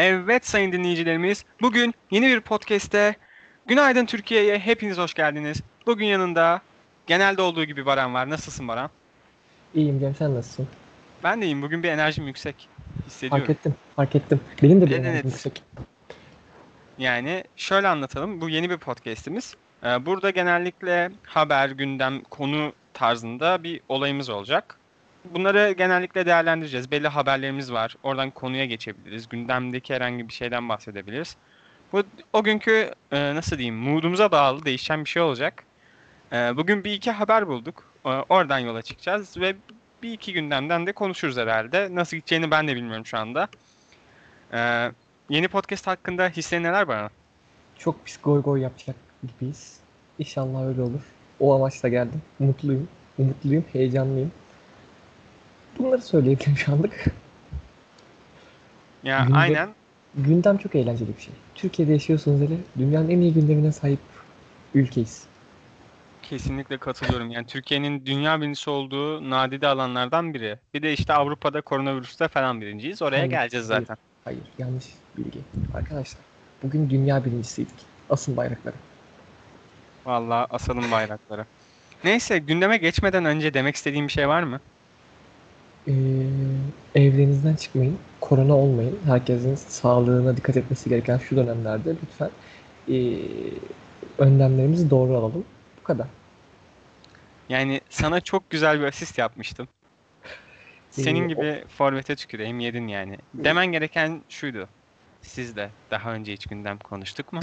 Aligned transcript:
Evet 0.00 0.46
sayın 0.46 0.72
dinleyicilerimiz, 0.72 1.44
bugün 1.60 1.94
yeni 2.10 2.26
bir 2.26 2.40
podcast'te 2.40 3.14
Günaydın 3.66 4.06
Türkiye'ye 4.06 4.58
hepiniz 4.58 4.98
hoş 4.98 5.14
geldiniz. 5.14 5.62
Bugün 5.86 6.06
yanında 6.06 6.60
genelde 7.06 7.42
olduğu 7.42 7.64
gibi 7.64 7.86
Baran 7.86 8.14
var. 8.14 8.30
Nasılsın 8.30 8.68
Baran? 8.68 8.90
İyiyim 9.74 10.00
Cem 10.00 10.14
sen 10.14 10.34
nasılsın? 10.34 10.68
Ben 11.24 11.42
de 11.42 11.46
iyiyim. 11.46 11.62
Bugün 11.62 11.82
bir 11.82 11.88
enerjim 11.88 12.26
yüksek 12.26 12.68
hissediyorum. 13.06 13.46
Fark 13.46 13.50
ettim, 13.50 13.74
fark 13.96 14.16
ettim. 14.16 14.40
Benim 14.62 14.80
de 14.80 14.86
bir 14.86 14.90
Evet, 14.90 15.00
enerjim 15.00 15.20
evet. 15.20 15.24
yüksek. 15.24 15.62
Yani 16.98 17.44
şöyle 17.56 17.88
anlatalım. 17.88 18.40
Bu 18.40 18.48
yeni 18.48 18.70
bir 18.70 18.78
podcast'imiz. 18.78 19.54
Ee, 19.84 20.06
Burada 20.06 20.30
genellikle 20.30 21.10
haber, 21.24 21.70
gündem, 21.70 22.22
konu 22.22 22.72
tarzında 22.94 23.62
bir 23.62 23.80
olayımız 23.88 24.28
olacak. 24.28 24.76
Bunları 25.24 25.72
genellikle 25.72 26.26
değerlendireceğiz. 26.26 26.90
Belli 26.90 27.08
haberlerimiz 27.08 27.72
var. 27.72 27.96
Oradan 28.02 28.30
konuya 28.30 28.64
geçebiliriz. 28.64 29.28
Gündemdeki 29.28 29.94
herhangi 29.94 30.28
bir 30.28 30.32
şeyden 30.32 30.68
bahsedebiliriz. 30.68 31.36
Bu 31.92 32.02
o 32.32 32.42
günkü 32.42 32.90
e, 33.12 33.34
nasıl 33.34 33.58
diyeyim 33.58 33.76
moodumuza 33.76 34.32
bağlı 34.32 34.64
değişen 34.64 35.04
bir 35.04 35.08
şey 35.10 35.22
olacak. 35.22 35.64
E, 36.32 36.36
Bugün 36.56 36.84
bir 36.84 36.92
iki 36.92 37.10
haber 37.10 37.48
bulduk. 37.48 37.84
E, 38.04 38.08
Oradan 38.08 38.58
yola 38.58 38.82
çıkacağız 38.82 39.36
ve 39.36 39.56
bir 40.02 40.12
iki 40.12 40.32
gündemden 40.32 40.86
de 40.86 40.92
konuşuruz 40.92 41.36
herhalde. 41.36 41.88
Nasıl 41.94 42.16
gideceğini 42.16 42.50
ben 42.50 42.68
de 42.68 42.76
bilmiyorum 42.76 43.06
şu 43.06 43.18
anda. 43.18 43.48
E, 44.52 44.90
Yeni 45.28 45.48
podcast 45.48 45.86
hakkında 45.86 46.28
hislerin 46.28 46.62
neler 46.62 46.88
bana? 46.88 47.10
Çok 47.78 48.04
pis 48.04 48.20
goy 48.22 48.42
goy 48.42 48.60
yapacak 48.60 48.96
gibiyiz. 49.22 49.76
İnşallah 50.18 50.66
öyle 50.68 50.82
olur. 50.82 51.00
O 51.40 51.54
amaçla 51.54 51.88
geldim. 51.88 52.22
Mutluyum, 52.38 52.88
umutluyum, 53.18 53.64
heyecanlıyım. 53.72 54.32
Bunları 55.78 56.02
söyleyebilirim 56.02 56.56
şu 56.56 56.72
anlık. 56.72 57.04
Ya 59.02 59.24
Günde- 59.24 59.38
aynen. 59.38 59.68
Gündem 60.14 60.56
çok 60.58 60.74
eğlenceli 60.74 61.16
bir 61.16 61.22
şey. 61.22 61.32
Türkiye'de 61.54 61.92
yaşıyorsunuz 61.92 62.40
hele. 62.40 62.56
Dünyanın 62.78 63.08
en 63.08 63.20
iyi 63.20 63.34
gündemine 63.34 63.72
sahip 63.72 63.98
ülkeyiz. 64.74 65.22
Kesinlikle 66.22 66.78
katılıyorum. 66.78 67.30
Yani 67.30 67.46
Türkiye'nin 67.46 68.06
dünya 68.06 68.40
birincisi 68.40 68.70
olduğu 68.70 69.30
nadide 69.30 69.66
alanlardan 69.66 70.34
biri. 70.34 70.58
Bir 70.74 70.82
de 70.82 70.92
işte 70.92 71.12
Avrupa'da 71.12 71.60
koronavirüste 71.60 72.28
falan 72.28 72.60
birinciyiz. 72.60 73.02
Oraya 73.02 73.18
Hayır, 73.18 73.30
geleceğiz 73.30 73.70
hayır. 73.70 73.80
zaten. 73.80 73.96
Hayır, 74.24 74.40
yanlış 74.58 74.84
bilgi. 75.16 75.38
Arkadaşlar, 75.74 76.22
bugün 76.62 76.90
dünya 76.90 77.24
birincisiydik. 77.24 77.74
Asın 78.10 78.36
bayrakları. 78.36 78.74
Vallahi 80.06 80.46
asalım 80.50 80.90
bayrakları. 80.90 81.46
Neyse 82.04 82.38
gündeme 82.38 82.76
geçmeden 82.76 83.24
önce 83.24 83.54
demek 83.54 83.76
istediğim 83.76 84.06
bir 84.06 84.12
şey 84.12 84.28
var 84.28 84.42
mı? 84.42 84.60
Ee, 85.88 85.92
evlerinizden 86.94 87.56
çıkmayın. 87.56 87.98
Korona 88.20 88.54
olmayın. 88.56 88.98
Herkesin 89.06 89.54
sağlığına 89.54 90.36
dikkat 90.36 90.56
etmesi 90.56 90.88
gereken 90.90 91.18
şu 91.18 91.36
dönemlerde 91.36 91.96
lütfen 92.02 92.30
ee, 92.88 93.18
önlemlerimizi 94.18 94.90
doğru 94.90 95.16
alalım. 95.16 95.44
Bu 95.80 95.82
kadar. 95.84 96.06
Yani 97.48 97.80
sana 97.90 98.20
çok 98.20 98.50
güzel 98.50 98.80
bir 98.80 98.84
asist 98.84 99.18
yapmıştım. 99.18 99.68
Senin 100.90 101.20
Ee, 101.24 101.28
gibi 101.28 101.64
forvete 101.68 102.16
tüküreyim 102.16 102.60
yedin 102.60 102.88
yani. 102.88 103.18
Demen 103.34 103.66
gereken 103.66 104.24
şuydu. 104.28 104.68
Siz 105.22 105.56
de 105.56 105.74
daha 105.90 106.12
önce 106.14 106.32
hiç 106.32 106.46
gündem 106.46 106.78
konuştuk 106.78 107.32
mu? 107.32 107.40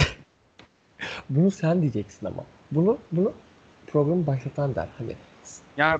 Bunu 1.30 1.50
sen 1.50 1.82
diyeceksin 1.82 2.26
ama. 2.26 2.44
Bunu 2.70 2.98
bunu 3.12 3.32
programı 3.86 4.26
başlatan 4.26 4.74
der. 4.74 4.88
Hani 4.98 5.16
Ya 5.76 5.98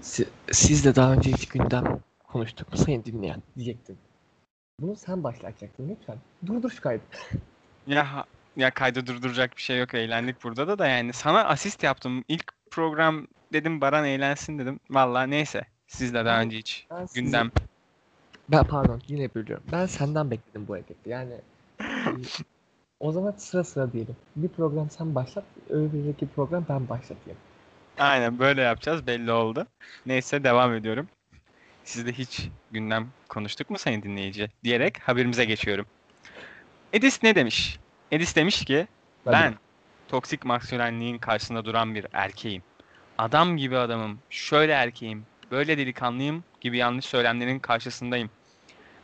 siz 0.53 0.85
de 0.85 0.95
daha 0.95 1.13
önce 1.13 1.33
hiç 1.33 1.49
gündem 1.49 1.85
konuştuk 2.33 2.73
mu 2.73 2.79
sayın 2.79 3.05
dinleyen 3.05 3.43
diyecektin. 3.57 3.99
Bunu 4.81 4.97
sen 4.97 5.25
başlatacaktın 5.25 5.89
lütfen. 5.89 6.17
Durdur 6.47 6.71
şu 6.71 6.83
kaydı. 6.83 7.03
Ya 7.87 8.25
ya 8.57 8.71
kaydı 8.71 9.07
durduracak 9.07 9.57
bir 9.57 9.63
şey 9.63 9.79
yok 9.79 9.95
eğlendik 9.95 10.45
burada 10.45 10.69
da 10.69 10.79
da 10.79 10.87
yani 10.89 11.13
sana 11.13 11.45
asist 11.45 11.83
yaptım. 11.83 12.25
İlk 12.29 12.53
program 12.71 13.27
dedim 13.53 13.81
Baran 13.81 14.05
eğlensin 14.05 14.59
dedim. 14.59 14.81
Vallahi 14.91 15.31
neyse. 15.31 15.65
Siz 15.87 16.15
de 16.15 16.25
daha 16.25 16.41
önce 16.41 16.59
hiç 16.59 16.87
Ben 16.91 17.07
sizi- 17.07 17.23
gündem. 17.23 17.51
Ben 18.49 18.65
pardon 18.65 19.03
yine 19.09 19.35
bölüyorum. 19.35 19.65
Ben 19.73 19.87
senden 19.87 20.31
bekledim 20.31 20.69
bu 20.69 20.75
hareketi. 20.75 21.11
Yani 21.11 21.35
o 23.01 23.13
zaman 23.13 23.33
sıra 23.37 23.65
sıra 23.65 23.93
diyelim. 23.93 24.17
Bir 24.37 24.49
program 24.49 24.91
sen 24.91 25.15
başlat, 25.15 25.45
öbüründeki 25.69 26.29
program 26.29 26.67
ben 26.69 26.89
başlatayım. 26.89 27.39
Aynen 27.99 28.39
böyle 28.39 28.63
yapacağız 28.63 29.07
belli 29.07 29.33
oldu. 29.33 29.67
Neyse 30.07 30.45
devam 30.45 30.75
ediyorum. 30.75 31.09
Siz 31.89 32.07
de 32.07 32.13
hiç 32.13 32.49
gündem 32.71 33.09
konuştuk 33.29 33.71
mu 33.71 33.79
sayın 33.79 34.03
dinleyici 34.03 34.49
diyerek 34.65 34.99
haberimize 34.99 35.45
geçiyorum. 35.45 35.87
Edis 36.93 37.23
ne 37.23 37.35
demiş? 37.35 37.79
Edis 38.13 38.37
demiş 38.37 38.65
ki 38.65 38.87
ben 39.27 39.55
toksik 40.09 40.45
maskülenliğin 40.45 41.19
karşısında 41.19 41.65
duran 41.65 41.95
bir 41.95 42.07
erkeğim. 42.13 42.63
Adam 43.19 43.57
gibi 43.57 43.77
adamım, 43.77 44.19
şöyle 44.31 44.73
erkeğim, 44.73 45.25
böyle 45.51 45.79
delikanlıyım 45.79 46.45
gibi 46.61 46.77
yanlış 46.77 47.05
söylemlerin 47.05 47.59
karşısındayım. 47.59 48.31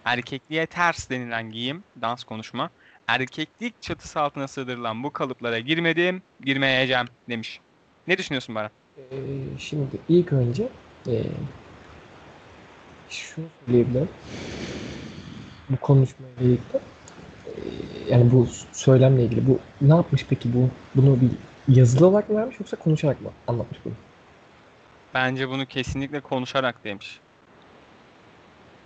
Erkekliğe 0.05 0.67
ters 0.67 1.11
denilen 1.11 1.50
giyim, 1.50 1.84
dans 2.00 2.25
konuşma, 2.25 2.71
erkeklik 3.06 3.83
çatısı 3.83 4.21
altına 4.21 4.49
sığdırılan 4.49 5.03
bu 5.03 5.12
kalıplara 5.12 5.59
girmedim, 5.59 6.23
girmeyeceğim 6.44 7.06
demiş. 7.28 7.61
Ne 8.06 8.19
düşünüyorsun 8.19 8.55
Baran? 8.55 8.71
Ee, 8.99 9.17
şimdi 9.59 10.00
ilk 10.09 10.33
önce 10.33 10.69
e, 11.09 11.23
şunu 13.09 13.47
söyleyebilirim. 13.67 14.09
Bu 15.71 15.77
konuşmayla 15.77 16.43
ilgili 16.43 16.59
e, 17.47 18.11
yani 18.11 18.33
bu 18.33 18.47
söylemle 18.73 19.25
ilgili 19.25 19.47
bu 19.47 19.59
ne 19.81 19.95
yapmış 19.95 20.27
peki 20.29 20.55
bu 20.55 20.69
bunu 20.95 21.19
bir 21.21 21.31
yazılı 21.69 22.07
olarak 22.07 22.31
mı 22.31 22.37
vermiş 22.37 22.61
yoksa 22.61 22.77
konuşarak 22.77 23.21
mı 23.21 23.31
anlatmış 23.47 23.79
bunu? 23.85 23.93
Bence 25.15 25.49
bunu 25.49 25.67
kesinlikle 25.67 26.21
konuşarak 26.21 26.85
demiş. 26.85 27.21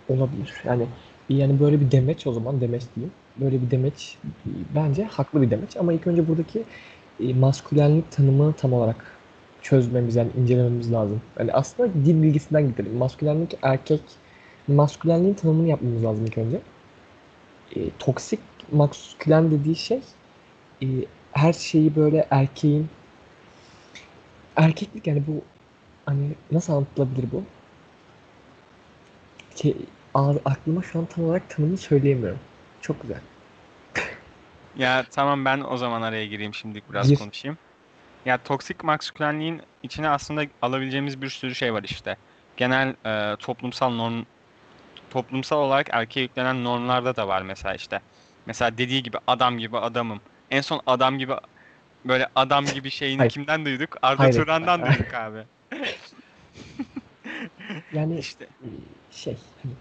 Olabilir. 0.09 0.53
Yani 0.65 0.85
yani 1.29 1.59
böyle 1.59 1.81
bir 1.81 1.91
demeç 1.91 2.27
o 2.27 2.33
zaman 2.33 2.61
demeç 2.61 2.83
diyeyim. 2.95 3.13
Böyle 3.37 3.61
bir 3.61 3.71
demeç 3.71 4.17
bence 4.75 5.03
haklı 5.03 5.41
bir 5.41 5.51
demeç 5.51 5.77
ama 5.77 5.93
ilk 5.93 6.07
önce 6.07 6.27
buradaki 6.27 6.63
e, 7.19 7.33
maskülenlik 7.33 8.11
tanımını 8.11 8.53
tam 8.53 8.73
olarak 8.73 9.18
çözmemiz 9.61 10.15
yani 10.15 10.31
incelememiz 10.37 10.91
lazım. 10.91 11.21
Yani 11.39 11.53
aslında 11.53 11.93
dil 12.05 12.21
bilgisinden 12.23 12.67
gidelim. 12.69 12.95
Maskülenlik 12.97 13.59
erkek 13.61 14.01
maskülenliğin 14.67 15.33
tanımını 15.33 15.67
yapmamız 15.67 16.03
lazım 16.03 16.25
ilk 16.25 16.37
önce. 16.37 16.61
E, 17.71 17.89
toksik 17.99 18.39
maskülen 18.71 19.51
dediği 19.51 19.75
şey 19.75 20.01
e, 20.83 20.87
her 21.31 21.53
şeyi 21.53 21.95
böyle 21.95 22.27
erkeğin 22.31 22.87
erkeklik 24.55 25.07
yani 25.07 25.27
bu 25.27 25.43
hani 26.05 26.35
nasıl 26.51 26.73
anlatılabilir 26.73 27.31
bu? 27.31 27.43
A- 30.13 30.35
aklıma 30.45 30.81
şu 30.81 30.99
an 30.99 31.05
tam 31.05 31.23
olarak 31.25 31.49
tanımını 31.49 31.77
söyleyemiyorum. 31.77 32.39
Çok 32.81 33.01
güzel. 33.01 33.21
Ya 34.73 35.05
tamam 35.11 35.45
ben 35.45 35.61
o 35.61 35.77
zaman 35.77 36.01
araya 36.01 36.25
gireyim 36.27 36.53
şimdilik 36.53 36.89
biraz 36.89 37.11
Gir. 37.11 37.19
konuşayım. 37.19 37.59
Ya 38.29 38.37
toksik 38.43 38.83
maskülenliğin 38.83 39.61
içine 39.83 40.09
aslında 40.09 40.45
alabileceğimiz 40.61 41.21
bir 41.21 41.29
sürü 41.29 41.55
şey 41.55 41.73
var 41.73 41.83
işte. 41.83 42.17
Genel 42.57 42.95
e, 43.05 43.35
toplumsal 43.35 43.89
norm 43.89 44.23
toplumsal 45.09 45.57
olarak 45.57 45.87
erkeğe 45.91 46.21
yüklenen 46.21 46.63
normlarda 46.63 47.15
da 47.15 47.27
var 47.27 47.41
mesela 47.41 47.75
işte. 47.75 48.01
Mesela 48.45 48.77
dediği 48.77 49.03
gibi 49.03 49.17
adam 49.27 49.57
gibi 49.57 49.77
adamım. 49.77 50.21
En 50.51 50.61
son 50.61 50.81
adam 50.85 51.17
gibi 51.17 51.33
böyle 52.05 52.27
adam 52.35 52.65
gibi 52.65 52.89
şeyini 52.91 53.19
Hayır. 53.19 53.31
kimden 53.31 53.65
duyduk? 53.65 53.97
Arda 54.01 54.17
Hayır. 54.17 54.33
Turan'dan 54.33 54.81
duyduk 54.85 55.13
abi. 55.13 55.43
Yani 57.93 58.19
İşte 58.19 58.47
şey 59.09 59.37
hani 59.63 59.73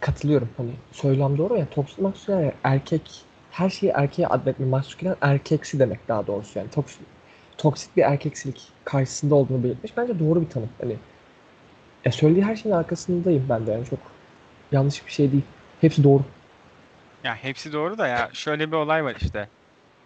katılıyorum 0.00 0.48
hani 0.56 0.72
söylem 0.92 1.38
doğru 1.38 1.58
ya 1.58 1.70
toksik 1.70 1.98
maskülen 1.98 2.40
yani 2.40 2.52
erkek 2.64 3.29
her 3.50 3.70
şeyi 3.70 3.92
erkeğe 3.92 4.28
adetme 4.28 4.66
maskülen 4.66 5.16
erkeksi 5.20 5.78
demek 5.78 6.08
daha 6.08 6.26
doğrusu 6.26 6.58
yani 6.58 6.70
toksik 6.70 7.08
toksik 7.58 7.96
bir 7.96 8.02
erkeksilik 8.02 8.74
karşısında 8.84 9.34
olduğunu 9.34 9.64
belirtmiş. 9.64 9.96
Bence 9.96 10.18
doğru 10.18 10.42
bir 10.42 10.50
tanım. 10.50 10.70
Hani 10.80 10.98
ya 12.04 12.12
söylediği 12.12 12.44
her 12.44 12.56
şeyin 12.56 12.74
arkasındayım 12.76 13.48
ben 13.48 13.66
de 13.66 13.72
yani 13.72 13.84
çok 13.84 13.98
yanlış 14.72 15.06
bir 15.06 15.12
şey 15.12 15.32
değil. 15.32 15.44
Hepsi 15.78 16.04
doğru. 16.04 16.24
ya 17.22 17.34
hepsi 17.36 17.72
doğru 17.72 17.98
da 17.98 18.06
ya 18.08 18.30
şöyle 18.32 18.68
bir 18.72 18.76
olay 18.76 19.04
var 19.04 19.16
işte. 19.16 19.50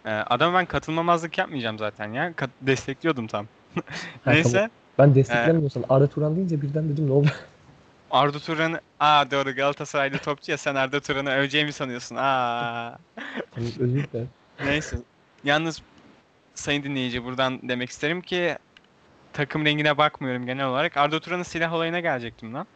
E, 0.06 0.10
adama 0.10 0.58
ben 0.58 0.66
katılmamazlık 0.66 1.38
yapmayacağım 1.38 1.78
zaten 1.78 2.12
ya. 2.12 2.34
Kat- 2.36 2.50
destekliyordum 2.62 3.26
tam. 3.26 3.48
Neyse. 4.26 4.70
Ben 4.98 5.14
desteklemiyorsan 5.14 5.84
Arda 5.88 6.08
Turan 6.08 6.36
deyince 6.36 6.60
birden 6.62 6.88
dedim 6.88 7.06
ne 7.08 7.12
oldu? 7.12 7.28
Arda 8.14 8.38
Turan'ı... 8.38 8.80
Aa 9.00 9.30
doğru 9.30 9.54
Galatasaraylı 9.54 10.18
topçu 10.18 10.50
ya 10.50 10.58
sen 10.58 10.74
Arda 10.74 11.00
Turan'ı 11.00 11.30
öveceğimi 11.30 11.72
sanıyorsun. 11.72 12.16
Aa. 12.16 12.98
Hani. 13.54 14.04
Neyse. 14.64 14.96
Yalnız 15.44 15.82
sayın 16.54 16.82
dinleyici 16.82 17.24
buradan 17.24 17.68
demek 17.68 17.90
isterim 17.90 18.20
ki 18.20 18.58
takım 19.32 19.64
rengine 19.64 19.98
bakmıyorum 19.98 20.46
genel 20.46 20.66
olarak. 20.66 20.96
Arda 20.96 21.20
Turan'ın 21.20 21.42
silah 21.42 21.72
olayına 21.72 22.00
gelecektim 22.00 22.54
lan. 22.54 22.66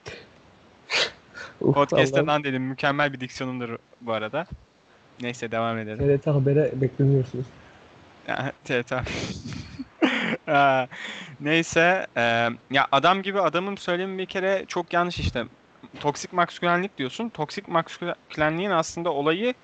Uf, 1.60 1.74
Podcast'te 1.74 2.26
lan 2.26 2.44
dedim. 2.44 2.62
Mükemmel 2.62 3.12
bir 3.12 3.20
diksiyonumdur 3.20 3.78
bu 4.00 4.12
arada. 4.12 4.46
Neyse 5.20 5.50
devam 5.50 5.78
edelim. 5.78 6.18
TRT 6.18 6.26
Haber'e 6.26 6.80
bekleniyorsunuz. 6.80 7.46
Aa, 8.28 8.50
Neyse. 11.40 12.06
e, 12.16 12.20
ya 12.70 12.88
adam 12.92 13.22
gibi 13.22 13.40
adamın 13.40 13.76
söylemi 13.76 14.18
bir 14.18 14.26
kere 14.26 14.64
çok 14.68 14.92
yanlış 14.92 15.18
işte. 15.18 15.44
Toksik 16.00 16.32
maskülenlik 16.32 16.98
diyorsun. 16.98 17.30
Toksik 17.30 17.68
maskülenliğin 17.68 18.70
aslında 18.70 19.12
olayı 19.12 19.54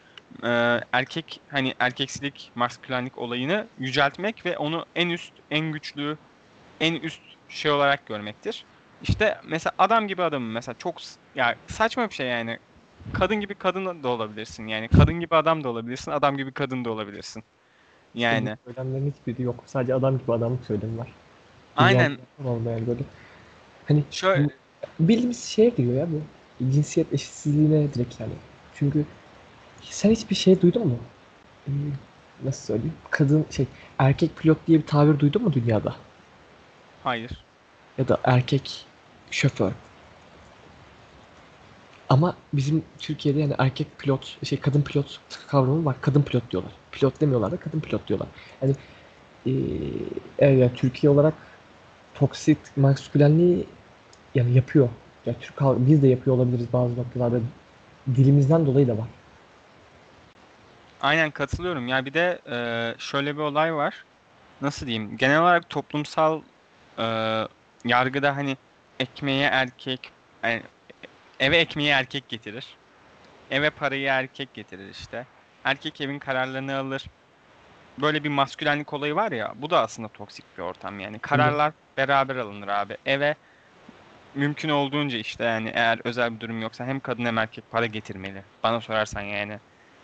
e, 0.44 0.48
erkek 0.92 1.38
hani 1.50 1.74
erkeksilik 1.78 2.52
maskülenlik 2.54 3.18
olayını 3.18 3.70
yüceltmek 3.78 4.46
ve 4.46 4.58
onu 4.58 4.86
en 4.94 5.08
üst, 5.10 5.38
en 5.50 5.72
güçlü, 5.72 6.18
en 6.80 6.94
üst 6.94 7.22
şey 7.48 7.70
olarak 7.72 8.06
görmektir. 8.06 8.66
İşte 9.00 9.40
mesela 9.44 9.72
adam 9.78 10.08
gibi 10.08 10.22
adamın 10.22 10.50
mesela 10.52 10.74
çok 10.78 11.00
ya 11.34 11.56
saçma 11.68 12.10
bir 12.10 12.14
şey 12.14 12.28
yani. 12.28 12.58
Kadın 13.12 13.36
gibi 13.40 13.54
kadın 13.56 14.04
da 14.04 14.08
olabilirsin 14.08 14.66
yani. 14.66 14.90
Kadın 14.90 15.20
gibi 15.20 15.36
adam 15.36 15.64
da 15.64 15.68
olabilirsin, 15.70 16.10
adam 16.12 16.36
gibi 16.36 16.54
kadın 16.54 16.84
da 16.84 16.90
olabilirsin. 16.92 17.44
Yani. 18.14 18.56
Söylemlerin 18.64 19.10
hiçbiri 19.12 19.42
yok. 19.42 19.62
Sadece 19.66 19.94
adam 19.94 20.18
gibi 20.18 20.32
adamlık 20.32 20.64
söylemi 20.64 20.98
var. 20.98 21.08
Aynen. 21.76 22.18
Olmayan 22.44 22.86
böyle. 22.86 23.00
Hani 23.88 24.04
Şöyle 24.10 24.48
bildiğimiz 25.00 25.44
şeye 25.44 25.68
giriyor 25.70 25.94
ya 25.94 26.12
bu. 26.12 26.22
Cinsiyet 26.72 27.12
eşitsizliğine 27.12 27.94
direkt 27.94 28.20
yani. 28.20 28.32
Çünkü 28.74 29.06
sen 29.82 30.10
hiçbir 30.10 30.36
şey 30.36 30.60
duydun 30.60 30.88
mu? 30.88 30.98
Hmm, 31.64 31.92
Nasıl 32.44 32.64
söyleyeyim? 32.66 32.96
Kadın 33.10 33.46
şey 33.50 33.66
erkek 33.98 34.36
pilot 34.36 34.66
diye 34.66 34.78
bir 34.78 34.86
tabir 34.86 35.18
duydun 35.18 35.42
mu 35.42 35.52
dünyada? 35.52 35.96
hayır. 37.02 37.46
Ya 37.98 38.08
da 38.08 38.20
erkek 38.24 38.88
şoför. 39.30 39.72
Ama 42.08 42.36
bizim 42.52 42.84
Türkiye'de 42.98 43.40
yani 43.40 43.54
erkek 43.58 43.98
pilot, 43.98 44.44
şey 44.46 44.60
kadın 44.60 44.82
pilot 44.82 45.20
kavramı 45.46 45.84
var. 45.84 45.96
Kadın 46.00 46.22
pilot 46.22 46.50
diyorlar. 46.50 46.72
Pilot 46.94 47.20
demiyorlar 47.20 47.52
da 47.52 47.56
kadın 47.56 47.80
pilot 47.80 48.08
diyorlar. 48.08 48.28
Yani 48.62 48.74
eee 49.46 50.06
evet, 50.38 50.70
Türkiye 50.76 51.10
olarak 51.10 51.34
toksik 52.14 52.58
maskülenliği 52.76 53.66
yani 54.34 54.54
yapıyor. 54.54 54.88
Ya 55.26 55.34
Türk 55.40 55.60
halkı 55.60 55.86
biz 55.86 56.02
de 56.02 56.08
yapıyor 56.08 56.36
olabiliriz 56.36 56.72
bazı 56.72 56.96
noktalarda. 56.96 57.40
Dilimizden 58.16 58.66
dolayı 58.66 58.88
da 58.88 58.98
var. 58.98 59.08
Aynen 61.00 61.30
katılıyorum. 61.30 61.88
Ya 61.88 62.04
bir 62.04 62.14
de 62.14 62.42
e, 62.50 62.94
şöyle 62.98 63.34
bir 63.36 63.40
olay 63.40 63.74
var. 63.74 64.04
Nasıl 64.60 64.86
diyeyim? 64.86 65.16
Genel 65.16 65.40
olarak 65.42 65.70
toplumsal 65.70 66.42
e, 66.98 67.04
yargıda 67.84 68.36
hani 68.36 68.56
ekmeğe 69.00 69.44
erkek 69.52 70.12
yani 70.44 70.62
eve 71.40 71.58
ekmeği 71.58 71.90
erkek 71.90 72.28
getirir. 72.28 72.78
Eve 73.50 73.70
parayı 73.70 74.08
erkek 74.08 74.54
getirir 74.54 74.88
işte. 74.90 75.28
Erkek 75.64 76.00
evin 76.00 76.18
kararlarını 76.18 76.76
alır. 76.76 77.04
Böyle 78.00 78.24
bir 78.24 78.28
maskülenlik 78.28 78.92
olayı 78.92 79.14
var 79.14 79.32
ya. 79.32 79.52
Bu 79.56 79.70
da 79.70 79.80
aslında 79.80 80.08
toksik 80.08 80.44
bir 80.58 80.62
ortam 80.62 81.00
yani. 81.00 81.18
Kararlar 81.18 81.72
beraber 81.96 82.36
alınır 82.36 82.68
abi. 82.68 82.96
Eve 83.06 83.34
mümkün 84.34 84.68
olduğunca 84.68 85.18
işte 85.18 85.44
yani 85.44 85.72
eğer 85.74 86.00
özel 86.04 86.34
bir 86.34 86.40
durum 86.40 86.62
yoksa 86.62 86.86
hem 86.86 87.00
kadın 87.00 87.24
hem 87.24 87.38
erkek 87.38 87.70
para 87.70 87.86
getirmeli. 87.86 88.42
Bana 88.62 88.80
sorarsan 88.80 89.20
yani. 89.20 89.58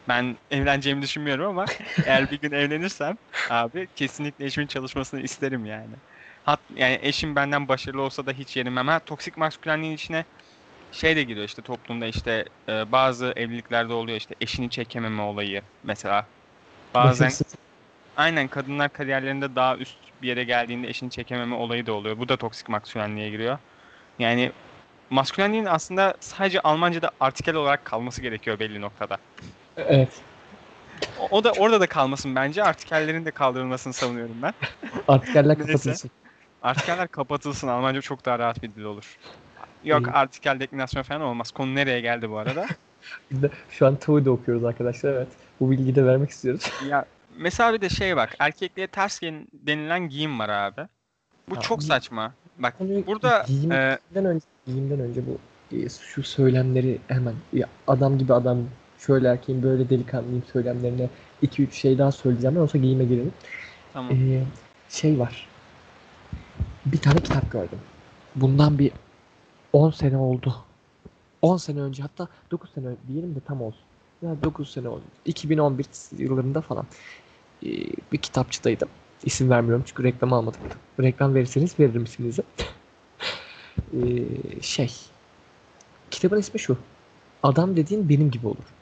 Ben 0.08 0.36
evleneceğimi 0.50 1.02
düşünmüyorum 1.02 1.46
ama 1.46 1.64
eğer 2.06 2.30
bir 2.30 2.40
gün 2.40 2.52
evlenirsem 2.52 3.16
abi 3.50 3.88
kesinlikle 3.94 4.44
eşimin 4.44 4.66
çalışmasını 4.66 5.20
isterim 5.20 5.64
yani. 5.64 5.94
Hat, 6.42 6.60
yani 6.74 6.98
eşim 7.02 7.36
benden 7.36 7.68
başarılı 7.68 8.02
olsa 8.02 8.26
da 8.26 8.32
hiç 8.32 8.56
yerim 8.56 8.78
ama 8.78 9.00
toksik 9.00 9.36
maskülenliğin 9.36 9.94
içine 9.94 10.24
şey 10.92 11.16
de 11.16 11.22
giriyor 11.22 11.46
işte 11.46 11.62
toplumda 11.62 12.06
işte 12.06 12.44
e, 12.68 12.92
bazı 12.92 13.32
evliliklerde 13.36 13.92
oluyor 13.92 14.18
işte 14.18 14.34
eşini 14.40 14.70
çekememe 14.70 15.22
olayı 15.22 15.62
mesela. 15.82 16.26
Bazen 16.94 17.26
Başarısız. 17.26 17.54
aynen 18.16 18.48
kadınlar 18.48 18.92
kariyerlerinde 18.92 19.56
daha 19.56 19.76
üst 19.76 19.98
bir 20.22 20.28
yere 20.28 20.44
geldiğinde 20.44 20.88
eşini 20.88 21.10
çekememe 21.10 21.54
olayı 21.54 21.86
da 21.86 21.92
oluyor. 21.92 22.18
Bu 22.18 22.28
da 22.28 22.36
toksik 22.36 22.68
maskülenliğe 22.68 23.30
giriyor. 23.30 23.58
Yani 24.18 24.52
maskülenliğin 25.10 25.64
aslında 25.64 26.14
sadece 26.20 26.60
Almanca'da 26.60 27.10
artikel 27.20 27.54
olarak 27.54 27.84
kalması 27.84 28.22
gerekiyor 28.22 28.58
belli 28.58 28.80
noktada. 28.80 29.18
Evet. 29.76 30.22
O, 31.18 31.36
o 31.36 31.44
da 31.44 31.52
orada 31.52 31.80
da 31.80 31.86
kalmasın 31.86 32.34
bence. 32.34 32.64
Artikellerin 32.64 33.24
de 33.24 33.30
kaldırılmasını 33.30 33.92
savunuyorum 33.92 34.42
ben. 34.42 34.52
Artikeller 35.08 35.58
kapatılsın. 35.58 36.10
Artikeller 36.62 37.08
kapatılsın. 37.08 37.68
Almanca 37.68 38.00
çok 38.00 38.24
daha 38.26 38.38
rahat 38.38 38.62
bir 38.62 38.74
dil 38.74 38.82
olur. 38.82 39.16
Yok 39.84 40.06
İyi. 40.06 40.10
artikel 40.10 40.60
deklinasyon 40.60 41.02
falan 41.02 41.20
olmaz. 41.20 41.50
Konu 41.50 41.74
nereye 41.74 42.00
geldi 42.00 42.30
bu 42.30 42.38
arada? 42.38 42.66
Biz 43.30 43.42
de 43.42 43.50
şu 43.70 43.86
an 43.86 43.96
TOEIC'de 43.96 44.30
okuyoruz 44.30 44.64
arkadaşlar. 44.64 45.12
Evet. 45.12 45.28
Bu 45.60 45.70
bilgiyi 45.70 45.94
de 45.94 46.04
vermek 46.06 46.30
istiyoruz. 46.30 46.62
ya 46.88 47.04
mesela 47.38 47.72
bir 47.74 47.80
de 47.80 47.88
şey 47.88 48.16
bak. 48.16 48.36
Erkekliğe 48.38 48.86
ters 48.86 49.22
denilen 49.52 50.08
giyim 50.08 50.38
var 50.38 50.48
abi. 50.48 50.80
Bu 51.48 51.54
Ya, 51.54 51.60
çok 51.60 51.82
saçma. 51.82 52.32
Bak 52.58 52.78
Konuyu 52.78 53.06
burada 53.06 53.44
giyim- 53.46 53.72
e, 53.72 53.98
Giyimden 54.12 54.30
önce, 54.30 54.44
giyimden 54.66 55.00
önce 55.00 55.20
bu 55.26 55.38
e, 55.76 55.88
şu 55.88 56.22
söylemleri 56.22 56.98
hemen 57.08 57.34
ya 57.52 57.68
adam 57.86 58.18
gibi 58.18 58.34
adam 58.34 58.58
şöyle 58.98 59.28
erkeğin 59.28 59.62
böyle 59.62 59.90
delikanlıyım 59.90 60.42
söylemlerine 60.52 61.08
2-3 61.42 61.72
şey 61.72 61.98
daha 61.98 62.12
söyleyeceğim. 62.12 62.56
Ben 62.56 62.60
olsa 62.60 62.78
giyime 62.78 63.04
girelim. 63.04 63.32
tamam. 63.92 64.12
Ee, 64.12 64.42
şey 64.88 65.18
var. 65.18 65.48
Bir 66.86 66.98
tane 66.98 67.20
kitap 67.20 67.52
gördüm. 67.52 67.78
Bundan 68.36 68.78
bir 68.78 68.92
10 69.72 69.90
sene 69.90 70.16
oldu. 70.16 70.54
10 71.42 71.56
sene 71.56 71.80
önce 71.80 72.02
hatta 72.02 72.28
9 72.50 72.70
sene 72.70 72.86
önce 72.86 73.00
diyelim 73.08 73.34
de 73.34 73.40
tam 73.40 73.62
olsun. 73.62 73.82
Ya 74.22 74.42
9 74.42 74.70
sene 74.70 74.88
oldu. 74.88 75.02
2011 75.24 75.86
yıllarında 76.18 76.60
falan. 76.60 76.86
Ee, 77.62 77.68
bir 78.12 78.18
kitapçıdaydım. 78.18 78.88
İsim 79.24 79.50
vermiyorum 79.50 79.84
çünkü 79.86 80.04
reklam 80.04 80.32
almadık. 80.32 80.60
Reklam 81.00 81.34
verirseniz 81.34 81.80
veririm 81.80 82.04
isminizi. 82.04 82.42
Ee, 83.94 84.24
şey. 84.62 84.92
Kitabın 86.10 86.38
ismi 86.38 86.60
şu. 86.60 86.78
Adam 87.42 87.76
dediğin 87.76 88.08
benim 88.08 88.30
gibi 88.30 88.46
olur. 88.46 88.74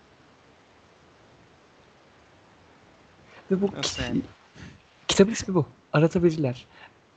Ve 3.50 3.62
bu 3.62 3.70
yani? 4.00 4.22
kitabın 5.08 5.32
ismi 5.32 5.54
bu. 5.54 5.66
Aratabilirler. 5.92 6.66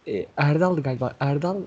Ee, 0.07 0.25
Erdal'dı 0.37 0.83
galiba. 0.83 1.15
Erdal 1.19 1.57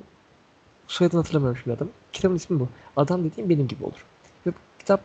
soyadını 0.89 1.21
hatırlamıyorum 1.21 1.61
şimdi 1.65 1.77
adam. 1.77 1.89
Kitabın 2.13 2.37
ismi 2.37 2.61
bu. 2.61 2.69
Adam 2.97 3.25
dediğim 3.25 3.51
benim 3.51 3.69
gibi 3.69 3.85
olur. 3.85 4.05
Ve 4.47 4.51
bu 4.51 4.79
kitap 4.79 5.01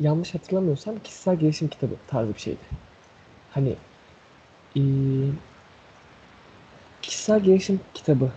yanlış 0.00 0.34
hatırlamıyorsam 0.34 0.98
kişisel 1.04 1.36
gelişim 1.36 1.68
kitabı 1.68 1.94
tarzı 2.06 2.34
bir 2.34 2.40
şeydi. 2.40 2.58
Hani 3.50 3.76
ee, 4.76 4.80
kişisel 7.02 7.40
gelişim 7.40 7.80
kitabı 7.94 8.32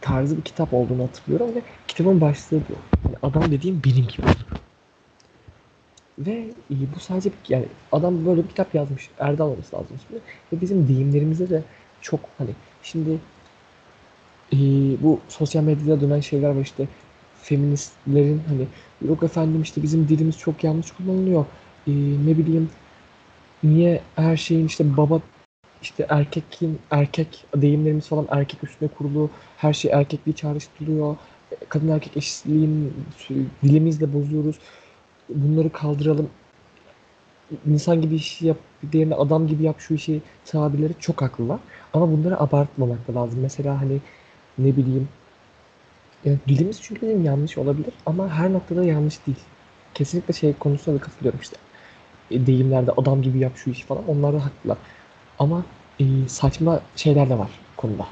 tarzı 0.00 0.36
bir 0.36 0.42
kitap 0.42 0.74
olduğunu 0.74 1.02
hatırlıyorum 1.02 1.54
ve 1.54 1.62
kitabın 1.88 2.20
başlığı 2.20 2.60
bu. 2.68 2.72
Yani 3.04 3.16
adam 3.22 3.50
dediğim 3.50 3.82
benim 3.84 4.06
gibi 4.08 4.22
olur. 4.22 4.46
Ve 6.18 6.50
e, 6.70 6.74
bu 6.94 7.00
sadece 7.00 7.30
bir, 7.30 7.36
yani 7.48 7.66
adam 7.92 8.26
böyle 8.26 8.44
bir 8.44 8.48
kitap 8.48 8.74
yazmış. 8.74 9.10
Erdal 9.18 9.48
olması 9.48 9.76
lazım 9.76 9.96
ismi. 9.96 10.18
Ve 10.52 10.60
bizim 10.60 10.88
deyimlerimize 10.88 11.50
de 11.50 11.62
çok 12.00 12.20
hani 12.38 12.50
şimdi 12.82 13.18
e, 14.52 14.56
bu 15.02 15.20
sosyal 15.28 15.62
medyada 15.62 16.00
dönen 16.00 16.20
şeyler 16.20 16.50
var 16.50 16.60
işte 16.60 16.88
feministlerin 17.42 18.42
hani 18.48 18.66
yok 19.08 19.22
efendim 19.22 19.62
işte 19.62 19.82
bizim 19.82 20.08
dilimiz 20.08 20.38
çok 20.38 20.64
yanlış 20.64 20.90
kullanılıyor. 20.90 21.46
E, 21.86 21.92
ne 22.26 22.38
bileyim 22.38 22.70
niye 23.62 24.00
her 24.16 24.36
şeyin 24.36 24.66
işte 24.66 24.96
baba 24.96 25.20
işte 25.82 26.06
erkekin 26.08 26.78
erkek 26.90 27.44
deyimlerimiz 27.56 28.08
falan 28.08 28.26
erkek 28.30 28.64
üstüne 28.64 28.88
kurulu 28.88 29.30
her 29.56 29.72
şey 29.72 29.90
erkekliği 29.94 30.34
çağrıştırılıyor. 30.34 31.16
Kadın 31.68 31.88
erkek 31.88 32.16
eşitliğin 32.16 32.94
dilimizle 33.62 34.12
bozuyoruz. 34.14 34.58
Bunları 35.28 35.72
kaldıralım. 35.72 36.30
İnsan 37.66 38.02
gibi 38.02 38.14
işi 38.14 38.46
yap, 38.46 38.56
diğerine 38.92 39.14
adam 39.14 39.46
gibi 39.46 39.62
yap 39.62 39.76
şu 39.78 39.94
işi 39.94 40.22
tabirleri 40.44 40.92
çok 41.00 41.22
haklılar. 41.22 41.58
Ama 41.92 42.12
bunları 42.12 42.40
abartmamak 42.40 43.08
da 43.08 43.14
lazım. 43.14 43.40
Mesela 43.42 43.80
hani 43.80 43.98
ne 44.58 44.76
bileyim 44.76 45.08
yani 46.24 46.38
dilimiz 46.48 46.82
çünkü 46.82 47.02
bizim 47.02 47.24
yanlış 47.24 47.58
olabilir 47.58 47.94
ama 48.06 48.28
her 48.28 48.52
noktada 48.52 48.84
yanlış 48.84 49.26
değil. 49.26 49.38
Kesinlikle 49.94 50.34
şey 50.34 50.52
konusunda 50.54 50.96
da 50.98 51.02
katılıyorum 51.04 51.40
işte. 51.40 51.56
E, 52.30 52.46
deyimlerde 52.46 52.92
adam 52.92 53.22
gibi 53.22 53.38
yap 53.38 53.52
şu 53.56 53.70
işi 53.70 53.86
falan 53.86 54.08
onlar 54.08 54.34
da 54.34 54.44
haklılar. 54.46 54.78
Ama 55.38 55.66
e, 56.00 56.28
saçma 56.28 56.82
şeyler 56.96 57.30
de 57.30 57.38
var 57.38 57.50
konuda. 57.76 58.06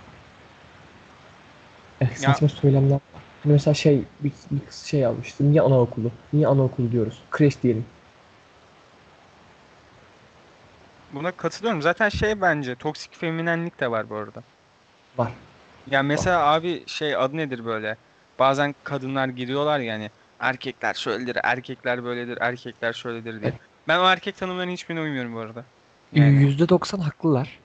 Ya- 2.00 2.14
saçma 2.16 2.48
söylemler 2.48 2.94
var. 2.94 3.22
Hani 3.42 3.52
mesela 3.52 3.74
şey 3.74 4.04
bir, 4.20 4.32
bir 4.50 4.64
kız 4.66 4.76
şey 4.76 5.00
yazmıştı. 5.00 5.50
Niye 5.50 5.62
anaokulu? 5.62 6.12
Niye 6.32 6.46
anaokulu 6.46 6.92
diyoruz? 6.92 7.22
Kreş 7.30 7.62
diyelim. 7.62 7.86
Buna 11.10 11.36
katılıyorum. 11.36 11.82
Zaten 11.82 12.08
şey 12.08 12.40
bence 12.40 12.76
toksik 12.76 13.16
feminenlik 13.16 13.80
de 13.80 13.90
var 13.90 14.10
bu 14.10 14.16
arada. 14.16 14.44
Var. 15.16 15.32
Ya 15.86 16.02
mesela 16.02 16.40
abi 16.52 16.84
şey 16.88 17.16
adı 17.16 17.36
nedir 17.36 17.64
böyle? 17.64 17.98
bazen 18.38 18.74
kadınlar 18.82 19.28
giriyorlar 19.28 19.80
yani 19.80 20.10
erkekler 20.38 20.94
şöyledir, 20.94 21.38
erkekler 21.44 22.04
böyledir, 22.04 22.38
erkekler 22.40 22.92
şöyledir 22.92 23.40
diye. 23.40 23.54
Ben 23.88 23.98
o 23.98 24.02
erkek 24.04 24.36
tanımlarına 24.36 24.72
hiçbirine 24.72 25.00
uymuyorum 25.00 25.34
bu 25.34 25.38
arada. 25.38 25.66
Yani 26.12 26.42
%90 26.42 26.98
haklılar. 26.98 27.60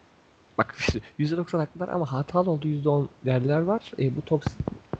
Bak 0.58 0.76
%90 1.18 1.60
haklılar 1.60 1.90
ama 1.90 2.12
hatalı 2.12 2.52
olduğu 2.52 2.68
%10 2.68 3.10
yerler 3.24 3.62
var. 3.62 3.92
E, 4.00 4.16
bu 4.16 4.26
toks 4.26 4.54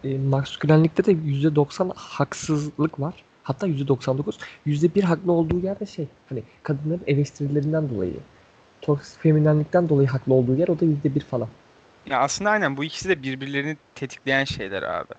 e, 0.04 0.18
maskülenlikte 0.18 1.06
de 1.06 1.12
%90 1.12 1.92
haksızlık 1.96 3.00
var. 3.00 3.26
Hatta 3.44 3.68
%99. 3.68 4.38
%1 4.66 5.04
haklı 5.04 5.32
olduğu 5.32 5.60
yerde 5.60 5.86
şey 5.86 6.08
hani 6.26 6.44
kadınların 6.64 7.04
eleştirilerinden 7.08 7.90
dolayı 7.90 8.24
toksik 8.82 9.22
feminenlikten 9.22 9.90
dolayı 9.90 10.08
haklı 10.08 10.34
olduğu 10.34 10.56
yer 10.56 10.68
o 10.68 10.80
da 10.80 10.86
%1 10.86 11.22
falan. 11.26 11.50
Ya 12.06 12.20
aslında 12.20 12.50
aynen 12.50 12.78
bu 12.78 12.84
ikisi 12.84 13.10
de 13.10 13.24
birbirlerini 13.24 13.78
tetikleyen 13.96 14.44
şeyler 14.44 14.84
abi. 14.84 15.14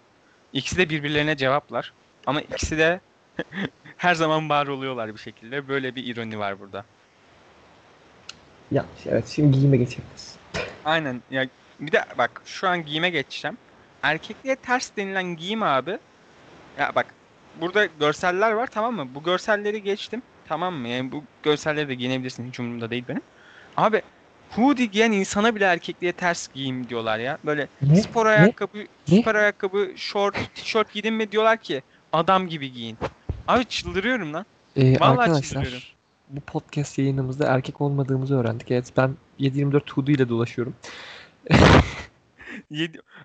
İkisi 0.52 0.78
de 0.78 0.90
birbirlerine 0.90 1.36
cevaplar 1.36 1.94
ama 2.26 2.40
ikisi 2.42 2.78
de 2.78 3.00
her 3.96 4.14
zaman 4.14 4.48
var 4.50 4.66
oluyorlar 4.66 5.14
bir 5.14 5.20
şekilde. 5.20 5.68
Böyle 5.68 5.94
bir 5.96 6.06
ironi 6.06 6.38
var 6.38 6.60
burada. 6.60 6.84
Ya 8.70 8.84
evet 9.06 9.28
şimdi 9.28 9.58
giyime 9.58 9.76
geçebiliriz. 9.76 10.38
Aynen 10.84 11.22
ya 11.30 11.48
bir 11.80 11.92
de 11.92 12.04
bak 12.18 12.42
şu 12.44 12.68
an 12.68 12.84
giyime 12.84 13.10
geçeceğim. 13.10 13.58
Erkekliğe 14.02 14.56
ters 14.56 14.96
denilen 14.96 15.24
giyim 15.36 15.62
abi. 15.62 15.98
Ya 16.78 16.94
bak 16.94 17.14
burada 17.54 17.86
görseller 17.86 18.52
var 18.52 18.66
tamam 18.66 18.94
mı? 18.96 19.14
Bu 19.14 19.22
görselleri 19.22 19.82
geçtim. 19.82 20.22
Tamam 20.44 20.74
mı? 20.74 20.88
Yani 20.88 21.12
bu 21.12 21.24
görselleri 21.42 21.88
de 21.88 21.94
giyinebilirsin. 21.94 22.46
Hiç 22.48 22.60
umurumda 22.60 22.90
değil 22.90 23.08
benim. 23.08 23.22
Abi 23.76 24.02
hoodie 24.56 24.86
giyen 24.86 25.12
insana 25.12 25.54
bile 25.54 25.64
erkekliğe 25.64 26.12
ters 26.12 26.48
giyim 26.54 26.88
diyorlar 26.88 27.18
ya. 27.18 27.38
Böyle 27.44 27.68
Ne? 27.82 27.96
spor 28.02 28.26
ayakkabı, 28.26 28.78
Ne? 29.08 29.20
spor 29.20 29.34
ayakkabı, 29.34 29.92
short, 29.96 30.36
tişört 30.54 30.92
giydin 30.92 31.14
mi 31.14 31.32
diyorlar 31.32 31.58
ki 31.58 31.82
adam 32.12 32.48
gibi 32.48 32.72
giyin. 32.72 32.98
Abi 33.48 33.64
çıldırıyorum 33.64 34.32
lan. 34.32 34.46
Ee, 34.76 35.00
Vallahi 35.00 35.20
arkadaşlar 35.20 35.42
çıldırıyorum. 35.42 35.88
bu 36.30 36.40
podcast 36.40 36.98
yayınımızda 36.98 37.46
erkek 37.46 37.80
olmadığımızı 37.80 38.38
öğrendik. 38.38 38.70
Evet 38.70 38.92
ben 38.96 39.16
7/24 39.40 39.90
hoodie 39.92 40.14
ile 40.14 40.28
dolaşıyorum. 40.28 40.74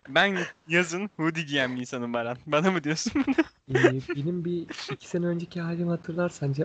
Ben 0.09 0.37
yazın 0.67 1.09
hoodie 1.17 1.43
giyen 1.43 1.75
bir 1.75 1.81
insanım 1.81 2.13
Baran. 2.13 2.37
Bana 2.47 2.71
mı 2.71 2.83
diyorsun 2.83 3.13
bunu? 3.27 3.35
Ee, 3.79 3.99
benim 4.15 4.45
bir 4.45 4.65
iki 4.93 5.07
sene 5.07 5.25
önceki 5.25 5.61
halimi 5.61 5.89
hatırlarsan. 5.89 6.55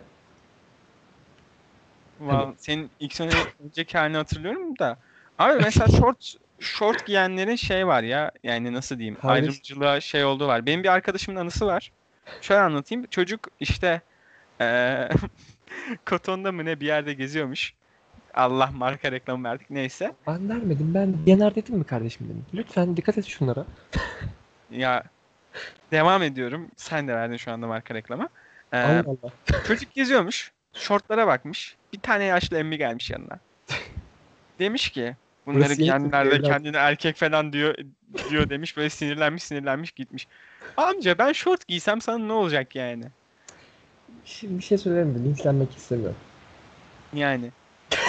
Vallahi 2.26 2.54
senin 2.58 2.90
ilk 3.00 3.14
sene 3.14 3.30
önceki 3.64 3.98
halini 3.98 4.16
hatırlıyorum 4.16 4.78
da. 4.78 4.98
Abi 5.38 5.62
mesela 5.62 5.88
short 5.88 6.34
short 6.60 7.06
giyenlerin 7.06 7.56
şey 7.56 7.86
var 7.86 8.02
ya 8.02 8.30
yani 8.42 8.72
nasıl 8.72 8.98
diyeyim 8.98 9.14
Kardeş- 9.14 9.28
ayrımcılığa 9.32 10.00
şey 10.00 10.24
olduğu 10.24 10.46
var. 10.46 10.66
Benim 10.66 10.82
bir 10.82 10.88
arkadaşımın 10.88 11.40
anısı 11.40 11.66
var. 11.66 11.92
Şöyle 12.40 12.60
anlatayım. 12.60 13.06
Çocuk 13.10 13.48
işte 13.60 14.00
eee 14.60 15.08
Koton'da 16.06 16.52
mı 16.52 16.64
ne 16.64 16.80
bir 16.80 16.86
yerde 16.86 17.14
geziyormuş. 17.14 17.74
Allah 18.34 18.70
marka 18.72 19.12
reklamı 19.12 19.48
verdik 19.48 19.70
neyse. 19.70 20.12
Ben 20.26 20.48
vermedim. 20.48 20.94
Ben 20.94 21.14
Yener 21.26 21.54
dedim 21.54 21.74
mi 21.76 21.84
kardeşim 21.84 22.26
dedim. 22.28 22.44
Lütfen 22.54 22.96
dikkat 22.96 23.18
et 23.18 23.26
şunlara. 23.26 23.64
Ya 24.70 25.02
devam 25.92 26.22
ediyorum. 26.22 26.68
Sen 26.76 27.08
de 27.08 27.14
verdin 27.14 27.36
şu 27.36 27.52
anda 27.52 27.66
marka 27.66 27.94
reklamı. 27.94 28.28
Eee, 28.72 28.78
Allah 28.80 29.04
Allah. 29.22 29.32
Çocuk 29.66 29.94
geziyormuş. 29.94 30.52
Şortlara 30.74 31.26
bakmış. 31.26 31.76
Bir 31.92 32.00
tane 32.00 32.24
yaşlı 32.24 32.58
emmi 32.58 32.78
gelmiş 32.78 33.10
yanına. 33.10 33.38
Demiş 34.58 34.90
ki 34.90 35.16
bunları 35.46 35.60
Burası 35.60 35.72
yeni 35.72 35.84
giyenler 35.84 36.24
de 36.24 36.30
Türkiye 36.30 36.38
evlat." 36.38 36.50
kendine 36.50 36.76
erkek 36.76 37.16
falan 37.16 37.52
diyor 37.52 37.74
diyor 38.30 38.50
demiş. 38.50 38.76
Böyle 38.76 38.90
sinirlenmiş 38.90 39.42
sinirlenmiş 39.42 39.92
gitmiş. 39.92 40.26
Amca 40.76 41.18
ben 41.18 41.32
şort 41.32 41.68
giysem 41.68 42.00
sana 42.00 42.18
ne 42.18 42.32
olacak 42.32 42.76
yani? 42.76 43.04
Şimdi 44.24 44.58
bir 44.58 44.62
şey 44.62 44.78
söylerim 44.78 45.08
mi? 45.08 45.24
Linçlenmek 45.24 45.76
istemiyorum. 45.76 46.16
Yani. 47.14 47.50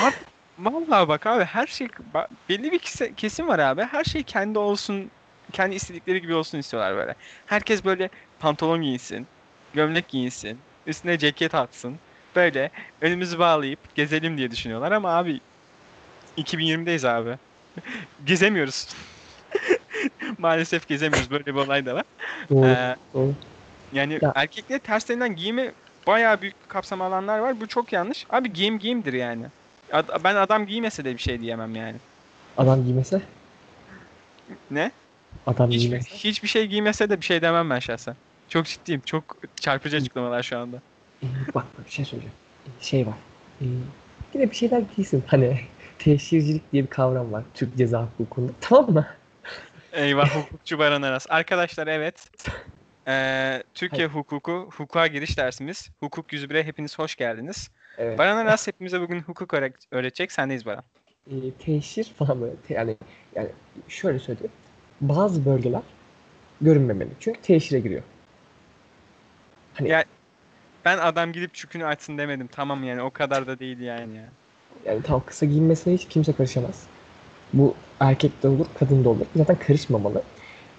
Abi, 0.02 0.16
vallahi 0.60 1.08
bak 1.08 1.28
abi 1.28 1.44
her 1.44 1.68
şey 1.68 1.88
ba- 2.14 2.28
belli 2.50 2.72
bir 2.72 2.80
kesim 3.16 3.48
var 3.48 3.60
abi. 3.60 3.82
Her 3.82 4.04
şey 4.04 4.24
kendi 4.24 4.60
olsun, 4.60 5.12
kendi 5.52 5.76
istedikleri 5.76 6.22
gibi 6.22 6.36
olsun 6.36 6.58
istiyorlar 6.58 6.96
böyle. 6.96 7.16
Herkes 7.46 7.86
böyle 7.86 8.10
pantolon 8.40 8.82
giysin, 8.82 9.28
gömlek 9.74 10.08
giysin, 10.08 10.60
üstüne 10.88 11.18
ceket 11.18 11.56
atsın. 11.56 12.00
Böyle 12.36 12.70
önümüzü 13.02 13.40
bağlayıp 13.40 13.96
gezelim 13.96 14.38
diye 14.38 14.52
düşünüyorlar 14.52 14.92
ama 14.92 15.10
abi 15.10 15.40
2020'deyiz 16.38 17.06
abi. 17.08 17.38
Gezemiyoruz. 18.26 18.88
Maalesef 20.38 20.88
gezemiyoruz. 20.88 21.32
Böyle 21.32 21.46
bir 21.46 21.54
olay 21.54 21.86
da 21.86 21.96
var. 21.96 22.04
Doğru. 22.50 22.68
Ee, 22.68 22.96
doğru. 23.14 23.34
yani 23.94 24.20
Ya- 24.22 24.32
erkekliğe 24.36 24.80
ters 24.80 25.10
denilen 25.10 25.36
giyimi 25.36 25.72
bayağı 26.08 26.42
büyük 26.42 26.70
kapsam 26.70 27.02
alanlar 27.02 27.40
var. 27.40 27.62
Bu 27.62 27.68
çok 27.68 27.94
yanlış. 27.94 28.26
Abi 28.30 28.54
giyim 28.54 28.80
giyimdir 28.80 29.14
yani. 29.14 29.46
Ad- 29.92 30.24
ben 30.24 30.36
adam 30.36 30.66
giymese 30.66 31.06
de 31.06 31.14
bir 31.14 31.22
şey 31.22 31.42
diyemem 31.42 31.76
yani. 31.76 31.96
Adam 32.58 32.84
giymese. 32.86 33.22
Ne? 34.72 34.92
Adam 35.48 35.70
Hiç, 35.72 35.82
giymese. 35.82 36.16
hiçbir 36.16 36.48
şey 36.48 36.68
giymese 36.68 37.10
de 37.10 37.22
bir 37.22 37.26
şey 37.26 37.42
demem 37.42 37.70
ben 37.70 37.80
şahsen. 37.80 38.16
Çok 38.50 38.66
ciddiyim. 38.66 39.02
Çok 39.06 39.38
çarpıcı 39.56 39.98
açıklamalar 39.98 40.44
şu 40.44 40.58
anda. 40.60 40.78
Bak 41.56 41.56
bak 41.56 41.86
bir 41.86 41.92
şey 41.92 42.06
söyleyeceğim. 42.06 42.36
Şey 42.82 43.08
var. 43.08 43.14
Ee, 43.62 43.66
yine 44.34 44.52
bir 44.52 44.56
şeyler 44.56 44.82
giysin. 44.96 45.24
Hani 45.28 45.60
teşhircilik 46.00 46.72
diye 46.72 46.84
bir 46.84 46.90
kavram 46.90 47.32
var 47.32 47.44
Türk 47.54 47.78
ceza 47.78 48.04
hukukunda. 48.18 48.52
Tamam 48.62 48.94
mı? 48.94 49.08
Eyvah 49.94 50.30
hukukçu 50.36 50.80
Baran 50.80 51.02
Aras. 51.02 51.26
Arkadaşlar 51.30 51.88
evet. 51.88 52.30
Ee, 53.08 53.64
Türkiye 53.74 54.08
hukuku, 54.08 54.70
hukuka 54.72 55.08
giriş 55.08 55.38
dersimiz. 55.38 55.90
Hukuk 56.00 56.34
101'e 56.34 56.64
hepiniz 56.64 57.00
hoş 57.00 57.16
geldiniz. 57.16 57.70
Evet. 57.98 58.18
Baran 58.20 58.38
Aras 58.38 58.68
hepimize 58.68 59.02
bugün 59.02 59.22
hukuk 59.22 59.54
öğret- 59.54 59.86
öğretecek. 59.92 60.32
Sendeyiz 60.32 60.66
Baran. 60.66 60.84
e, 61.32 61.34
teşhir 61.66 62.04
falan 62.18 62.42
böyle 62.42 62.56
te- 62.68 62.74
yani 62.74 62.98
yani 63.36 63.50
şöyle 63.88 64.20
söyleyeyim. 64.20 64.52
Bazı 65.02 65.46
bölgeler 65.46 65.82
görünmemeli. 66.62 67.10
Çünkü 67.20 67.42
teşhire 67.42 67.80
giriyor. 67.80 68.02
Hani 69.74 69.90
Ya- 69.90 70.06
Ben 70.86 70.98
adam 70.98 71.32
gidip 71.34 71.54
çükünü 71.54 71.86
açsın 71.86 72.18
demedim. 72.18 72.48
Tamam 72.48 72.84
yani 72.84 73.02
o 73.02 73.12
kadar 73.12 73.48
da 73.48 73.60
değil 73.60 73.80
yani 73.80 74.16
ya. 74.16 74.34
yani 74.86 75.04
tam 75.04 75.26
kısa 75.26 75.46
giyinmesine 75.46 75.94
hiç 75.94 76.08
kimse 76.08 76.34
karışamaz. 76.34 76.88
Bu 77.54 77.76
erkek 78.00 78.44
de 78.44 78.48
olur, 78.48 78.66
kadın 78.80 79.04
da 79.06 79.10
olur. 79.10 79.26
Zaten 79.36 79.60
karışmamalı. 79.60 80.24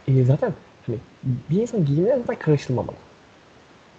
E, 0.08 0.24
zaten 0.24 0.52
hani 0.86 0.98
bir 1.24 1.62
insan 1.62 1.84
giyimine 1.84 2.18
zaten 2.18 2.38
karışılmamalı. 2.38 2.96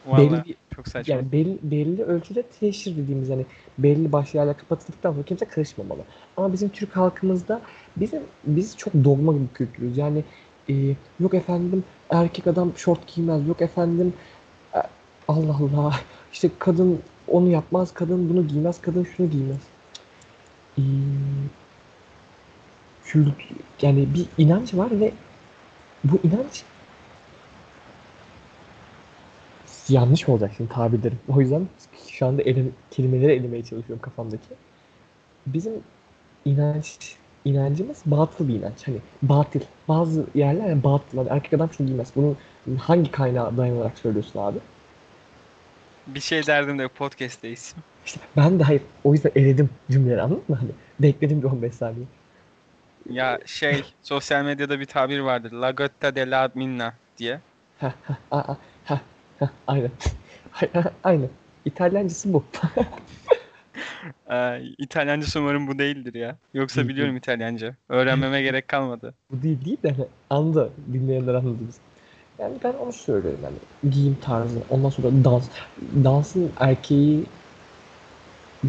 Vallahi 0.05 0.43
Belli 0.43 0.55
çok 0.75 0.88
saçma. 0.88 1.21
yani 1.21 1.31
belli, 1.31 1.59
belli 1.63 2.03
ölçüde 2.03 2.43
teşhir 2.43 2.97
dediğimiz 2.97 3.29
yani 3.29 3.45
belli 3.77 4.12
başlı 4.12 4.39
yerler 4.39 4.57
kapatıldıktan 4.57 5.12
sonra 5.13 5.24
kimse 5.25 5.45
karışmamalı. 5.45 6.01
Ama 6.38 6.53
bizim 6.53 6.69
Türk 6.69 6.95
halkımızda 6.97 7.62
bizim 7.97 8.24
biz 8.43 8.77
çok 8.77 8.93
dogma 8.93 9.33
gibi 9.33 9.53
kültürüz. 9.53 9.97
Yani 9.97 10.24
e, 10.69 10.74
yok 11.19 11.33
efendim 11.33 11.83
erkek 12.09 12.47
adam 12.47 12.77
şort 12.77 13.07
giymez. 13.07 13.47
Yok 13.47 13.62
efendim 13.62 14.13
Allah 15.27 15.55
Allah 15.55 16.00
işte 16.34 16.50
kadın 16.60 17.01
onu 17.27 17.50
yapmaz, 17.50 17.94
kadın 17.94 18.29
bunu 18.29 18.48
giymez, 18.48 18.82
kadın 18.82 19.03
şunu 19.03 19.29
giymez. 19.29 19.60
E, 20.77 20.84
kült, 23.05 23.34
yani 23.82 24.08
bir 24.13 24.25
inanç 24.38 24.74
var 24.74 25.00
ve 25.00 25.12
bu 26.03 26.20
inanç 26.24 26.63
yanlış 29.89 30.29
olacak 30.29 30.51
şimdi 30.58 30.70
tabirlerim. 30.74 31.20
O 31.27 31.41
yüzden 31.41 31.67
şu 32.08 32.25
anda 32.25 32.41
elim, 32.41 32.74
kelimeleri 32.91 33.32
elemeye 33.32 33.63
çalışıyorum 33.63 34.01
kafamdaki. 34.01 34.48
Bizim 35.48 35.74
inanç 36.46 37.17
inancımız 37.46 38.01
batıl 38.05 38.48
bir 38.48 38.55
inanç. 38.55 38.88
Hani 38.88 38.98
batıl. 39.22 39.60
Bazı 39.88 40.25
yerler 40.36 40.67
yani 40.67 40.84
batıl. 40.84 41.17
Hani 41.17 41.29
erkek 41.29 41.53
adam 41.53 41.74
şunu 41.74 41.88
giymez. 41.88 42.12
Bunu 42.15 42.36
hangi 42.79 43.12
kaynağa 43.12 43.58
dayanarak 43.58 43.98
söylüyorsun 43.98 44.39
abi? 44.39 44.60
Bir 46.07 46.19
şey 46.19 46.47
derdim 46.47 46.79
de 46.79 46.88
podcast'teyiz. 46.88 47.75
İşte 48.05 48.19
ben 48.38 48.59
de 48.59 48.63
hayır. 48.63 48.81
O 49.03 49.13
yüzden 49.13 49.31
eledim 49.35 49.69
cümleleri 49.91 50.21
anladın 50.21 50.43
mı? 50.47 50.55
Hani 50.55 50.69
bekledim 51.00 51.41
bir 51.41 51.47
15 51.47 51.74
saniye. 51.74 52.05
Ya 53.09 53.39
şey 53.45 53.83
sosyal 54.01 54.45
medyada 54.45 54.79
bir 54.79 54.85
tabir 54.85 55.19
vardır. 55.19 55.51
La 55.51 55.71
gotta 55.71 56.15
de 56.15 56.29
la 56.29 56.51
minna 56.55 56.93
diye. 57.17 57.39
Ha 57.79 57.93
ha 58.03 58.17
ha 58.29 58.57
ha 58.85 59.01
ha 59.39 59.51
aynen. 59.67 59.91
aynen. 61.03 61.29
İtalyancası 61.65 62.33
bu. 62.33 62.43
Ee, 64.31 64.62
İtalyancası 64.77 65.39
umarım 65.39 65.67
bu 65.67 65.79
değildir 65.79 66.13
ya. 66.13 66.38
Yoksa 66.53 66.88
biliyorum 66.88 67.17
İtalyanca. 67.17 67.75
Öğrenmeme 67.89 68.41
gerek 68.41 68.67
kalmadı. 68.67 69.13
Bu 69.31 69.43
değil 69.43 69.65
değil 69.65 69.77
de 69.83 69.91
hani 69.91 70.05
anladı. 70.29 70.71
Dinleyenler 70.93 71.33
anladı 71.33 71.57
biz. 71.67 71.79
Yani 72.39 72.60
ben 72.63 72.74
onu 72.74 72.94
söylüyorum 72.94 73.44
yani. 73.44 73.60
Giyim 73.89 74.20
tarzı. 74.20 74.62
Ondan 74.70 74.89
sonra 74.89 75.24
dans. 75.24 75.50
Dansın 76.04 76.54
erkeği 76.58 77.32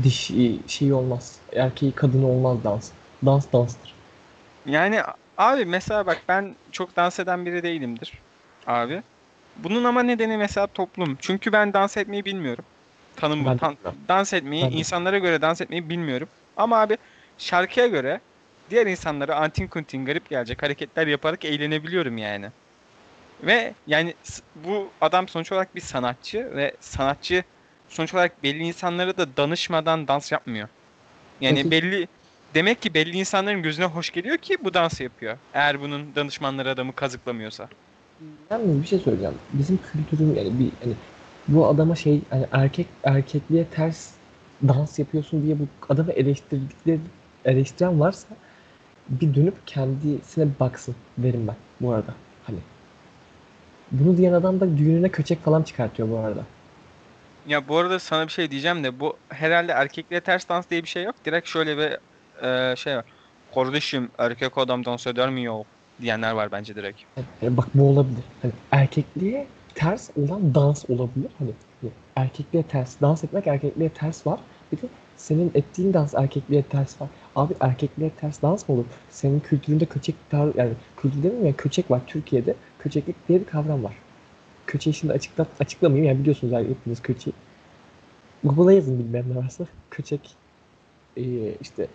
dişi 0.02 0.64
şeyi 0.68 0.94
olmaz. 0.94 1.42
Erkeği 1.52 1.94
kadını 1.94 2.26
olmaz 2.28 2.64
dans. 2.64 2.92
Dans 3.24 3.52
danstır. 3.52 3.96
Yani 4.64 5.00
abi 5.36 5.64
mesela 5.64 6.06
bak 6.06 6.24
ben 6.28 6.56
çok 6.72 6.96
dans 6.96 7.20
eden 7.20 7.46
biri 7.46 7.62
değilimdir. 7.62 8.24
abi. 8.66 9.02
Bunun 9.56 9.84
ama 9.84 10.02
nedeni 10.02 10.36
mesela 10.36 10.66
toplum. 10.72 11.16
Çünkü 11.20 11.52
ben 11.52 11.72
dans 11.74 11.96
etmeyi 11.96 12.24
bilmiyorum. 12.24 12.66
Tanım 13.16 13.44
bu. 13.44 13.56
Tan- 13.56 13.78
dans 14.08 14.32
etmeyi, 14.34 14.64
Ben 14.64 14.78
de. 14.78 14.80
insanlara 14.80 15.18
göre 15.18 15.42
dans 15.42 15.60
etmeyi 15.60 15.90
bilmiyorum. 15.90 16.30
Ama 16.56 16.80
abi 16.80 16.98
şarkıya 17.36 17.86
göre 17.86 18.20
diğer 18.70 18.86
insanlara 18.86 19.36
antin 19.36 19.68
kuntin 19.68 20.04
garip 20.04 20.30
gelecek 20.30 20.62
hareketler 20.62 21.06
yaparak 21.06 21.44
eğlenebiliyorum 21.44 22.18
yani. 22.18 22.52
Ve 23.40 23.74
yani 23.86 24.14
bu 24.54 24.92
adam 25.00 25.28
sonuç 25.28 25.52
olarak 25.52 25.74
bir 25.74 25.80
sanatçı 25.80 26.38
ve 26.56 26.76
sanatçı 26.80 27.44
sonuç 27.88 28.14
olarak 28.14 28.42
belli 28.42 28.62
insanlara 28.62 29.16
da 29.16 29.36
danışmadan 29.36 30.08
dans 30.08 30.32
yapmıyor. 30.32 30.68
Yani 31.40 31.56
Peki- 31.56 31.70
belli 31.70 32.08
demek 32.54 32.82
ki 32.82 32.94
belli 32.94 33.16
insanların 33.18 33.62
gözüne 33.62 33.84
hoş 33.86 34.10
geliyor 34.10 34.38
ki 34.38 34.56
bu 34.64 34.74
dansı 34.74 35.02
yapıyor. 35.02 35.38
Eğer 35.52 35.80
bunun 35.80 36.14
danışmanları 36.14 36.70
adamı 36.70 36.94
kazıklamıyorsa. 36.94 37.68
Yalnız 38.50 38.82
bir 38.82 38.86
şey 38.86 38.98
söyleyeceğim. 38.98 39.34
Bizim 39.52 39.78
kültürün 39.78 40.34
yani 40.34 40.58
bir 40.58 40.72
hani 40.82 40.96
bu 41.48 41.66
adama 41.66 41.94
şey 41.94 42.20
hani 42.30 42.46
erkek 42.52 42.86
erkekliğe 43.04 43.64
ters 43.66 44.10
dans 44.68 44.98
yapıyorsun 44.98 45.42
diye 45.42 45.58
bu 45.58 45.66
adamı 45.88 46.12
eleştirdikleri 46.12 47.00
eleştiren 47.44 48.00
varsa 48.00 48.28
bir 49.08 49.34
dönüp 49.34 49.66
kendisine 49.66 50.46
baksın 50.60 50.94
derim 51.18 51.48
ben 51.48 51.56
bu 51.80 51.92
arada. 51.92 52.14
Bunu 54.00 54.16
diyen 54.16 54.32
adam 54.32 54.60
da 54.60 54.76
düğününe 54.78 55.08
köçek 55.08 55.42
falan 55.42 55.62
çıkartıyor 55.62 56.10
bu 56.10 56.18
arada. 56.18 56.42
Ya 57.48 57.68
bu 57.68 57.76
arada 57.76 57.98
sana 57.98 58.26
bir 58.26 58.32
şey 58.32 58.50
diyeceğim 58.50 58.84
de 58.84 59.00
bu 59.00 59.16
herhalde 59.28 59.72
erkekliğe 59.72 60.20
ters 60.20 60.48
dans 60.48 60.70
diye 60.70 60.82
bir 60.82 60.88
şey 60.88 61.04
yok. 61.04 61.14
Direkt 61.24 61.48
şöyle 61.48 61.78
bir 61.78 61.98
e, 62.46 62.76
şey 62.76 62.96
var. 62.96 63.04
Kardeşim 63.54 64.10
erkek 64.18 64.58
adam 64.58 64.84
dans 64.84 65.06
eder 65.06 65.30
mi 65.30 65.44
yok 65.44 65.66
diyenler 66.00 66.32
var 66.32 66.52
bence 66.52 66.76
direkt. 66.76 67.02
Hani 67.40 67.56
bak 67.56 67.66
bu 67.74 67.88
olabilir. 67.88 68.24
Hani 68.42 68.52
erkekliğe 68.70 69.46
ters 69.74 70.10
olan 70.16 70.54
dans 70.54 70.90
olabilir. 70.90 71.30
Hani, 71.38 71.50
erkekliğe 72.16 72.62
ters 72.62 73.00
dans 73.00 73.24
etmek 73.24 73.46
erkekliğe 73.46 73.88
ters 73.88 74.26
var. 74.26 74.40
Bir 74.72 74.76
de 74.76 74.86
senin 75.16 75.50
ettiğin 75.54 75.94
dans 75.94 76.14
erkekliğe 76.14 76.62
ters 76.62 77.00
var. 77.00 77.08
Abi 77.36 77.54
erkekliğe 77.60 78.10
ters 78.10 78.42
dans 78.42 78.68
mı 78.68 78.74
olur? 78.74 78.84
Senin 79.10 79.40
kültüründe 79.40 79.86
köçek 79.86 80.30
tar 80.30 80.54
yani 80.56 80.72
kültür 80.96 81.22
demeyeyim 81.22 81.46
ya 81.46 81.56
köçek 81.56 81.90
var 81.90 82.00
Türkiye'de. 82.06 82.54
Köçeklik 82.78 83.28
diye 83.28 83.40
bir 83.40 83.46
kavram 83.46 83.84
var. 83.84 83.96
Köçeği 84.66 84.94
şimdi 84.94 85.12
açıkla, 85.12 85.46
açıklamayayım 85.60 86.08
yani 86.08 86.20
biliyorsunuz 86.20 86.52
yani 86.52 86.68
hepiniz 86.68 87.02
köçeği. 87.02 87.34
Google'a 88.44 88.72
yazın 88.72 88.98
bilmeyenler 88.98 89.36
varsa. 89.36 89.64
Köçek 89.90 90.36
ee, 91.16 91.54
işte 91.60 91.86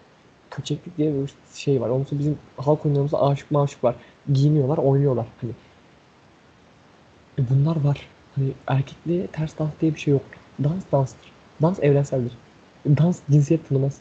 köçeklik 0.51 0.97
diye 0.97 1.13
bir 1.13 1.33
şey 1.53 1.81
var. 1.81 1.87
Sonra 1.87 2.19
bizim 2.19 2.37
halk 2.57 2.85
oyunlarımızda 2.85 3.21
aşık 3.21 3.51
maşık 3.51 3.83
var. 3.83 3.95
Giyiniyorlar, 4.33 4.77
oynuyorlar. 4.77 5.25
Hani 5.41 5.51
e 7.39 7.49
bunlar 7.49 7.83
var. 7.83 8.07
Hani 8.35 8.51
erkekliğe 8.67 9.27
ters 9.27 9.59
dans 9.59 9.71
diye 9.81 9.95
bir 9.95 9.99
şey 9.99 10.11
yok. 10.13 10.21
Dans 10.63 10.83
danstır. 10.91 11.31
Dans 11.61 11.79
evrenseldir. 11.79 12.33
Dans 12.85 13.19
cinsiyet 13.31 13.69
tanımaz. 13.69 13.97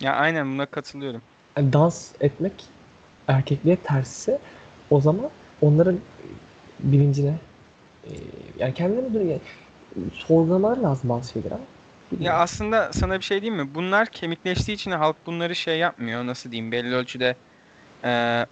Ya 0.00 0.14
aynen 0.14 0.52
buna 0.52 0.66
katılıyorum. 0.66 1.22
Yani 1.56 1.72
dans 1.72 2.12
etmek 2.20 2.64
erkekliğe 3.28 3.76
tersse 3.76 4.38
o 4.90 5.00
zaman 5.00 5.30
onların 5.62 5.98
bilincine 6.80 7.34
e, 8.04 8.10
yani 8.58 8.74
kendilerine 8.74 9.14
dönüyor. 9.14 9.30
Yani, 9.30 9.40
sorgulamaları 10.14 10.82
lazım 10.82 11.10
bazı 11.10 11.30
şeyleri 11.32 11.54
ama. 11.54 11.64
Ya 12.20 12.34
aslında 12.34 12.92
sana 12.92 13.18
bir 13.18 13.24
şey 13.24 13.42
diyeyim 13.42 13.62
mi? 13.62 13.74
Bunlar 13.74 14.06
kemikleştiği 14.06 14.74
için 14.74 14.90
halk 14.90 15.16
bunları 15.26 15.56
şey 15.56 15.78
yapmıyor. 15.78 16.26
Nasıl 16.26 16.50
diyeyim? 16.50 16.72
Belli 16.72 16.94
ölçüde 16.94 17.36
e, 18.04 18.46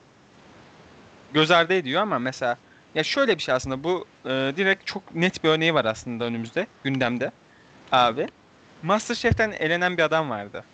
göz 1.35 1.51
ardı 1.51 1.75
ediyor 1.75 2.03
ama 2.03 2.19
mesela 2.19 2.59
ya 2.95 3.05
şöyle 3.05 3.37
bir 3.39 3.43
şey 3.43 3.55
aslında 3.55 3.85
bu 3.85 4.07
e, 4.25 4.31
direkt 4.57 4.87
çok 4.87 5.15
net 5.15 5.45
bir 5.45 5.49
örneği 5.49 5.75
var 5.75 5.85
aslında 5.85 6.25
önümüzde 6.25 6.67
gündemde 6.85 7.31
abi. 7.93 8.27
MasterChef'ten 8.83 9.53
elenen 9.53 9.97
bir 9.97 10.03
adam 10.03 10.31
vardı. 10.31 10.65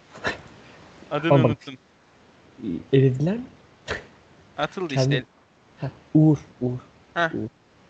Adını 1.11 1.29
Tamam. 1.29 1.47
unuttum. 1.47 1.75
E, 2.65 2.69
Elediler 2.97 3.37
mi? 3.37 3.45
Atıldı 4.59 4.95
Kendi- 4.95 5.15
işte. 5.15 5.32
Heh, 6.13 6.21
Uğur. 6.21 6.39
Uğur. 6.61 6.79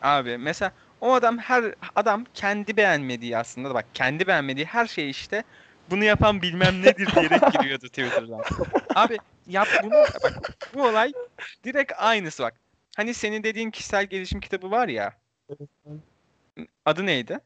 Abi 0.03 0.39
mesela 0.39 0.73
o 1.01 1.13
adam 1.13 1.39
her 1.39 1.75
adam 1.97 2.25
kendi 2.35 2.77
beğenmediği 2.77 3.39
aslında 3.39 3.75
bak 3.75 3.87
kendi 3.95 4.27
beğenmediği 4.27 4.67
her 4.67 4.87
şey 4.87 5.11
işte 5.11 5.45
bunu 5.91 6.05
yapan 6.05 6.43
bilmem 6.43 6.83
nedir 6.83 7.09
diyerek 7.15 7.53
giriyordu 7.53 7.87
Twitter'dan. 7.89 8.43
Abi 8.95 9.19
yap 9.49 9.69
bunu 9.83 10.07
bak 10.23 10.33
bu 10.75 10.83
olay 10.87 11.13
direkt 11.65 11.93
aynısı 11.97 12.43
bak. 12.43 12.55
Hani 12.97 13.15
senin 13.15 13.43
dediğin 13.43 13.71
kişisel 13.71 14.07
gelişim 14.07 14.41
kitabı 14.41 14.71
var 14.71 14.89
ya 14.89 15.13
adı 16.85 17.07
neydi? 17.07 17.39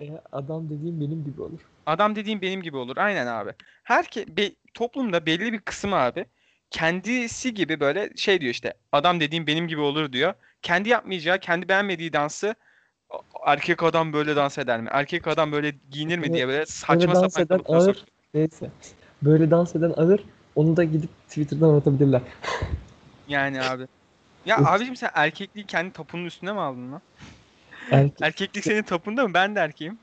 E, 0.00 0.10
Adam 0.32 0.70
dediğim 0.70 1.00
benim 1.00 1.24
gibi 1.24 1.42
olur. 1.42 1.60
Adam 1.86 2.16
dediğim 2.16 2.42
benim 2.42 2.62
gibi 2.62 2.76
olur. 2.76 2.96
Aynen 2.96 3.26
abi. 3.26 3.52
Herke 3.82 4.36
be- 4.36 4.54
toplumda 4.74 5.26
belli 5.26 5.52
bir 5.52 5.60
kısım 5.60 5.92
abi 5.92 6.24
kendisi 6.70 7.54
gibi 7.54 7.80
böyle 7.80 8.10
şey 8.16 8.40
diyor 8.40 8.50
işte 8.52 8.74
adam 8.92 9.20
dediğim 9.20 9.46
benim 9.46 9.68
gibi 9.68 9.80
olur 9.80 10.12
diyor. 10.12 10.34
Kendi 10.62 10.88
yapmayacağı, 10.88 11.38
kendi 11.40 11.68
beğenmediği 11.68 12.12
dansı 12.12 12.54
"A- 13.10 13.52
erkek 13.52 13.82
adam 13.82 14.12
böyle 14.12 14.36
dans 14.36 14.58
eder 14.58 14.80
mi? 14.80 14.88
Erkek 14.92 15.26
adam 15.26 15.52
böyle 15.52 15.72
giyinir 15.90 16.18
mi 16.18 16.22
Böyle- 16.22 16.32
diye 16.34 16.46
böyle 16.46 16.58
Böyle 16.58 16.66
saçma 16.66 17.14
dans 17.14 17.32
sapan 17.34 17.46
eden 17.46 17.64
ağır. 17.74 17.80
sokuyor. 17.80 18.06
Neyse. 18.34 18.70
Böyle 19.22 19.50
dans 19.50 19.76
eden 19.76 19.92
ağır. 19.96 20.20
Onu 20.56 20.76
da 20.76 20.84
gidip 20.84 21.10
Twitter'dan 21.28 21.74
atabilirler. 21.74 22.22
Yani 23.28 23.62
abi. 23.62 23.86
Ya 24.46 24.58
abicim 24.64 24.96
sen 24.96 25.10
erkekliği 25.14 25.66
kendi 25.66 25.92
tapunun 25.92 26.24
üstüne 26.24 26.52
mi 26.52 26.60
aldın 26.60 26.92
lan? 26.92 27.00
Erkek 27.90 28.22
Erkeklik 28.22 28.64
senin 28.64 28.82
tapunda 28.82 29.26
mı? 29.28 29.34
Ben 29.34 29.54
de 29.54 29.60
erkeğim. 29.60 29.92
Mi 29.92 30.00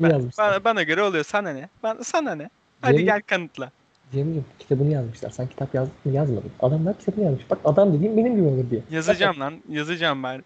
ben- 0.00 0.30
bana, 0.38 0.64
bana 0.64 0.82
göre 0.82 1.02
oluyor. 1.02 1.24
Sana 1.24 1.50
ne? 1.50 1.68
Bana, 1.82 2.04
sana 2.04 2.34
ne? 2.34 2.50
Hadi 2.80 2.92
Yemin- 2.94 3.04
gel 3.04 3.22
kanıtla. 3.22 3.70
Cemil'im 4.12 4.44
kitabını 4.58 4.92
yazmışlar. 4.92 5.30
Sen 5.30 5.46
kitap 5.46 5.74
yazdın 5.74 5.94
mı 6.04 6.12
yazmadın. 6.12 6.50
Adamlar 6.60 6.98
kitabını 6.98 7.24
yazmış. 7.24 7.50
Bak 7.50 7.58
adam 7.64 7.92
dediğim 7.94 8.16
benim 8.16 8.36
gibi 8.36 8.46
olur 8.46 8.70
diye. 8.70 8.80
Yazacağım 8.90 9.40
lan. 9.40 9.54
Yazacağım 9.68 10.22
ben. 10.22 10.44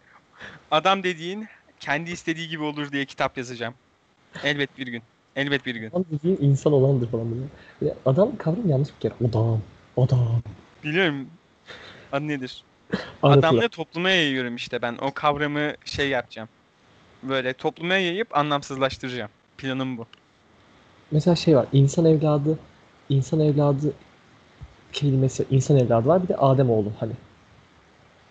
Adam 0.70 1.02
dediğin 1.02 1.46
kendi 1.80 2.10
istediği 2.10 2.48
gibi 2.48 2.62
olur 2.62 2.92
diye 2.92 3.04
kitap 3.04 3.38
yazacağım. 3.38 3.74
Elbet 4.44 4.78
bir 4.78 4.86
gün. 4.86 5.02
Elbet 5.36 5.66
bir 5.66 5.76
gün. 5.76 5.88
Adam 5.90 6.04
dediğin 6.10 6.38
insan 6.40 6.72
olandır 6.72 7.08
falan 7.08 7.26
böyle. 7.30 7.94
Adam 8.06 8.36
kavram 8.36 8.68
yanlış 8.68 8.88
bir 8.88 9.00
kere. 9.00 9.28
Adam. 9.28 9.60
Adam. 9.96 10.42
Biliyorum. 10.84 11.26
Adı 12.12 12.28
nedir? 12.28 12.64
Adamla 13.22 13.68
topluma 13.68 14.10
yayıyorum 14.10 14.56
işte 14.56 14.82
ben. 14.82 14.96
O 15.00 15.12
kavramı 15.14 15.72
şey 15.84 16.08
yapacağım. 16.08 16.48
Böyle 17.22 17.52
topluma 17.52 17.94
yayıp 17.94 18.36
anlamsızlaştıracağım. 18.36 19.30
Planım 19.58 19.98
bu. 19.98 20.06
Mesela 21.10 21.36
şey 21.36 21.56
var. 21.56 21.66
İnsan 21.72 22.04
evladı. 22.04 22.58
İnsan 23.08 23.40
evladı 23.40 23.92
kelimesi. 24.92 25.46
insan 25.50 25.76
evladı 25.76 26.08
var. 26.08 26.22
Bir 26.22 26.28
de 26.28 26.36
Ademoğlu 26.36 26.92
hani. 27.00 27.12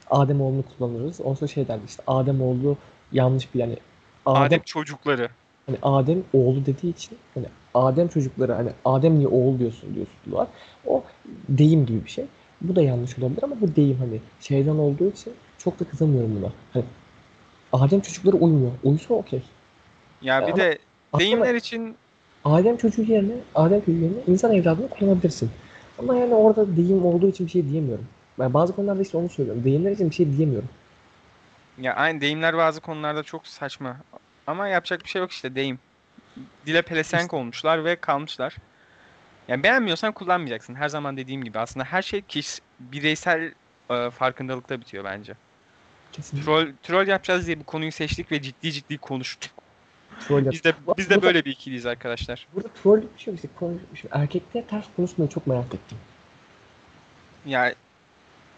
Ademoğlu'nu 0.10 0.64
kullanırız. 0.78 1.22
Ondan 1.22 1.46
şey 1.46 1.68
derdi 1.68 1.82
işte. 1.88 2.04
Ademoğlu 2.08 2.78
yanlış 3.12 3.54
bir 3.54 3.60
yani. 3.60 3.78
Adem, 4.26 4.44
Adem 4.44 4.60
çocukları. 4.60 5.30
hani 5.66 5.78
Adem 5.82 6.24
oğlu 6.34 6.66
dediği 6.66 6.90
için 6.90 7.18
hani 7.34 7.46
Adem 7.74 8.08
çocukları 8.08 8.54
hani 8.54 8.70
Adem 8.86 9.18
niye 9.18 9.28
oğul 9.28 9.60
diyorsun 9.60 9.96
diyorlar. 10.26 10.48
O 10.86 11.04
deyim 11.50 11.86
gibi 11.86 12.06
bir 12.06 12.10
şey. 12.10 12.26
Bu 12.62 12.76
da 12.76 12.82
yanlış 12.82 13.20
olabilir 13.20 13.44
ama 13.44 13.62
bu 13.62 13.76
deyim 13.76 13.98
hani 13.98 14.22
şeyden 14.40 14.76
olduğu 14.76 15.10
için 15.10 15.34
çok 15.58 15.80
da 15.80 15.86
kızamıyorum 15.86 16.36
buna. 16.36 16.52
Hani 16.74 16.84
Adem 17.74 18.00
çocukları 18.00 18.36
uymuyor. 18.36 18.72
Uysa 18.84 19.14
okey. 19.14 19.42
Ya 20.22 20.42
bir 20.42 20.48
Ama 20.48 20.58
de 20.58 20.80
deyimler 21.20 21.56
için 21.56 21.98
Adem 22.54 22.78
çocuğu 22.78 23.02
yerine 23.02 23.34
Adem 23.56 23.80
çocuğu 23.80 23.92
yerine 23.92 24.18
insan 24.28 24.54
evladını 24.54 24.90
kullanabilirsin. 24.90 25.52
Ama 26.00 26.16
yani 26.16 26.36
orada 26.36 26.76
deyim 26.78 27.06
olduğu 27.06 27.28
için 27.28 27.46
bir 27.46 27.52
şey 27.52 27.70
diyemiyorum. 27.70 28.06
Ben 28.40 28.54
bazı 28.54 28.76
konularda 28.76 29.02
işte 29.02 29.18
onu 29.18 29.30
söylüyorum. 29.30 29.64
Deyimler 29.64 29.92
için 29.92 30.10
bir 30.10 30.16
şey 30.16 30.38
diyemiyorum. 30.38 30.70
ya 31.78 31.96
aynı 31.96 32.22
deyimler 32.22 32.58
bazı 32.58 32.82
konularda 32.82 33.24
çok 33.24 33.48
saçma. 33.48 33.98
Ama 34.48 34.68
yapacak 34.68 35.04
bir 35.04 35.10
şey 35.10 35.22
yok 35.22 35.32
işte 35.32 35.56
deyim. 35.56 35.80
Dile 36.66 36.82
pelesenk 36.82 37.34
olmuşlar 37.34 37.86
ve 37.86 37.96
kalmışlar. 37.96 38.56
Yani 39.48 39.64
beğenmiyorsan 39.64 40.12
kullanmayacaksın. 40.12 40.76
Her 40.76 40.90
zaman 40.90 41.18
dediğim 41.18 41.44
gibi 41.44 41.60
aslında 41.60 41.86
her 41.86 42.02
şey 42.02 42.22
kişi 42.22 42.62
bireysel 42.80 43.54
e, 43.90 44.10
farkındalıkta 44.10 44.82
bitiyor 44.82 45.04
bence. 45.04 45.34
Kesinlikle. 46.12 46.46
Troll 46.46 46.68
troll 46.84 47.08
yapacağız 47.08 47.48
diye 47.48 47.60
bu 47.60 47.64
konuyu 47.64 47.92
seçtik 47.92 48.32
ve 48.32 48.42
ciddi 48.42 48.72
ciddi 48.72 48.98
konuştuk. 48.98 49.57
Troll 50.20 50.52
Biz 50.52 50.64
de 50.64 50.74
biz 50.98 51.10
de 51.10 51.16
burada- 51.16 51.28
böyle 51.28 51.46
bir 51.46 51.52
ikiliyiz 51.52 51.86
arkadaşlar. 51.86 52.48
Burada 52.54 52.68
troll 52.84 53.02
bir 53.02 53.20
şey 53.20 53.32
yok 53.34 53.44
işte. 53.44 53.48
Konu, 53.60 53.78
şimdi 53.96 54.14
erkekte 54.16 54.64
ters 54.64 54.86
konuşmayı 54.96 55.30
çok 55.30 55.48
merak 55.48 55.66
ettim. 55.66 55.98
Ya 57.46 57.74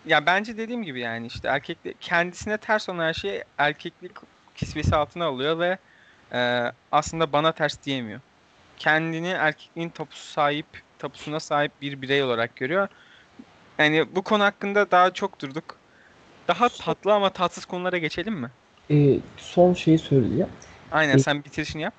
ya 0.06 0.26
bence 0.26 0.58
dediğim 0.58 0.84
gibi 0.84 1.00
yani 1.00 1.28
işte 1.28 1.48
erkeklik 1.48 2.02
kendisine 2.02 2.58
ters 2.58 2.89
olan 2.89 3.04
her 3.04 3.13
şeyi 3.13 3.43
erkeklik 3.58 4.12
kisvesi 4.56 4.95
altına 4.95 5.26
alıyor 5.26 5.60
ve 5.60 5.78
e, 6.34 6.72
aslında 6.91 7.34
bana 7.34 7.52
ters 7.52 7.84
diyemiyor. 7.84 8.19
Kendini 8.78 9.28
erkekliğin 9.28 9.89
tapusu 9.89 10.32
sahip 10.32 10.65
tapusuna 11.00 11.39
sahip 11.39 11.72
bir 11.82 12.02
birey 12.02 12.24
olarak 12.24 12.56
görüyor. 12.56 12.88
Yani 13.80 14.15
bu 14.15 14.22
konu 14.22 14.43
hakkında 14.43 14.91
daha 14.91 15.13
çok 15.13 15.41
durduk. 15.41 15.78
Daha 16.48 16.69
tatlı 16.69 17.13
ama 17.13 17.30
tatsız 17.30 17.65
konulara 17.65 17.98
geçelim 17.98 18.34
mi? 18.34 18.50
Ee, 18.91 19.19
son 19.38 19.74
şeyi 19.74 19.98
söyleyeyim. 19.98 20.48
Aynen 20.91 21.17
Ee, 21.17 21.19
sen 21.19 21.43
bitirişini 21.43 21.82
yap. 21.82 21.95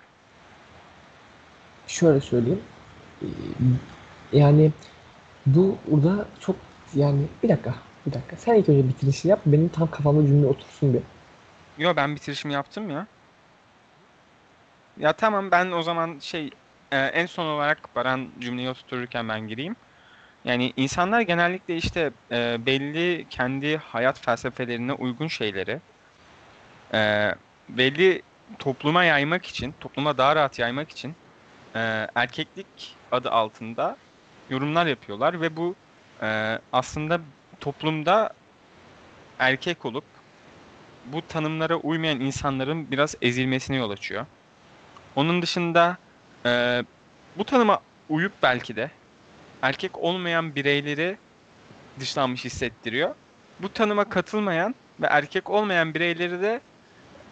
Şöyle 1.86 2.20
söyleyeyim. 2.20 2.60
Ee, 3.22 3.26
yani 4.38 4.70
bu 5.46 5.78
burada 5.90 6.28
çok 6.40 6.56
yani 6.94 7.22
bir 7.42 7.48
dakika 7.48 7.74
bir 8.06 8.12
dakika. 8.12 8.36
Sen 8.36 8.54
ilk 8.54 8.68
önce 8.68 8.88
bitirişini 8.88 9.30
yap. 9.30 9.40
Benim 9.46 9.68
tam 9.68 9.90
kafamda 9.90 10.26
cümle 10.26 10.46
otursun 10.46 10.94
bir. 10.94 11.02
Yo 11.76 11.96
ben 11.96 12.16
bitirişimi 12.16 12.54
yaptım 12.54 12.90
ya. 12.90 13.06
Ya 14.96 15.12
tamam 15.16 15.50
ben 15.50 15.70
o 15.70 15.82
zaman 15.82 16.18
şey 16.18 16.50
e, 16.92 16.98
en 16.98 17.26
son 17.26 17.46
olarak 17.46 17.94
Baran 17.94 18.32
cümleyi 18.38 18.70
oturturken 18.70 19.28
ben 19.28 19.48
gireyim. 19.48 19.76
Yani 20.44 20.72
insanlar 20.76 21.20
genellikle 21.20 21.76
işte 21.76 22.12
e, 22.32 22.66
belli 22.66 23.28
kendi 23.28 23.76
hayat 23.76 24.20
felsefelerine 24.20 24.92
uygun 24.92 25.28
şeyleri 25.28 25.80
e, 26.94 26.98
belli 27.68 28.22
topluma 28.58 29.04
yaymak 29.04 29.46
için, 29.46 29.74
topluma 29.80 30.18
daha 30.18 30.36
rahat 30.36 30.58
yaymak 30.58 30.90
için 30.90 31.14
e, 31.74 32.06
erkeklik 32.14 32.96
adı 33.12 33.30
altında 33.30 33.96
yorumlar 34.50 34.86
yapıyorlar 34.86 35.40
ve 35.40 35.56
bu 35.56 35.74
e, 36.22 36.58
aslında 36.72 37.20
toplumda 37.60 38.30
erkek 39.38 39.84
olup 39.84 40.04
bu 41.06 41.22
tanımlara 41.28 41.76
uymayan 41.76 42.20
insanların 42.20 42.90
biraz 42.90 43.14
ezilmesine 43.22 43.76
yol 43.76 43.90
açıyor. 43.90 44.26
Onun 45.16 45.42
dışında 45.42 45.96
e, 46.46 46.84
bu 47.38 47.44
tanıma 47.44 47.80
uyup 48.08 48.32
belki 48.42 48.76
de 48.76 48.90
erkek 49.62 49.98
olmayan 49.98 50.54
bireyleri 50.54 51.16
dışlanmış 52.00 52.44
hissettiriyor. 52.44 53.14
Bu 53.60 53.72
tanıma 53.72 54.04
katılmayan 54.04 54.74
ve 55.00 55.06
erkek 55.06 55.50
olmayan 55.50 55.94
bireyleri 55.94 56.42
de 56.42 56.60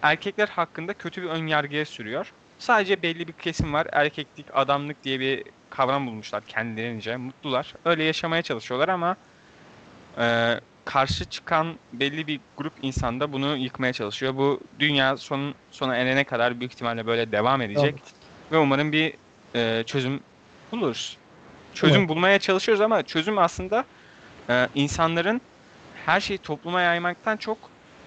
erkekler 0.02 0.48
hakkında 0.48 0.94
kötü 0.94 1.22
bir 1.22 1.28
ön 1.28 1.46
yargıya 1.46 1.84
sürüyor. 1.84 2.32
Sadece 2.58 3.02
belli 3.02 3.28
bir 3.28 3.32
kesim 3.32 3.72
var. 3.72 3.86
Erkeklik, 3.92 4.46
adamlık 4.54 5.04
diye 5.04 5.20
bir 5.20 5.44
kavram 5.70 6.06
bulmuşlar 6.06 6.42
kendilerince. 6.46 7.16
Mutlular. 7.16 7.74
Öyle 7.84 8.04
yaşamaya 8.04 8.42
çalışıyorlar 8.42 8.88
ama 8.88 9.16
e, 10.18 10.54
karşı 10.84 11.24
çıkan 11.24 11.74
belli 11.92 12.26
bir 12.26 12.40
grup 12.56 12.72
insan 12.82 13.20
da 13.20 13.32
bunu 13.32 13.56
yıkmaya 13.56 13.92
çalışıyor. 13.92 14.36
Bu 14.36 14.60
dünya 14.78 15.16
son 15.16 15.54
sona 15.70 15.96
erene 15.96 16.24
kadar 16.24 16.60
büyük 16.60 16.72
ihtimalle 16.72 17.06
böyle 17.06 17.32
devam 17.32 17.62
edecek 17.62 17.94
Evet. 17.94 18.12
ve 18.52 18.58
umarım 18.58 18.92
bir 18.92 19.14
e, 19.54 19.84
çözüm 19.86 20.20
buluruz. 20.72 21.16
Çözüm 21.74 21.96
Umarım. 21.96 22.08
bulmaya 22.08 22.38
çalışıyoruz 22.38 22.80
ama 22.80 23.02
çözüm 23.02 23.38
aslında 23.38 23.84
e, 24.50 24.68
insanların 24.74 25.40
her 26.06 26.20
şeyi 26.20 26.38
topluma 26.38 26.80
yaymaktan 26.80 27.36
çok 27.36 27.58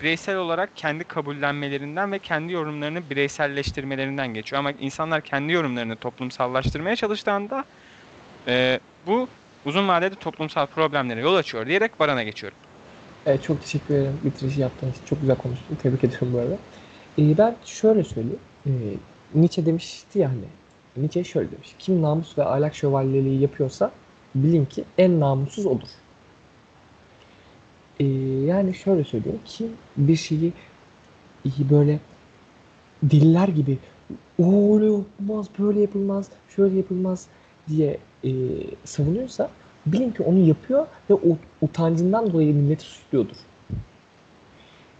bireysel 0.01 0.37
olarak 0.37 0.75
kendi 0.75 1.03
kabullenmelerinden 1.03 2.11
ve 2.11 2.19
kendi 2.19 2.53
yorumlarını 2.53 3.09
bireyselleştirmelerinden 3.09 4.33
geçiyor. 4.33 4.59
Ama 4.59 4.71
insanlar 4.71 5.21
kendi 5.21 5.53
yorumlarını 5.53 5.95
toplumsallaştırmaya 5.95 6.95
çalıştığında 6.95 7.65
e, 8.47 8.79
bu 9.07 9.27
uzun 9.65 9.87
vadede 9.87 10.15
toplumsal 10.15 10.67
problemlere 10.67 11.21
yol 11.21 11.35
açıyor 11.35 11.67
diyerek 11.67 11.99
Baran'a 11.99 12.23
geçiyorum. 12.23 12.57
Evet, 13.25 13.43
çok 13.43 13.61
teşekkür 13.61 13.95
ederim 13.95 14.19
bitirişi 14.23 14.61
yaptığın 14.61 14.91
için. 14.91 15.05
Çok 15.05 15.21
güzel 15.21 15.37
konuştun. 15.37 15.75
Tebrik 15.75 16.03
ediyorum 16.03 16.33
bu 16.33 16.39
arada. 16.39 16.57
Ee, 17.19 17.37
ben 17.37 17.55
şöyle 17.65 18.03
söyleyeyim. 18.03 18.39
Ee, 18.67 18.69
Nietzsche 19.33 19.65
demişti 19.65 20.19
ya 20.19 20.29
hani. 20.29 20.45
Nietzsche 20.97 21.23
şöyle 21.23 21.51
demiş. 21.51 21.75
Kim 21.79 22.01
namus 22.01 22.37
ve 22.37 22.43
ahlak 22.45 22.75
şövalyeliği 22.75 23.41
yapıyorsa 23.41 23.91
bilin 24.35 24.65
ki 24.65 24.85
en 24.97 25.19
namussuz 25.19 25.65
odur. 25.65 25.87
Ee, 28.01 28.05
yani 28.45 28.73
şöyle 28.73 29.03
söyleyeyim. 29.03 29.39
Kim 29.45 29.69
bir 29.97 30.15
şeyi 30.15 30.53
iyi 31.45 31.69
böyle 31.69 31.99
deliler 33.03 33.47
gibi 33.47 33.77
o 34.43 34.75
öyle 34.75 34.85
yapılmaz, 34.85 35.47
böyle 35.59 35.81
yapılmaz, 35.81 36.29
şöyle 36.55 36.77
yapılmaz 36.77 37.27
diye 37.69 37.97
e, 38.23 38.29
savunuyorsa 38.85 39.49
bilin 39.85 40.11
ki 40.11 40.23
onu 40.23 40.39
yapıyor 40.39 40.87
ve 41.09 41.13
o 41.13 41.37
utancından 41.61 42.33
dolayı 42.33 42.53
milleti 42.55 42.83
suçluyordur. 42.83 43.35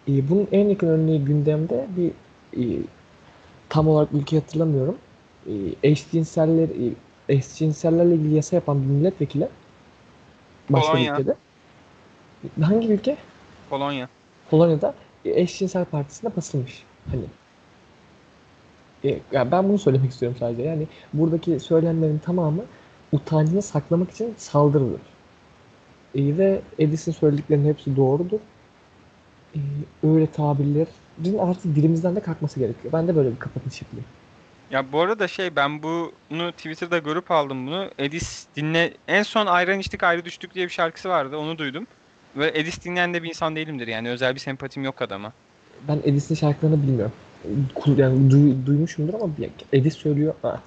E, 0.07 0.29
bunun 0.29 0.47
en 0.51 0.69
yakın 0.69 0.87
örneği 0.87 1.25
gündemde 1.25 1.87
bir 1.97 2.11
e, 2.61 2.79
tam 3.69 3.87
olarak 3.87 4.09
ülkeyi 4.13 4.41
hatırlamıyorum. 4.41 4.97
E, 5.47 5.53
eşcinseller, 5.83 6.69
e, 6.69 6.93
eşcinsellerle 7.29 8.15
ilgili 8.15 8.35
yasa 8.35 8.55
yapan 8.55 8.81
bir 8.83 8.87
milletvekili 8.87 9.47
başka 10.69 10.93
bir 10.93 10.97
Polonya. 10.97 11.13
ülkede. 11.13 11.35
Hangi 12.61 12.87
ülke? 12.87 13.17
Polonya. 13.69 14.09
Polonya'da 14.49 14.93
eşcinsel 15.25 15.85
partisine 15.85 16.35
basılmış. 16.35 16.83
Hani 17.11 17.23
e, 19.03 19.19
ya 19.31 19.51
ben 19.51 19.69
bunu 19.69 19.79
söylemek 19.79 20.11
istiyorum 20.11 20.37
sadece. 20.39 20.61
Yani 20.61 20.87
buradaki 21.13 21.59
söylemlerin 21.59 22.17
tamamı 22.17 22.61
utancını 23.11 23.61
saklamak 23.61 24.11
için 24.11 24.33
saldırıdır. 24.37 25.01
E, 26.15 26.37
ve 26.37 26.61
Edis'in 26.79 27.11
söylediklerinin 27.11 27.69
hepsi 27.69 27.95
doğrudur. 27.95 28.39
E, 29.55 29.59
öyle 30.03 30.27
tabirlerin 30.27 31.37
artık 31.39 31.75
dilimizden 31.75 32.15
de 32.15 32.19
kalkması 32.19 32.59
gerekiyor. 32.59 32.93
Ben 32.93 33.07
de 33.07 33.15
böyle 33.15 33.31
bir 33.31 33.39
kapatış 33.39 33.81
yapayım. 33.81 34.05
Ya 34.71 34.91
bu 34.91 34.99
arada 34.99 35.27
şey 35.27 35.55
ben 35.55 35.83
bunu 35.83 36.51
Twitter'da 36.51 36.97
görüp 36.97 37.31
aldım 37.31 37.67
bunu. 37.67 37.89
Edis 37.97 38.47
dinle 38.55 38.93
en 39.07 39.23
son 39.23 39.45
ayran 39.45 39.79
içtik 39.79 40.03
ayrı 40.03 40.25
düştük 40.25 40.55
diye 40.55 40.65
bir 40.65 40.71
şarkısı 40.71 41.09
vardı. 41.09 41.37
Onu 41.37 41.57
duydum. 41.57 41.87
Ve 42.35 42.51
Edis 42.55 42.85
dinleyen 42.85 43.13
de 43.13 43.23
bir 43.23 43.29
insan 43.29 43.55
değilimdir 43.55 43.87
yani 43.87 44.09
özel 44.09 44.35
bir 44.35 44.39
sempatim 44.39 44.83
yok 44.83 45.01
adama. 45.01 45.31
Ben 45.87 45.99
Edis'in 46.03 46.35
şarkılarını 46.35 46.83
bilmiyorum. 46.83 47.13
Yani 47.97 48.31
duy- 48.31 48.65
duymuşumdur 48.65 49.13
ama 49.13 49.29
Edis 49.73 49.97
söylüyor. 49.97 50.33
Ha, 50.41 50.59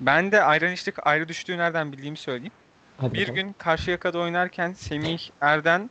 Ben 0.00 0.32
de 0.32 0.42
ayran 0.42 0.72
içtik 0.72 1.06
ayrı 1.06 1.28
düştüğü 1.28 1.58
nereden 1.58 1.92
bildiğimi 1.92 2.16
söyleyeyim. 2.16 2.52
hadi 3.00 3.14
Bir 3.14 3.20
bakalım. 3.20 3.34
gün 3.34 3.52
Karşıyaka'da 3.58 4.18
oynarken 4.18 4.72
Semih 4.72 5.18
Erden 5.40 5.90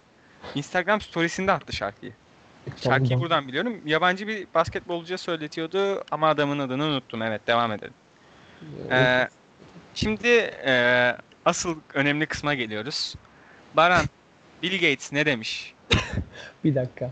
Instagram 0.56 1.02
storiesinde 1.02 1.52
attı 1.52 1.74
şarkıyı. 1.74 2.12
Şarkıyı 2.84 3.20
buradan 3.20 3.48
biliyorum. 3.48 3.74
Yabancı 3.86 4.28
bir 4.28 4.48
basketbolcuya 4.56 5.18
söyletiyordu 5.18 6.04
ama 6.12 6.28
adamın 6.30 6.60
adını 6.60 6.84
unuttum. 6.84 7.22
Evet 7.22 7.48
devam 7.48 7.72
edelim. 7.72 7.94
Ee, 8.92 9.28
şimdi 9.94 10.28
e, 10.66 11.16
asıl 11.46 11.76
önemli 11.94 12.26
kısma 12.26 12.54
geliyoruz. 12.54 13.16
Baran, 13.74 14.06
Bill 14.64 14.74
Gates 14.74 15.12
ne 15.12 15.26
demiş? 15.26 15.74
Bir 16.64 16.76
dakika. 16.76 17.12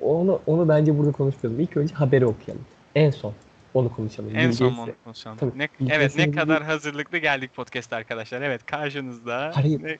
Onu 0.00 0.40
onu 0.46 0.68
bence 0.68 0.98
burada 0.98 1.12
konuşmayalım. 1.12 1.60
İlk 1.60 1.76
önce 1.76 1.94
haberi 1.94 2.26
okuyalım. 2.26 2.64
En 2.94 3.10
son 3.10 3.34
onu 3.74 3.92
konuşalım. 3.92 4.30
En 4.36 4.48
Bill 4.50 4.56
son 4.56 4.72
onu 4.78 4.90
konuşalım. 5.04 5.38
Tabii, 5.38 5.58
Ne, 5.58 5.68
Bill 5.80 5.90
evet 5.90 6.16
ne 6.16 6.30
kadar 6.30 6.62
hazırlıklı 6.62 7.18
geldik 7.18 7.54
podcast 7.54 7.92
arkadaşlar. 7.92 8.42
Evet 8.42 8.66
karşınızda. 8.66 9.52
Hayır. 9.54 9.82
Ne- 9.82 9.98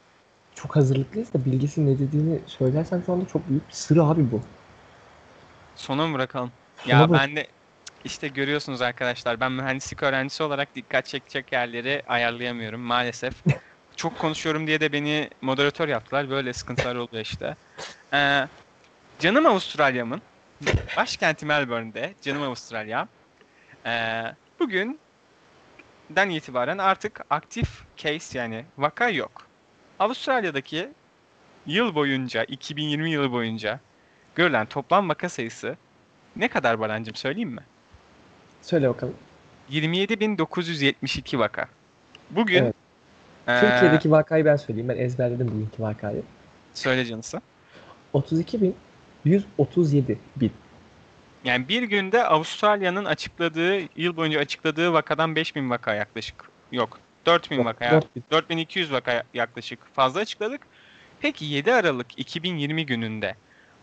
Çok 0.54 0.76
hazırlıklıyız 0.76 1.32
da 1.34 1.44
bilgisi 1.44 1.86
ne 1.86 1.98
dediğini 1.98 2.38
söylersen 2.46 3.02
şu 3.06 3.12
anda 3.12 3.26
çok 3.26 3.48
büyük 3.48 3.68
bir 3.68 3.74
sır 3.74 3.96
abi 3.96 4.32
bu. 4.32 4.40
Sona 5.76 6.06
mı 6.06 6.14
bırakalım? 6.14 6.52
Sona 6.76 6.94
Ya 6.94 7.08
bırak- 7.10 7.20
ben 7.22 7.36
de 7.36 7.46
işte 8.04 8.28
görüyorsunuz 8.28 8.82
arkadaşlar 8.82 9.40
ben 9.40 9.52
mühendislik 9.52 10.02
öğrencisi 10.02 10.42
olarak 10.42 10.74
dikkat 10.74 11.06
çekecek 11.06 11.52
yerleri 11.52 12.02
ayarlayamıyorum 12.08 12.80
maalesef. 12.80 13.34
Çok 13.96 14.18
konuşuyorum 14.18 14.66
diye 14.66 14.80
de 14.80 14.92
beni 14.92 15.30
moderatör 15.42 15.88
yaptılar. 15.88 16.30
Böyle 16.30 16.52
sıkıntılar 16.52 16.96
oluyor 16.96 17.22
işte. 17.22 17.56
Ee, 18.12 18.48
canım 19.18 19.46
Avustralya'mın 19.46 20.22
başkenti 20.96 21.46
Melbourne'de 21.46 22.14
canım 22.22 22.42
Avustralya. 22.42 23.08
Ee, 23.86 24.22
bugünden 24.60 24.98
itibaren 26.30 26.78
artık 26.78 27.20
aktif 27.30 27.68
case 27.96 28.38
yani 28.38 28.64
vaka 28.78 29.08
yok. 29.08 29.46
Avustralya'daki 29.98 30.88
yıl 31.66 31.94
boyunca 31.94 32.44
2020 32.44 33.10
yılı 33.10 33.32
boyunca 33.32 33.80
görülen 34.34 34.66
toplam 34.66 35.08
vaka 35.08 35.28
sayısı 35.28 35.76
ne 36.36 36.48
kadar 36.48 36.80
Barancım 36.80 37.14
söyleyeyim 37.14 37.50
mi? 37.50 37.62
Söyle 38.62 38.88
bakalım. 38.88 39.14
27.972 39.70 41.38
vaka. 41.38 41.68
Bugün 42.30 42.64
Evet. 42.64 42.74
Eee, 43.48 43.60
Türkiye'deki 43.60 44.10
vakayı 44.10 44.44
ben 44.44 44.56
söyleyeyim. 44.56 44.88
Ben 44.88 44.96
ezberledim 44.96 45.48
bugünkü 45.48 45.82
vakayı. 45.82 46.22
söyle 46.74 47.04
canısı. 47.04 47.40
32.137 48.14 50.18
bin. 50.36 50.52
Yani 51.44 51.68
bir 51.68 51.82
günde 51.82 52.24
Avustralya'nın 52.24 53.04
açıkladığı, 53.04 53.80
yıl 53.96 54.16
boyunca 54.16 54.40
açıkladığı 54.40 54.92
vakadan 54.92 55.36
5000 55.36 55.70
vaka 55.70 55.94
yaklaşık. 55.94 56.44
Yok. 56.72 56.98
4000 57.26 57.56
Yok, 57.56 57.66
vaka. 57.66 57.90
4000. 57.90 58.24
4200 58.30 58.92
vaka 58.92 59.22
yaklaşık 59.34 59.94
fazla 59.94 60.20
açıkladık. 60.20 60.60
Peki 61.20 61.44
7 61.44 61.72
Aralık 61.72 62.18
2020 62.18 62.86
gününde 62.86 63.34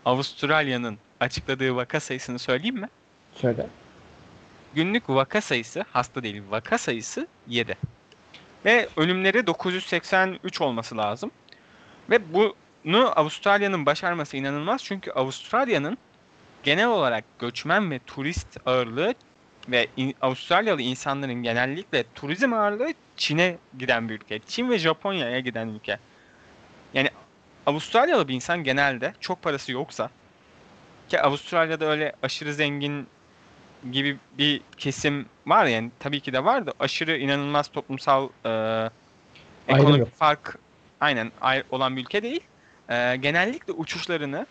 Avustralya'nın 0.05 0.97
açıkladığı 1.19 1.75
vaka 1.75 1.99
sayısını 1.99 2.39
söyleyeyim 2.39 2.75
mi? 2.75 2.89
Söyle. 3.33 3.67
Günlük 4.75 5.09
vaka 5.09 5.41
sayısı, 5.41 5.85
hasta 5.91 6.23
değil 6.23 6.43
vaka 6.49 6.77
sayısı 6.77 7.27
7. 7.47 7.77
Ve 8.65 8.87
ölümleri 8.97 9.47
983 9.47 10.61
olması 10.61 10.97
lazım. 10.97 11.31
Ve 12.09 12.33
bu 12.33 12.55
bunu 12.85 13.19
Avustralya'nın 13.19 13.85
başarması 13.85 14.37
inanılmaz. 14.37 14.83
Çünkü 14.83 15.11
Avustralya'nın 15.11 15.97
genel 16.63 16.87
olarak 16.87 17.23
göçmen 17.39 17.91
ve 17.91 17.99
turist 17.99 18.57
ağırlığı 18.65 19.13
ve 19.67 19.87
in- 19.97 20.15
Avustralyalı 20.21 20.81
insanların 20.81 21.33
genellikle 21.33 22.03
turizm 22.15 22.53
ağırlığı 22.53 22.93
Çin'e 23.17 23.57
giden 23.77 24.09
bir 24.09 24.13
ülke. 24.13 24.39
Çin 24.39 24.69
ve 24.69 24.79
Japonya'ya 24.79 25.39
giden 25.39 25.67
ülke. 25.67 25.99
Yani 26.93 27.09
Avustralyalı 27.65 28.27
bir 28.27 28.33
insan 28.33 28.63
genelde 28.63 29.13
çok 29.19 29.41
parası 29.41 29.71
yoksa 29.71 30.09
ki 31.09 31.21
Avustralya'da 31.21 31.85
öyle 31.85 32.13
aşırı 32.23 32.53
zengin 32.53 33.07
gibi 33.91 34.19
bir 34.31 34.61
kesim 34.77 35.25
var 35.47 35.65
yani 35.65 35.91
tabii 35.99 36.21
ki 36.21 36.33
de 36.33 36.43
var 36.45 36.67
da 36.67 36.73
aşırı 36.79 37.17
inanılmaz 37.17 37.69
toplumsal 37.69 38.29
e, 38.45 38.51
ekonomik 39.67 39.99
yok. 39.99 40.09
fark 40.15 40.55
aynen 40.99 41.31
ay- 41.41 41.63
olan 41.69 41.95
bir 41.95 42.01
ülke 42.01 42.23
değil. 42.23 42.41
E, 42.89 43.15
genellikle 43.15 43.73
uçuşlarını 43.73 44.47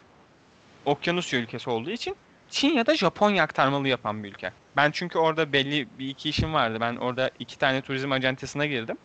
okyanusya 0.84 1.40
ülkesi 1.40 1.70
olduğu 1.70 1.90
için 1.90 2.16
Çin 2.48 2.68
ya 2.74 2.86
da 2.86 2.96
Japonya 2.96 3.42
aktarmalı 3.44 3.88
yapan 3.88 4.24
bir 4.24 4.28
ülke. 4.30 4.52
Ben 4.76 4.90
çünkü 4.90 5.18
orada 5.18 5.52
belli 5.52 5.98
bir 5.98 6.08
iki 6.08 6.28
işim 6.28 6.54
vardı. 6.54 6.78
Ben 6.80 6.96
orada 6.96 7.30
iki 7.38 7.58
tane 7.58 7.82
turizm 7.82 8.12
acentesine 8.12 8.66
girdim. 8.68 8.98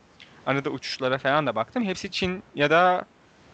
Arada 0.45 0.69
uçuşlara 0.69 1.17
falan 1.17 1.47
da 1.47 1.55
baktım. 1.55 1.83
Hepsi 1.86 2.12
Çin 2.12 2.43
ya 2.55 2.69
da 2.69 3.05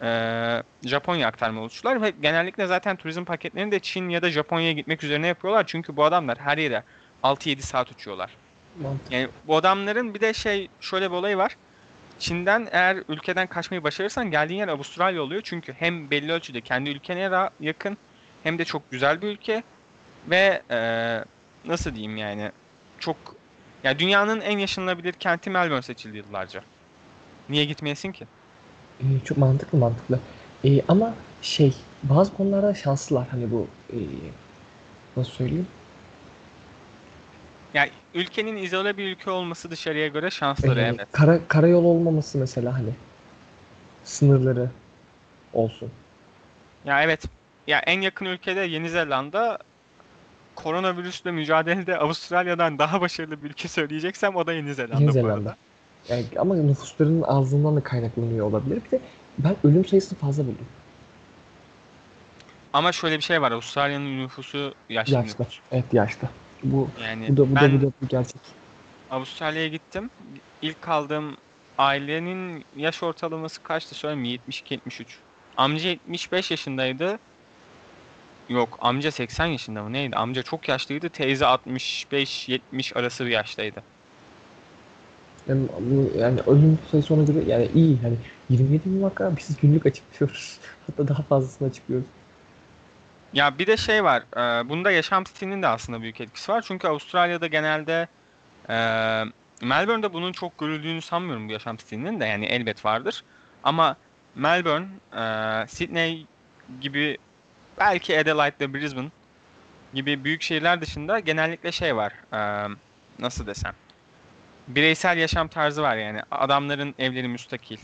e, 0.01 0.63
Japonya 0.83 1.27
aktarmalı 1.27 1.65
uçuşlar 1.65 2.01
ve 2.01 2.09
genellikle 2.09 2.67
zaten 2.67 2.95
turizm 2.95 3.25
paketlerini 3.25 3.71
de 3.71 3.79
Çin 3.79 4.09
ya 4.09 4.21
da 4.21 4.29
Japonya'ya 4.31 4.71
gitmek 4.71 5.03
üzerine 5.03 5.27
yapıyorlar. 5.27 5.63
Çünkü 5.67 5.97
bu 5.97 6.03
adamlar 6.03 6.37
her 6.37 6.57
yere 6.57 6.83
6-7 7.23 7.61
saat 7.61 7.91
uçuyorlar. 7.91 8.35
Mantıklı. 8.81 9.15
Yani 9.15 9.27
bu 9.43 9.55
adamların 9.55 10.13
bir 10.13 10.21
de 10.21 10.33
şey 10.33 10.67
şöyle 10.81 11.11
bir 11.11 11.15
olayı 11.15 11.37
var. 11.37 11.55
Çin'den 12.19 12.67
eğer 12.71 12.97
ülkeden 13.07 13.47
kaçmayı 13.47 13.83
başarırsan 13.83 14.31
geldiğin 14.31 14.59
yer 14.59 14.67
Avustralya 14.67 15.21
oluyor. 15.21 15.41
Çünkü 15.45 15.73
hem 15.73 16.11
belli 16.11 16.31
ölçüde 16.31 16.61
kendi 16.61 16.89
ülkene 16.89 17.49
yakın 17.59 17.97
hem 18.43 18.59
de 18.59 18.65
çok 18.65 18.91
güzel 18.91 19.21
bir 19.21 19.27
ülke 19.27 19.63
ve 20.29 20.61
eee, 20.71 21.23
nasıl 21.65 21.95
diyeyim 21.95 22.17
yani 22.17 22.51
çok 22.99 23.17
ya 23.83 23.99
dünyanın 23.99 24.41
en 24.41 24.57
yaşanılabilir 24.57 25.13
kenti 25.13 25.49
Melbourne 25.49 25.81
seçildi 25.81 26.17
yıllarca. 26.17 26.63
Niye 27.49 27.65
gitmeyesin 27.65 28.11
ki? 28.11 28.25
Ee, 28.99 29.19
çok 29.25 29.37
mantıklı 29.37 29.77
mantıklı. 29.77 30.19
Ee, 30.65 30.81
ama 30.87 31.13
şey 31.41 31.75
bazı 32.03 32.33
konularda 32.33 32.73
şanslılar 32.73 33.27
hani 33.27 33.51
bu 33.51 33.67
ee, 33.93 33.97
nasıl 35.17 35.31
söyleyeyim? 35.31 35.67
Yani 37.73 37.89
ülkenin 38.13 38.57
izole 38.57 38.97
bir 38.97 39.11
ülke 39.11 39.31
olması 39.31 39.71
dışarıya 39.71 40.07
göre 40.07 40.29
şansları 40.31 40.79
Ee, 40.79 40.83
evet. 40.83 41.07
kara 41.11 41.39
karayol 41.47 41.83
olmaması 41.85 42.37
mesela 42.37 42.73
hani 42.73 42.89
sınırları 44.03 44.69
olsun. 45.53 45.89
Ya 46.85 47.03
evet. 47.03 47.23
Ya 47.67 47.79
en 47.79 48.01
yakın 48.01 48.25
ülkede 48.25 48.59
Yeni 48.59 48.89
Zelanda 48.89 49.57
koronavirüsle 50.55 51.31
mücadelede 51.31 51.97
Avustralya'dan 51.97 52.79
daha 52.79 53.01
başarılı 53.01 53.43
bir 53.43 53.49
ülke 53.49 53.67
söyleyeceksem 53.67 54.35
o 54.35 54.47
da 54.47 54.53
Yeni 54.53 54.73
Zelanda 54.73 55.01
Yeni 55.01 55.09
bu 55.09 55.13
Zelanda. 55.13 55.33
arada. 55.33 55.55
Yani 56.09 56.23
ama 56.37 56.55
nüfuslarının 56.55 57.21
azlığından 57.21 57.75
da 57.75 57.83
kaynaklanıyor 57.83 58.45
olabilir. 58.45 58.81
Bir 58.85 58.91
de 58.91 59.01
ben 59.37 59.55
ölüm 59.63 59.85
sayısını 59.85 60.19
fazla 60.19 60.43
buldum. 60.43 60.65
Ama 62.73 62.91
şöyle 62.91 63.17
bir 63.17 63.23
şey 63.23 63.41
var. 63.41 63.51
Avustralya'nın 63.51 64.17
nüfusu 64.23 64.73
yaşlı 64.89 65.13
Yaşlı. 65.13 65.29
nüfus. 65.29 65.59
Evet 65.71 65.93
yaşlı. 65.93 66.27
Bu 66.63 66.87
Yani 67.03 67.29
bu 67.29 67.37
da 67.37 67.51
bu 67.51 67.55
ben 67.55 67.71
da 67.71 67.81
bu 67.81 67.87
da 67.87 67.91
bir 68.01 68.07
gerçek. 68.09 68.41
Avustralya'ya 69.09 69.67
gittim. 69.67 70.09
İlk 70.61 70.81
kaldığım 70.81 71.37
ailenin 71.77 72.63
yaş 72.75 73.03
ortalaması 73.03 73.63
kaçtı 73.63 73.95
söyleyeyim 73.95 74.41
72-73. 74.49 75.05
Amca 75.57 75.89
75 75.89 76.51
yaşındaydı. 76.51 77.19
Yok 78.49 78.77
amca 78.81 79.11
80 79.11 79.45
yaşında 79.45 79.83
mı 79.83 79.93
neydi? 79.93 80.15
Amca 80.15 80.43
çok 80.43 80.69
yaşlıydı. 80.69 81.09
Teyze 81.09 81.45
65-70 81.45 82.93
arası 82.99 83.25
bir 83.25 83.31
yaştaydı. 83.31 83.83
Yani, 85.49 85.67
bu, 85.79 86.17
yani 86.19 86.39
ölüm 86.47 86.79
sayısı 86.91 87.13
ona 87.13 87.23
göre 87.23 87.43
yani 87.47 87.69
iyi. 87.75 87.99
Yani 88.03 88.15
27 88.49 88.85
bin 88.85 89.03
vaka 89.03 89.37
biz 89.37 89.57
günlük 89.61 89.85
açıklıyoruz. 89.85 90.59
Hatta 90.87 91.07
daha 91.07 91.23
fazlasını 91.23 91.67
açıklıyoruz. 91.67 92.07
Ya 93.33 93.57
bir 93.59 93.67
de 93.67 93.77
şey 93.77 94.03
var. 94.03 94.23
E, 94.37 94.69
bunda 94.69 94.91
yaşam 94.91 95.25
stilinin 95.25 95.61
de 95.61 95.67
aslında 95.67 96.01
büyük 96.01 96.21
etkisi 96.21 96.51
var. 96.51 96.63
Çünkü 96.67 96.87
Avustralya'da 96.87 97.47
genelde 97.47 98.07
e, 98.69 98.75
Melbourne'de 99.61 100.13
bunun 100.13 100.31
çok 100.31 100.57
görüldüğünü 100.57 101.01
sanmıyorum 101.01 101.49
bu 101.49 101.53
yaşam 101.53 101.79
stilinin 101.79 102.19
de. 102.19 102.25
Yani 102.25 102.45
elbet 102.45 102.85
vardır. 102.85 103.23
Ama 103.63 103.95
Melbourne, 104.35 104.87
e, 105.17 105.23
Sydney 105.67 106.25
gibi 106.81 107.17
belki 107.79 108.19
Adelaide 108.19 108.55
ve 108.59 108.73
Brisbane 108.73 109.09
gibi 109.93 110.23
büyük 110.23 110.41
şehirler 110.41 110.81
dışında 110.81 111.19
genellikle 111.19 111.71
şey 111.71 111.95
var. 111.95 112.13
e, 112.33 112.69
nasıl 113.19 113.47
desem. 113.47 113.73
Bireysel 114.69 115.17
yaşam 115.17 115.47
tarzı 115.47 115.81
var 115.81 115.95
yani. 115.97 116.21
Adamların 116.31 116.95
evleri 116.99 117.27
müstakil 117.27 117.77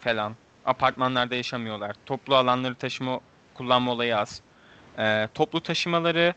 falan. 0.00 0.36
Apartmanlarda 0.64 1.34
yaşamıyorlar. 1.34 1.96
Toplu 2.06 2.36
alanları 2.36 2.74
taşıma 2.74 3.20
kullanma 3.54 3.92
olayı 3.92 4.18
az. 4.18 4.40
Ee, 4.98 5.28
toplu 5.34 5.60
taşımaları 5.60 6.34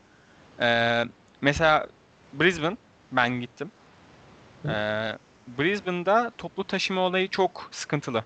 e, 0.60 1.04
mesela 1.42 1.88
Brisbane 2.34 2.78
ben 3.12 3.30
gittim. 3.30 3.72
Ee, 4.66 5.18
Brisbane'da 5.48 6.32
toplu 6.38 6.64
taşıma 6.64 7.02
olayı 7.02 7.28
çok 7.28 7.68
sıkıntılı. 7.72 8.24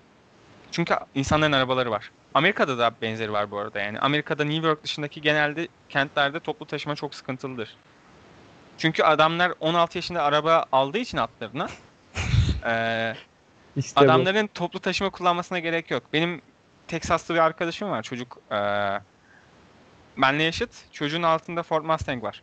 Çünkü 0.70 0.94
insanların 1.14 1.52
arabaları 1.52 1.90
var. 1.90 2.10
Amerika'da 2.34 2.78
da 2.78 2.92
benzeri 3.02 3.32
var 3.32 3.50
bu 3.50 3.58
arada 3.58 3.80
yani. 3.80 4.00
Amerika'da 4.00 4.44
New 4.44 4.66
York 4.66 4.84
dışındaki 4.84 5.20
genelde 5.20 5.68
kentlerde 5.88 6.40
toplu 6.40 6.66
taşıma 6.66 6.94
çok 6.94 7.14
sıkıntılıdır. 7.14 7.76
Çünkü 8.78 9.02
adamlar 9.02 9.52
16 9.60 9.98
yaşında 9.98 10.22
araba 10.22 10.64
aldığı 10.72 10.98
için 10.98 11.18
atlarına 11.18 11.68
eee, 12.66 13.16
İşte 13.76 14.00
bu. 14.00 14.04
adamların 14.04 14.46
toplu 14.46 14.80
taşıma 14.80 15.10
kullanmasına 15.10 15.58
gerek 15.58 15.90
yok. 15.90 16.12
Benim 16.12 16.40
Teksaslı 16.88 17.34
bir 17.34 17.40
arkadaşım 17.40 17.90
var. 17.90 18.02
Çocuk 18.02 18.36
eee 18.52 19.00
benle 20.22 20.42
yaşıt. 20.42 20.92
Çocuğun 20.92 21.22
altında 21.22 21.62
Ford 21.62 21.84
Mustang 21.84 22.22
var. 22.22 22.42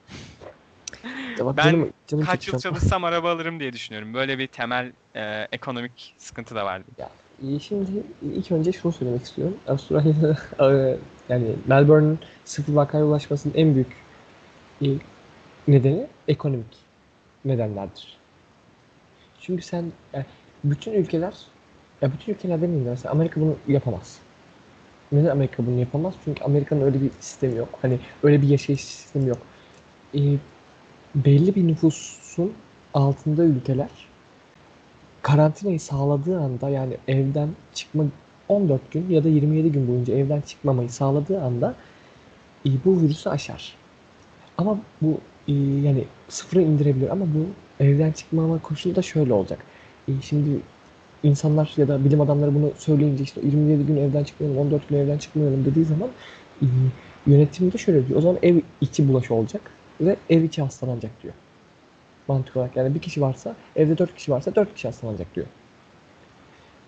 Ya 1.39 1.45
bak 1.45 1.57
ben 1.57 1.63
canım, 1.63 1.89
canım 2.07 2.25
Kaç 2.25 2.47
yıl 2.47 2.59
çalışsam 2.59 3.03
araba 3.03 3.31
alırım 3.31 3.59
diye 3.59 3.73
düşünüyorum. 3.73 4.13
Böyle 4.13 4.39
bir 4.39 4.47
temel 4.47 4.91
eee, 5.15 5.47
ekonomik 5.51 6.15
sıkıntı 6.17 6.55
da 6.55 6.65
vardı. 6.65 6.85
İyi, 7.41 7.59
Şimdi 7.59 8.03
ilk 8.21 8.51
önce 8.51 8.71
şunu 8.71 8.91
söylemek 8.91 9.21
istiyorum. 9.23 9.57
Avustralya'da 9.67 10.37
e, 10.73 10.97
yani 11.29 11.55
Melbourne'ın 11.67 12.19
sıfır 12.45 12.73
vakaya 12.73 13.05
ulaşmasının 13.05 13.53
en 13.53 13.75
büyük 13.75 13.87
e, 14.81 14.87
nedeni 15.67 16.07
ekonomik 16.27 16.77
nedenlerdir. 17.45 18.17
Çünkü 19.41 19.63
sen 19.63 19.85
yani 20.13 20.25
bütün 20.63 20.93
ülkeler 20.93 21.33
ya 22.01 22.11
bütün 22.13 22.33
ülkeler 22.33 22.61
demeyeyim 22.61 22.85
de 22.85 22.89
mesela 22.89 23.11
Amerika 23.11 23.41
bunu 23.41 23.55
yapamaz. 23.67 24.19
Neden 25.11 25.29
Amerika 25.29 25.65
bunu 25.65 25.79
yapamaz? 25.79 26.13
Çünkü 26.25 26.43
Amerika'nın 26.43 26.81
öyle 26.81 27.01
bir 27.01 27.09
sistemi 27.19 27.57
yok. 27.57 27.69
Hani 27.81 27.99
öyle 28.23 28.41
bir 28.41 28.47
yaşayış 28.47 28.85
sistemi 28.85 29.27
yok. 29.27 29.37
E, 30.15 30.19
belli 31.15 31.55
bir 31.55 31.67
nüfusun 31.67 32.53
altında 32.93 33.43
ülkeler 33.43 33.89
karantinayı 35.21 35.79
sağladığı 35.79 36.39
anda 36.39 36.69
yani 36.69 36.97
evden 37.07 37.49
çıkma 37.73 38.03
14 38.49 38.91
gün 38.91 39.09
ya 39.09 39.23
da 39.23 39.29
27 39.29 39.71
gün 39.71 39.87
boyunca 39.87 40.15
evden 40.15 40.41
çıkmamayı 40.41 40.89
sağladığı 40.89 41.41
anda 41.41 41.75
e, 42.65 42.69
bu 42.85 43.01
virüsü 43.01 43.29
aşar. 43.29 43.75
Ama 44.57 44.79
bu 45.01 45.19
e, 45.47 45.53
yani 45.53 46.03
sıfıra 46.29 46.61
indirebilir 46.61 47.09
ama 47.09 47.25
bu 47.25 47.45
evden 47.83 48.11
çıkmama 48.11 48.59
koşulu 48.61 48.95
da 48.95 49.01
şöyle 49.01 49.33
olacak. 49.33 49.59
E, 50.07 50.11
şimdi 50.21 50.59
insanlar 51.23 51.73
ya 51.77 51.87
da 51.87 52.05
bilim 52.05 52.21
adamları 52.21 52.55
bunu 52.55 52.71
söyleyince 52.77 53.23
işte 53.23 53.41
27 53.43 53.85
gün 53.85 53.97
evden 53.97 54.23
çıkmayalım, 54.23 54.61
14 54.61 54.89
gün 54.89 54.97
evden 54.97 55.17
çıkmayalım 55.17 55.65
dediği 55.65 55.85
zaman 55.85 56.09
e, 56.61 56.65
yönetim 57.27 57.71
de 57.71 57.77
şöyle 57.77 58.07
diyor. 58.07 58.19
O 58.19 58.21
zaman 58.21 58.39
ev 58.43 58.59
içi 58.81 59.07
bulaşı 59.07 59.33
olacak 59.33 59.71
ve 60.01 60.15
ev 60.29 60.43
içi 60.43 60.61
hastalanacak 60.61 61.11
diyor. 61.23 61.33
Mantık 62.27 62.57
olarak 62.57 62.75
yani 62.75 62.95
bir 62.95 62.99
kişi 62.99 63.21
varsa 63.21 63.55
evde 63.75 63.97
dört 63.97 64.15
kişi 64.15 64.31
varsa 64.31 64.55
dört 64.55 64.73
kişi 64.75 64.87
hastalanacak 64.87 65.35
diyor. 65.35 65.47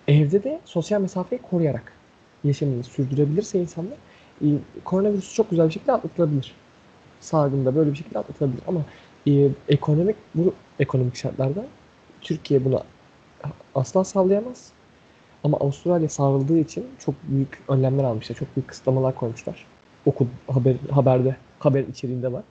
Evde 0.07 0.43
de 0.43 0.61
sosyal 0.65 1.01
mesafeyi 1.01 1.41
koruyarak 1.41 1.93
yaşamını 2.43 2.83
sürdürebilirse 2.83 3.59
insanlar 3.59 3.97
koronavirüsü 4.83 5.33
çok 5.33 5.49
güzel 5.49 5.67
bir 5.67 5.73
şekilde 5.73 5.91
atlatılabilir. 5.91 6.53
Salgında 7.19 7.75
böyle 7.75 7.91
bir 7.91 7.95
şekilde 7.95 8.19
atlatılabilir 8.19 8.61
ama 8.67 8.81
e, 9.27 9.49
ekonomik 9.69 10.15
bu 10.35 10.53
ekonomik 10.79 11.15
şartlarda 11.15 11.65
Türkiye 12.21 12.65
bunu 12.65 12.83
asla 13.75 14.03
sağlayamaz. 14.03 14.71
Ama 15.43 15.57
Avustralya 15.57 16.09
sarıldığı 16.09 16.57
için 16.59 16.85
çok 16.99 17.15
büyük 17.23 17.61
önlemler 17.67 18.03
almışlar. 18.03 18.35
Çok 18.35 18.55
büyük 18.55 18.67
kısıtlamalar 18.67 19.15
koymuşlar. 19.15 19.65
Oku 20.05 20.27
haber 20.47 20.75
haberde 20.91 21.35
haber 21.59 21.83
içeriğinde 21.83 22.33
var. 22.33 22.43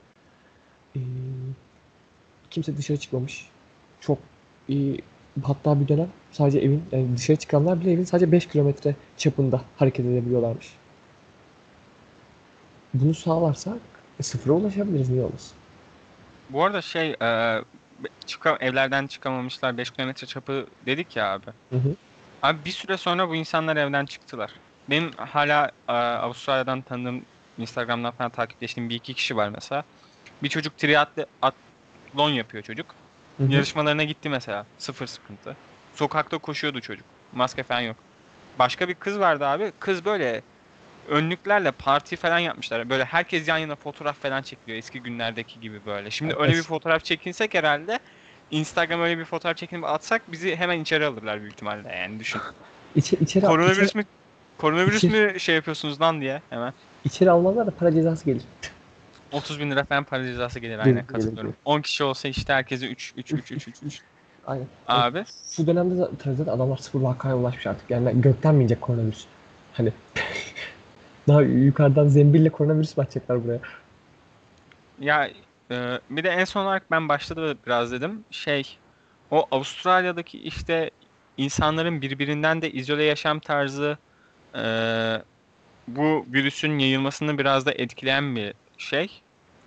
Ee, 0.97 1.01
kimse 2.51 2.77
dışarı 2.77 2.99
çıkmamış. 2.99 3.49
Çok 4.01 4.19
iyi. 4.69 5.01
Hatta 5.43 5.81
bir 5.81 5.89
dönem 5.89 6.09
sadece 6.33 6.59
evin 6.59 6.83
yani 6.93 7.17
dışarı 7.17 7.37
çıkanlar 7.37 7.81
bile 7.81 7.93
evin 7.93 8.05
sadece 8.05 8.33
5 8.33 8.49
kilometre 8.49 8.95
çapında 9.17 9.61
hareket 9.77 10.07
edebiliyorlarmış. 10.07 10.77
bunu 12.95 13.15
sağlarsak 13.15 13.79
e, 14.21 14.23
sıfıra 14.23 14.53
ulaşabiliriz. 14.53 15.11
Niye 15.11 15.23
olmasın? 15.25 15.53
Bu 16.51 16.65
arada 16.65 16.83
şey 16.83 17.17
e, 17.23 17.61
çıka, 18.27 18.57
evlerden 18.61 19.07
çıkamamışlar 19.07 19.77
5 19.77 19.91
kilometre 19.91 20.27
çapı 20.27 20.67
dedik 20.87 21.17
ya 21.17 21.33
abi. 21.33 21.47
Hı 21.71 21.77
hı. 21.77 21.95
Abi 22.43 22.65
bir 22.65 22.71
süre 22.71 22.97
sonra 22.97 23.29
bu 23.29 23.37
insanlar 23.37 23.77
evden 23.77 24.07
çıktılar. 24.07 24.53
Benim 24.91 25.13
hala 25.17 25.71
e, 25.89 25.93
Avustralya'dan 25.93 26.83
tanıdığım 26.83 27.23
Instagram'dan 27.59 28.11
falan 28.11 28.31
takipleştiğim 28.31 28.89
bir 28.89 28.95
iki 28.95 29.15
kişi 29.15 29.37
var 29.37 29.49
mesela. 29.49 29.85
Bir 30.43 30.49
çocuk 30.49 30.79
triatlon 30.79 32.31
yapıyor 32.31 32.63
çocuk. 32.63 32.87
Hı 33.37 33.45
hı. 33.45 33.53
Yarışmalarına 33.53 34.05
gitti 34.05 34.29
mesela. 34.29 34.67
Sıfır 34.79 35.07
sıkıntı. 35.07 35.57
Sokakta 35.95 36.39
koşuyordu 36.39 36.81
çocuk. 36.81 37.07
Maske 37.33 37.63
falan 37.63 37.81
yok. 37.81 37.97
Başka 38.59 38.89
bir 38.89 38.95
kız 38.95 39.19
vardı 39.21 39.47
abi. 39.47 39.73
Kız 39.81 40.05
böyle 40.05 40.43
önlüklerle 41.09 41.71
parti 41.71 42.17
falan 42.17 42.39
yapmışlar. 42.39 42.91
Böyle 42.91 43.05
herkes 43.05 43.49
yan 43.49 43.59
yana 43.59 43.77
fotoğraf 43.77 44.17
falan 44.23 44.43
çekiliyor 44.43 44.79
eski 44.79 45.03
günlerdeki 45.03 45.61
gibi 45.61 45.81
böyle. 45.87 46.11
Şimdi 46.11 46.33
Evet. 46.33 46.43
öyle 46.43 46.53
bir 46.57 46.63
fotoğraf 46.63 47.05
çekinsek 47.05 47.55
herhalde 47.55 47.99
Instagram 48.51 49.01
öyle 49.03 49.19
bir 49.19 49.25
fotoğraf 49.25 49.57
çekinip 49.57 49.85
atsak 49.85 50.33
bizi 50.33 50.57
hemen 50.57 50.81
içeri 50.81 51.07
alırlar 51.07 51.41
büyük 51.41 51.53
ihtimalle 51.55 51.97
yani 51.97 52.21
düşün. 52.21 52.41
İçe, 52.97 53.17
içeri, 53.17 53.45
Koronavirüs 53.47 53.89
içeri, 53.91 53.99
mü 53.99 54.05
koronavirüs 54.59 55.05
içeri- 55.05 55.33
mü 55.33 55.41
şey 55.41 55.55
yapıyorsunuz 55.55 56.01
lan 56.01 56.21
diye 56.21 56.43
hemen. 56.51 56.73
içeri 57.05 57.31
almazlar 57.31 57.67
da 57.67 57.71
para 57.71 57.93
cezası 57.93 58.25
gelir. 58.25 58.43
30 59.33 59.61
bin 59.61 59.71
lira 59.71 59.85
falan 59.85 60.05
para 60.05 60.25
cezası 60.25 60.61
gelir 60.61 60.79
aynen 60.79 60.95
gelir, 60.95 61.07
katılıyorum. 61.07 61.43
gelir. 61.43 61.55
10 61.65 61.81
kişi 61.81 62.05
olsa 62.05 62.29
işte 62.29 62.53
herkese 62.53 62.87
3 62.87 63.13
3 63.17 63.33
3 63.33 63.53
3 63.53 63.69
3 63.83 64.01
Aynen. 64.47 64.67
abi. 64.89 65.25
Şu 65.51 65.67
dönemde 65.67 65.95
zaten 65.95 66.53
adamlar 66.53 66.77
sıfır 66.77 67.01
vakaya 67.01 67.37
ulaşmış 67.37 67.67
artık. 67.67 67.91
Yani 67.91 68.21
gökten 68.21 68.55
mi 68.55 68.63
inecek 68.63 68.81
koronavirüs? 68.81 69.25
Hani 69.73 69.93
daha 71.29 71.43
yukarıdan 71.43 72.09
zembille 72.09 72.51
koronavirüs 72.51 72.97
mü 72.97 73.05
atacaklar 73.05 73.45
buraya? 73.45 73.61
Ya 75.01 75.31
e, 75.71 76.01
bir 76.11 76.25
de 76.25 76.29
en 76.29 76.45
son 76.45 76.65
olarak 76.65 76.91
ben 76.91 77.09
başta 77.09 77.37
da 77.37 77.55
biraz 77.67 77.93
dedim. 77.93 78.25
Şey 78.31 78.79
o 79.31 79.47
Avustralya'daki 79.51 80.39
işte 80.39 80.91
insanların 81.37 82.03
birbirinden 82.03 82.63
de 82.63 82.71
izole 82.71 83.05
yaşam 83.05 83.41
tarzı 83.41 83.97
e, 84.55 84.63
bu 85.89 86.27
virüsün 86.33 86.79
yayılmasını 86.79 87.39
biraz 87.39 87.67
da 87.67 87.73
etkileyen 87.73 88.37
bir 88.37 88.55
şey. 88.79 89.11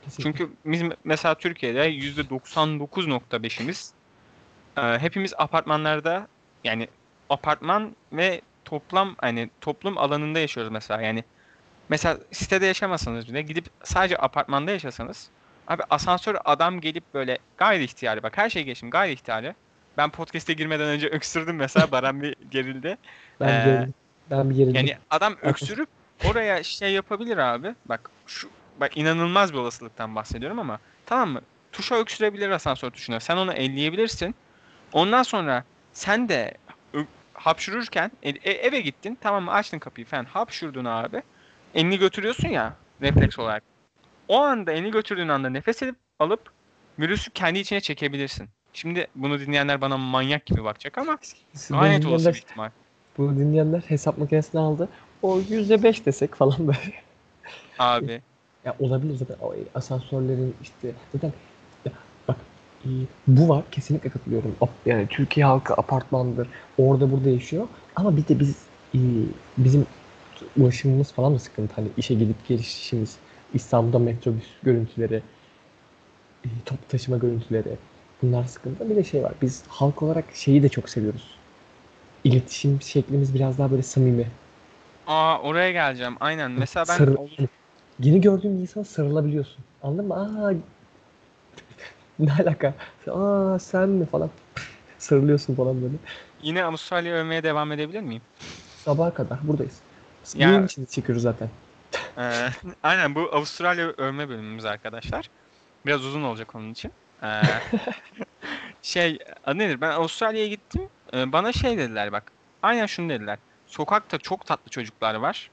Kesinlikle. 0.03 0.23
Çünkü 0.23 0.53
biz 0.65 0.81
me- 0.81 0.97
mesela 1.03 1.35
Türkiye'de 1.35 1.89
%99.5'imiz 1.89 3.93
e, 4.77 4.81
hepimiz 4.81 5.33
apartmanlarda 5.37 6.27
yani 6.63 6.87
apartman 7.29 7.95
ve 8.13 8.41
toplam 8.65 9.15
hani 9.21 9.49
toplum 9.61 9.97
alanında 9.97 10.39
yaşıyoruz 10.39 10.71
mesela. 10.71 11.01
Yani 11.01 11.23
mesela 11.89 12.17
sitede 12.31 12.65
yaşamasanız 12.65 13.27
bile 13.27 13.41
gidip 13.41 13.65
sadece 13.83 14.17
apartmanda 14.17 14.71
yaşasanız 14.71 15.29
abi 15.67 15.83
asansör 15.89 16.35
adam 16.45 16.81
gelip 16.81 17.03
böyle 17.13 17.37
gayri 17.57 17.83
ihtiyari 17.83 18.23
bak 18.23 18.37
her 18.37 18.49
şey 18.49 18.63
geçtim 18.63 18.89
gayri 18.89 19.13
ihtiyari. 19.13 19.55
Ben 19.97 20.09
podcast'e 20.09 20.53
girmeden 20.53 20.87
önce 20.87 21.07
öksürdüm 21.11 21.55
mesela 21.55 21.91
Baran 21.91 22.21
bir 22.21 22.35
gerildi. 22.51 22.97
ben 23.39 23.47
Ee, 23.47 23.63
gerildim. 23.63 23.93
Ben 24.31 24.49
bir 24.49 24.55
gerildim. 24.55 24.75
Yani 24.75 24.97
adam 25.09 25.35
öksürüp 25.41 25.89
oraya 26.25 26.63
şey 26.63 26.91
yapabilir 26.91 27.37
abi. 27.37 27.75
Bak 27.85 28.11
şu 28.27 28.49
bak 28.79 28.97
inanılmaz 28.97 29.53
bir 29.53 29.57
olasılıktan 29.57 30.15
bahsediyorum 30.15 30.59
ama 30.59 30.79
tamam 31.05 31.29
mı? 31.29 31.41
Tuşa 31.71 31.95
öksürebilir 31.95 32.49
asansör 32.49 32.91
tuşuna. 32.91 33.19
Sen 33.19 33.37
onu 33.37 33.53
elleyebilirsin. 33.53 34.35
Ondan 34.93 35.23
sonra 35.23 35.63
sen 35.93 36.29
de 36.29 36.53
hapşururken 37.33 38.11
e- 38.23 38.29
e- 38.29 38.51
eve 38.67 38.81
gittin. 38.81 39.17
Tamam 39.21 39.43
mı? 39.43 39.51
Açtın 39.51 39.79
kapıyı 39.79 40.07
falan. 40.07 40.25
Hapşurdun 40.25 40.85
abi. 40.85 41.21
Elini 41.75 41.99
götürüyorsun 41.99 42.49
ya 42.49 42.75
refleks 43.01 43.39
olarak. 43.39 43.63
O 44.27 44.39
anda 44.39 44.71
elini 44.71 44.91
götürdüğün 44.91 45.27
anda 45.27 45.49
nefes 45.49 45.83
alıp 45.83 45.95
alıp 46.19 46.41
virüsü 46.99 47.31
kendi 47.31 47.59
içine 47.59 47.81
çekebilirsin. 47.81 48.49
Şimdi 48.73 49.07
bunu 49.15 49.39
dinleyenler 49.39 49.81
bana 49.81 49.97
manyak 49.97 50.45
gibi 50.45 50.63
bakacak 50.63 50.97
ama 50.97 51.17
Siz 51.53 51.77
gayet 51.77 52.05
olası 52.05 52.29
bir 52.29 52.37
ihtimal. 52.37 52.69
bunu 53.17 53.37
dinleyenler 53.39 53.81
hesap 53.87 54.17
makinesini 54.17 54.61
aldı. 54.61 54.89
O 55.21 55.39
yüzde 55.49 55.83
beş 55.83 56.05
desek 56.05 56.35
falan 56.35 56.67
böyle. 56.67 56.93
Abi. 57.79 58.21
Ya 58.65 58.75
olabilir 58.79 59.15
zaten 59.15 59.35
o 59.41 59.55
asansörlerin 59.75 60.55
işte 60.61 60.91
zaten 61.13 61.33
bak 62.27 62.37
e, 62.85 62.89
bu 63.27 63.49
var 63.49 63.63
kesinlikle 63.71 64.09
katılıyorum. 64.09 64.55
Yani 64.85 65.07
Türkiye 65.07 65.45
halkı 65.45 65.73
apartmandır 65.73 66.47
orada 66.77 67.11
burada 67.11 67.29
yaşıyor 67.29 67.67
ama 67.95 68.17
bir 68.17 68.27
de 68.27 68.39
biz 68.39 68.55
e, 68.95 68.99
bizim 69.57 69.87
ulaşımımız 70.55 71.13
falan 71.13 71.35
da 71.35 71.39
sıkıntı. 71.39 71.75
Hani 71.75 71.91
işe 71.97 72.15
gidip 72.15 72.45
gelişimiz 72.47 73.19
İstanbul'da 73.53 73.99
metrobüs 73.99 74.59
görüntüleri 74.63 75.23
e, 76.45 76.49
toplu 76.65 76.87
taşıma 76.87 77.17
görüntüleri 77.17 77.77
bunlar 78.21 78.43
sıkıntı. 78.43 78.89
Bir 78.89 78.95
de 78.95 79.03
şey 79.03 79.23
var 79.23 79.33
biz 79.41 79.63
halk 79.67 80.01
olarak 80.03 80.35
şeyi 80.35 80.63
de 80.63 80.69
çok 80.69 80.89
seviyoruz. 80.89 81.39
İletişim 82.23 82.81
şeklimiz 82.81 83.35
biraz 83.35 83.59
daha 83.59 83.71
böyle 83.71 83.83
samimi. 83.83 84.27
Aa 85.05 85.41
oraya 85.41 85.71
geleceğim. 85.71 86.17
Aynen. 86.19 86.51
Mesela 86.51 86.87
ben 86.87 87.07
hani 87.37 87.49
yeni 87.99 88.21
gördüğün 88.21 88.57
bir 88.57 88.61
insana 88.61 88.83
sarılabiliyorsun. 88.83 89.65
Anladın 89.81 90.07
mı? 90.07 90.15
Aa 90.15 90.53
ne 92.19 92.31
alaka? 92.33 92.75
Aa 93.07 93.59
sen 93.59 93.89
mi 93.89 94.05
falan. 94.05 94.31
Sarılıyorsun 94.97 95.55
falan 95.55 95.81
böyle. 95.81 95.95
yine 96.39 96.63
Avustralya 96.63 97.15
övmeye 97.15 97.43
devam 97.43 97.71
edebilir 97.71 98.01
miyim? 98.01 98.27
Sabaha 98.75 99.13
kadar 99.13 99.47
buradayız. 99.47 99.83
Ya- 100.35 100.49
Bunun 100.49 100.65
için 100.65 100.85
çekiyoruz 100.85 101.23
zaten. 101.23 101.49
Ee, 102.17 102.49
aynen 102.83 103.15
bu 103.15 103.19
Avustralya 103.35 103.87
övme 103.87 104.29
bölümümüz 104.29 104.65
arkadaşlar. 104.65 105.29
Biraz 105.85 106.05
uzun 106.05 106.23
olacak 106.23 106.55
onun 106.55 106.71
için. 106.71 106.91
Ee, 107.23 107.27
şey 108.81 109.19
adı 109.43 109.57
nedir? 109.57 109.81
Ben 109.81 109.91
Avustralya'ya 109.91 110.47
gittim. 110.47 110.89
Ee, 111.13 111.31
bana 111.31 111.51
şey 111.51 111.77
dediler 111.77 112.11
bak. 112.11 112.31
Aynen 112.61 112.85
şunu 112.85 113.09
dediler. 113.09 113.39
Sokakta 113.65 114.17
çok 114.17 114.45
tatlı 114.45 114.71
çocuklar 114.71 115.15
var. 115.15 115.51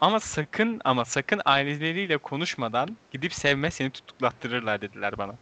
Ama 0.00 0.20
sakın 0.20 0.80
ama 0.84 1.04
sakın 1.04 1.40
aileleriyle 1.44 2.16
konuşmadan 2.18 2.96
gidip 3.10 3.34
sevme 3.34 3.70
seni 3.70 3.90
tutuklattırırlar 3.90 4.80
dediler 4.80 5.18
bana. 5.18 5.34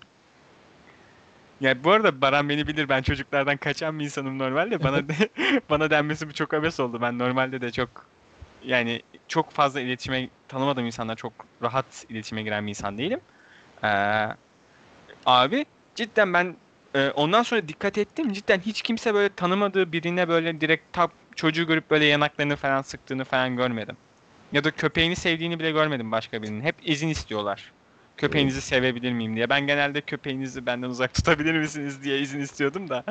Ya 1.61 1.85
bu 1.85 1.91
arada 1.91 2.21
Baran 2.21 2.49
beni 2.49 2.67
bilir 2.67 2.89
ben 2.89 3.03
çocuklardan 3.03 3.57
kaçan 3.57 3.99
bir 3.99 4.05
insanım 4.05 4.39
normalde 4.39 4.83
bana 4.83 5.09
de, 5.09 5.15
bana 5.71 5.91
denmesi 5.91 6.29
bu 6.29 6.33
çok 6.35 6.55
abes 6.55 6.81
oldu. 6.81 6.99
Ben 7.03 7.19
normalde 7.19 7.61
de 7.61 7.73
çok 7.73 8.14
yani 8.67 9.03
çok 9.29 9.53
fazla 9.53 9.81
iletişime 9.81 10.31
tanımadığım 10.49 10.87
insanlar 10.87 11.17
çok 11.17 11.33
rahat 11.63 12.05
iletişime 12.09 12.43
giren 12.43 12.65
bir 12.67 12.71
insan 12.71 12.99
değilim. 12.99 13.21
Ee, 13.85 13.89
abi 15.27 15.67
cidden 15.95 16.35
ben 16.35 16.57
e, 16.95 17.11
ondan 17.11 17.43
sonra 17.43 17.69
dikkat 17.69 17.99
ettim. 17.99 18.33
Cidden 18.33 18.61
hiç 18.61 18.83
kimse 18.83 19.15
böyle 19.15 19.35
tanımadığı 19.35 19.93
birine 19.93 20.29
böyle 20.29 20.61
direkt 20.61 20.93
tap 20.93 21.13
çocuğu 21.37 21.67
görüp 21.67 21.91
böyle 21.91 22.05
yanaklarını 22.05 22.57
falan 22.57 22.83
sıktığını 22.83 23.25
falan 23.25 23.57
görmedim. 23.57 23.97
Ya 24.53 24.65
da 24.65 24.71
köpeğini 24.71 25.17
sevdiğini 25.17 25.59
bile 25.61 25.71
görmedim 25.71 26.13
başka 26.13 26.43
birinin. 26.43 26.63
Hep 26.63 26.77
izin 26.89 27.09
istiyorlar. 27.09 27.75
Köpeğinizi 28.17 28.63
sevebilir 28.63 29.13
miyim 29.13 29.37
diye. 29.37 29.51
Ben 29.51 29.67
genelde 29.67 30.01
köpeğinizi 30.03 30.67
benden 30.67 30.89
uzak 30.89 31.15
tutabilir 31.15 31.59
misiniz 31.59 32.05
diye 32.05 32.21
izin 32.21 32.41
istiyordum 32.41 32.91
da. 32.91 33.05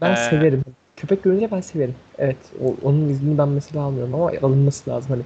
Ben 0.00 0.14
Ee, 0.14 0.14
severim. 0.14 0.64
Köpek 1.02 1.22
görünce 1.22 1.50
ben 1.50 1.60
severim. 1.60 1.94
Evet. 2.18 2.36
O, 2.64 2.74
onun 2.82 3.08
iznini 3.08 3.38
ben 3.38 3.48
mesela 3.48 3.82
almıyorum 3.82 4.14
ama 4.14 4.30
alınması 4.42 4.90
lazım. 4.90 5.10
Hani 5.10 5.22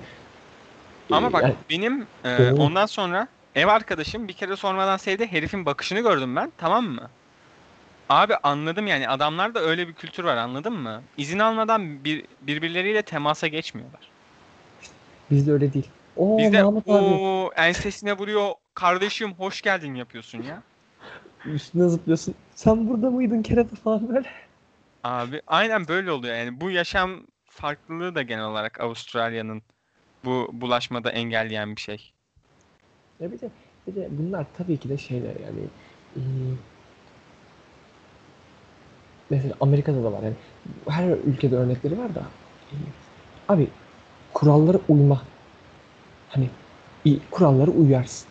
Ama 1.10 1.32
bak 1.32 1.42
yani 1.42 1.54
benim 1.70 2.06
e, 2.24 2.52
ondan 2.52 2.86
sonra 2.86 3.28
ev 3.54 3.66
arkadaşım 3.66 4.28
bir 4.28 4.32
kere 4.32 4.56
sormadan 4.56 4.96
sevdi. 4.96 5.26
Herifin 5.26 5.66
bakışını 5.66 6.00
gördüm 6.00 6.36
ben. 6.36 6.52
Tamam 6.58 6.84
mı? 6.84 7.10
Abi 8.08 8.34
anladım 8.42 8.86
yani 8.86 9.08
adamlarda 9.08 9.60
öyle 9.60 9.88
bir 9.88 9.92
kültür 9.92 10.24
var 10.24 10.36
anladın 10.36 10.72
mı? 10.72 11.02
İzin 11.16 11.38
almadan 11.38 12.04
bir, 12.04 12.24
birbirleriyle 12.40 13.02
temasa 13.02 13.46
geçmiyorlar. 13.46 14.00
bizde 15.30 15.52
öyle 15.52 15.72
değil. 15.72 15.88
Oo 16.16 16.38
Bizde 16.38 16.62
Mahmut 16.62 16.88
o 16.88 17.50
ensesine 17.56 18.18
vuruyor 18.18 18.50
kardeşim 18.74 19.32
hoş 19.32 19.62
geldin 19.62 19.94
yapıyorsun 19.94 20.42
ya. 20.42 20.62
üstüne 21.44 21.88
zıplıyorsun. 21.88 22.34
Sen 22.54 22.88
burada 22.88 23.10
mıydın 23.10 23.42
kerata 23.42 23.76
falan 23.76 24.08
böyle. 24.08 24.28
Abi 25.06 25.40
aynen 25.46 25.88
böyle 25.88 26.10
oluyor 26.12 26.34
yani 26.34 26.60
bu 26.60 26.70
yaşam 26.70 27.26
farklılığı 27.44 28.14
da 28.14 28.22
genel 28.22 28.44
olarak 28.44 28.80
Avustralya'nın 28.80 29.62
bu 30.24 30.48
bulaşmada 30.52 31.10
engelleyen 31.10 31.76
bir 31.76 31.80
şey. 31.80 32.12
Ya 33.20 33.32
bir 33.32 33.40
de, 33.40 33.50
bir 33.86 33.94
de 33.96 34.08
bunlar 34.10 34.46
tabii 34.58 34.78
ki 34.78 34.88
de 34.88 34.98
şeyler 34.98 35.36
yani 35.40 35.60
e, 36.16 36.20
mesela 39.30 39.54
Amerika'da 39.60 40.04
da 40.04 40.12
var 40.12 40.22
yani 40.22 40.34
her 40.88 41.10
ülkede 41.10 41.56
örnekleri 41.56 41.98
var 41.98 42.14
da 42.14 42.22
e, 42.72 42.74
abi 43.48 43.68
kurallara 44.34 44.78
uyma 44.88 45.22
hani 46.28 46.50
iyi, 47.04 47.20
kurallara 47.30 47.70
uyarsın. 47.70 48.28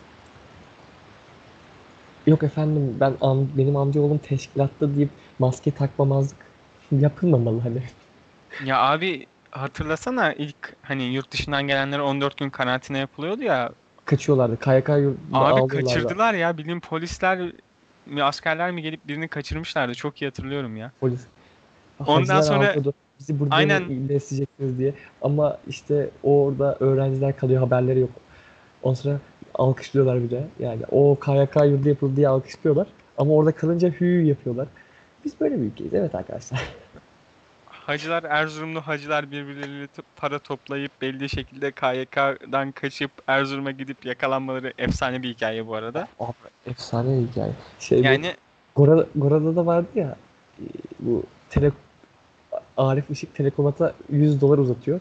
Yok 2.26 2.42
efendim 2.42 2.96
ben 3.00 3.16
am, 3.20 3.48
benim 3.58 3.76
amcaoğlum 3.76 4.18
teşkilatta 4.18 4.94
deyip 4.94 5.10
maske 5.38 5.74
takmamazlık 5.74 6.55
yapılmamalı 6.92 7.60
hani. 7.60 7.82
Ya 8.64 8.80
abi 8.82 9.26
hatırlasana 9.50 10.32
ilk 10.32 10.76
hani 10.82 11.02
yurt 11.02 11.30
dışından 11.30 11.62
gelenlere 11.62 12.02
14 12.02 12.36
gün 12.36 12.50
karantina 12.50 12.98
yapılıyordu 12.98 13.42
ya 13.42 13.70
kaçıyorlardı. 14.04 14.58
KYK 14.58 14.88
yurdunda 14.88 15.16
Abi 15.38 15.68
kaçırdılar 15.68 16.34
ya. 16.34 16.58
Bildiğin 16.58 16.80
polisler 16.80 17.52
mi 18.06 18.22
askerler 18.22 18.70
mi 18.70 18.82
gelip 18.82 19.08
birini 19.08 19.28
kaçırmışlardı. 19.28 19.94
Çok 19.94 20.22
iyi 20.22 20.24
hatırlıyorum 20.26 20.76
ya. 20.76 20.92
Polis. 21.00 21.20
Ondan 22.00 22.14
Hacılar 22.14 22.42
sonra- 22.42 22.68
ağlıyordu. 22.70 22.94
Bizi 23.20 23.40
burada 23.40 23.54
Aynen. 23.54 23.82
mı 23.82 24.08
besleyeceksiniz 24.08 24.78
diye. 24.78 24.94
Ama 25.22 25.58
işte 25.68 26.10
orada 26.22 26.76
öğrenciler 26.80 27.36
kalıyor 27.36 27.60
haberleri 27.62 28.00
yok. 28.00 28.10
Ondan 28.82 28.94
sonra 28.94 29.18
alkışlıyorlar 29.54 30.22
bir 30.22 30.30
de. 30.30 30.44
Yani 30.58 30.82
o 30.90 31.18
KYK 31.20 31.64
yurdu 31.64 31.88
yapıldı 31.88 32.16
diye 32.16 32.28
alkışlıyorlar. 32.28 32.86
Ama 33.18 33.32
orada 33.32 33.52
kalınca 33.52 33.88
hü 33.88 34.22
yapıyorlar. 34.22 34.68
Biz 35.26 35.40
böyle 35.40 35.60
bir 35.60 35.66
ülkeyiz. 35.66 35.94
Evet 35.94 36.14
arkadaşlar. 36.14 36.60
Hacılar 37.66 38.24
Erzurumlu 38.24 38.80
hacılar 38.80 39.30
birbirleriyle 39.30 39.86
para 40.16 40.38
toplayıp 40.38 40.92
belli 41.02 41.28
şekilde 41.28 41.72
KYK'dan 41.72 42.72
kaçıp 42.72 43.10
Erzurum'a 43.26 43.70
gidip 43.70 44.06
yakalanmaları 44.06 44.72
efsane 44.78 45.22
bir 45.22 45.28
hikaye 45.28 45.66
bu 45.66 45.74
arada. 45.74 46.08
Abi, 46.20 46.32
efsane 46.66 47.20
bir 47.20 47.26
hikaye. 47.26 47.52
Şey, 47.78 48.02
Yani 48.02 48.34
Gora, 48.76 49.06
Gora'da 49.16 49.56
da 49.56 49.66
vardı 49.66 49.88
ya 49.94 50.16
e, 50.60 50.64
bu 51.00 51.22
tele, 51.50 51.72
Arif 52.76 53.10
Işık 53.10 53.34
Telekom'a 53.34 53.92
100 54.10 54.40
dolar 54.40 54.58
uzatıyor. 54.58 55.00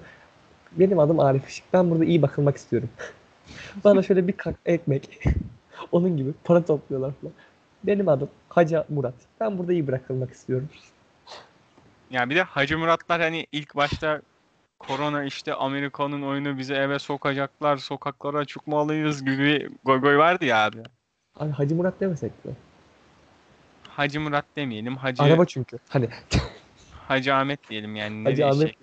Benim 0.71 0.99
adım 0.99 1.19
Arif 1.19 1.49
Işık. 1.49 1.65
Ben 1.73 1.91
burada 1.91 2.05
iyi 2.05 2.21
bakılmak 2.21 2.57
istiyorum. 2.57 2.89
Bana 3.83 4.01
şöyle 4.01 4.27
bir 4.27 4.33
kak 4.33 4.55
ekmek. 4.65 5.23
Onun 5.91 6.17
gibi 6.17 6.31
para 6.43 6.65
topluyorlar 6.65 7.11
falan. 7.21 7.33
Benim 7.87 8.07
adım 8.09 8.29
Hacı 8.49 8.83
Murat. 8.89 9.13
Ben 9.39 9.57
burada 9.57 9.73
iyi 9.73 9.87
bırakılmak 9.87 10.31
istiyorum. 10.31 10.69
yani 12.11 12.29
bir 12.29 12.35
de 12.35 12.41
Hacı 12.43 12.77
Muratlar 12.77 13.21
hani 13.21 13.47
ilk 13.51 13.75
başta 13.75 14.21
korona 14.79 15.23
işte 15.23 15.53
Amerika'nın 15.53 16.21
oyunu 16.21 16.57
bizi 16.57 16.73
eve 16.73 16.99
sokacaklar, 16.99 17.77
sokaklara 17.77 18.45
çıkmalıyız 18.45 19.25
gibi 19.25 19.69
goy 19.83 20.01
goy 20.01 20.17
vardı 20.17 20.45
ya 20.45 20.65
abi. 20.65 20.77
Abi 21.39 21.51
Hacı 21.51 21.75
Murat 21.75 21.99
demesek 21.99 22.45
mi? 22.45 22.51
Hacı 23.89 24.21
Murat 24.21 24.45
demeyelim, 24.55 24.95
Hacı 24.97 25.23
Araba 25.23 25.45
çünkü. 25.45 25.77
Hani 25.89 26.09
Hacı 27.07 27.35
Ahmet 27.35 27.69
diyelim 27.69 27.95
yani. 27.95 28.23
ne 28.23 28.29
Hacı 28.29 28.41
değişecek? 28.41 28.77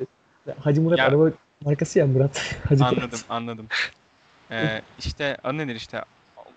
Ahmet. 0.47 0.67
Hacı 0.67 0.83
Murat 0.83 0.99
Ya- 0.99 1.07
araba 1.07 1.31
markası 1.65 1.99
ya 1.99 2.07
Murat. 2.07 2.57
Hacı 2.69 2.85
Murat. 2.85 2.99
Anladım, 2.99 3.21
anladım. 3.29 3.67
Ee, 4.51 4.83
işte 4.99 5.37
adı 5.45 5.59
nedir 5.59 5.75
işte? 5.75 6.03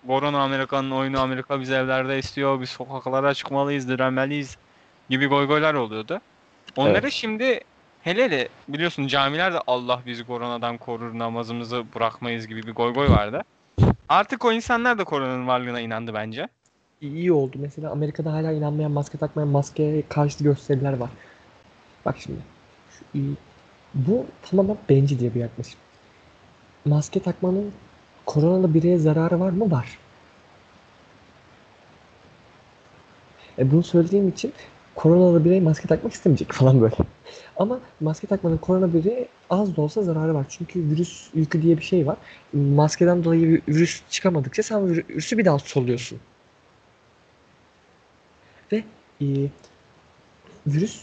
Korona 0.06 0.42
Amerika'nın 0.42 0.90
oyunu 0.90 1.20
Amerika 1.20 1.60
bizi 1.60 1.74
evlerde 1.74 2.18
istiyor. 2.18 2.60
Biz 2.60 2.70
sokaklara 2.70 3.34
çıkmalıyız, 3.34 3.88
direnmeliyiz 3.88 4.56
gibi 5.10 5.26
goygoylar 5.26 5.74
oluyordu. 5.74 6.20
Onları 6.76 6.98
Evet. 6.98 7.12
şimdi 7.12 7.60
hele 8.02 8.24
hele 8.24 8.48
biliyorsun 8.68 9.06
camilerde 9.06 9.58
Allah 9.66 10.00
bizi 10.06 10.26
koronadan 10.26 10.78
korur, 10.78 11.18
namazımızı 11.18 11.84
bırakmayız 11.94 12.46
gibi 12.46 12.66
bir 12.66 12.72
goygoy 12.74 13.08
vardı. 13.10 13.42
Artık 14.08 14.44
o 14.44 14.52
insanlar 14.52 14.98
da 14.98 15.04
koronanın 15.04 15.46
varlığına 15.46 15.80
inandı 15.80 16.14
bence. 16.14 16.48
iyi 17.00 17.32
oldu. 17.32 17.56
Mesela 17.60 17.90
Amerika'da 17.90 18.32
hala 18.32 18.52
inanmayan, 18.52 18.90
maske 18.90 19.18
takmayan, 19.18 19.48
maskeye 19.48 20.02
karşı 20.08 20.44
gösteriler 20.44 20.92
var. 20.92 21.10
Bak 22.04 22.16
şimdi. 22.18 22.38
Şu 22.90 23.04
iyi. 23.18 23.34
Bu 23.94 24.26
tamamen 24.42 24.78
bencil 24.88 25.18
diye 25.18 25.34
bir 25.34 25.40
yaklaşım. 25.40 25.80
Maske 26.84 27.20
takmanın 27.20 27.72
koronalı 28.26 28.74
bireye 28.74 28.98
zararı 28.98 29.40
var 29.40 29.50
mı? 29.50 29.70
Var. 29.70 29.98
E 33.58 33.70
bunu 33.70 33.82
söylediğim 33.82 34.28
için 34.28 34.52
koronalı 34.94 35.44
birey 35.44 35.60
maske 35.60 35.88
takmak 35.88 36.12
istemeyecek 36.12 36.52
falan 36.52 36.80
böyle. 36.80 36.96
Ama 37.56 37.80
maske 38.00 38.26
takmanın 38.26 38.56
korona 38.56 38.94
bireye 38.94 39.28
az 39.50 39.76
da 39.76 39.82
olsa 39.82 40.02
zararı 40.02 40.34
var. 40.34 40.46
Çünkü 40.48 40.80
virüs 40.90 41.30
yükü 41.34 41.62
diye 41.62 41.78
bir 41.78 41.82
şey 41.82 42.06
var. 42.06 42.16
Maskeden 42.52 43.24
dolayı 43.24 43.62
virüs 43.68 44.02
çıkamadıkça 44.10 44.62
sen 44.62 44.78
vir- 44.78 45.08
virüsü 45.08 45.38
bir 45.38 45.44
daha 45.44 45.58
soluyorsun. 45.58 46.18
Ve 48.72 48.84
e, 49.20 49.26
virüs 50.66 51.02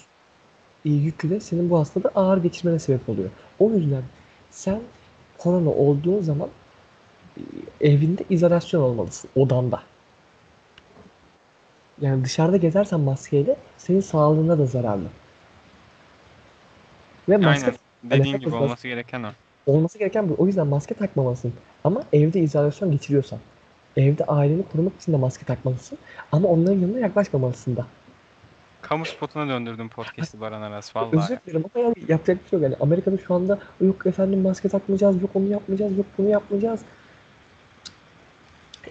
e, 0.86 0.90
yükü 0.90 1.30
de 1.30 1.40
senin 1.40 1.70
bu 1.70 1.80
hastalığı 1.80 2.12
ağır 2.16 2.38
geçirmene 2.38 2.80
sebep 2.80 3.10
oluyor. 3.10 3.30
O 3.60 3.72
yüzden 3.72 4.04
sen 4.52 4.80
korona 5.38 5.70
olduğun 5.70 6.22
zaman 6.22 6.50
evinde 7.82 8.24
izolasyon 8.30 8.82
olmalısın. 8.82 9.30
Odanda. 9.36 9.84
Yani 12.02 12.26
dışarıda 12.26 12.58
gezersen 12.58 13.00
maskeyle 13.00 13.56
senin 13.78 14.02
sağlığına 14.02 14.60
da 14.60 14.66
zararlı. 14.66 15.08
Ve 17.30 17.38
maske 17.38 17.66
Aynen. 17.66 17.80
Dediğin 18.04 18.40
gibi 18.40 18.56
olması 18.56 18.88
gereken 18.88 19.24
o. 19.24 19.32
olması 19.66 20.00
gereken 20.00 20.30
bu. 20.30 20.36
O 20.38 20.48
yüzden 20.48 20.68
maske 20.68 20.96
takmamalısın. 20.96 21.54
Ama 21.84 22.04
evde 22.14 22.40
izolasyon 22.40 22.92
geçiriyorsan. 22.92 23.40
Evde 23.98 24.24
aileni 24.24 24.64
korumak 24.72 25.02
için 25.02 25.14
de 25.14 25.18
maske 25.18 25.46
takmalısın. 25.46 25.98
Ama 26.32 26.48
onların 26.48 26.80
yanına 26.80 27.00
yaklaşmamalısın 27.00 27.76
da. 27.76 27.86
Kamu 28.82 29.06
spotuna 29.06 29.48
döndürdüm 29.48 29.90
podcast'i 29.90 30.42
Baran 30.42 30.62
Aras 30.62 30.96
vallahi. 30.96 31.18
Özür 31.18 31.38
dilerim 31.48 31.66
ama 31.76 31.84
yani 31.84 31.96
yapacak 32.08 32.44
bir 32.44 32.50
şey 32.50 32.60
yok. 32.60 32.64
Yani 32.64 32.76
Amerika'da 32.82 33.18
şu 33.18 33.34
anda 33.34 33.60
yok 33.82 34.06
efendim 34.06 34.42
maske 34.42 34.70
takmayacağız, 34.70 35.22
yok 35.22 35.32
onu 35.34 35.48
yapmayacağız, 35.48 35.98
yok 35.98 36.06
bunu 36.18 36.30
yapmayacağız. 36.30 36.80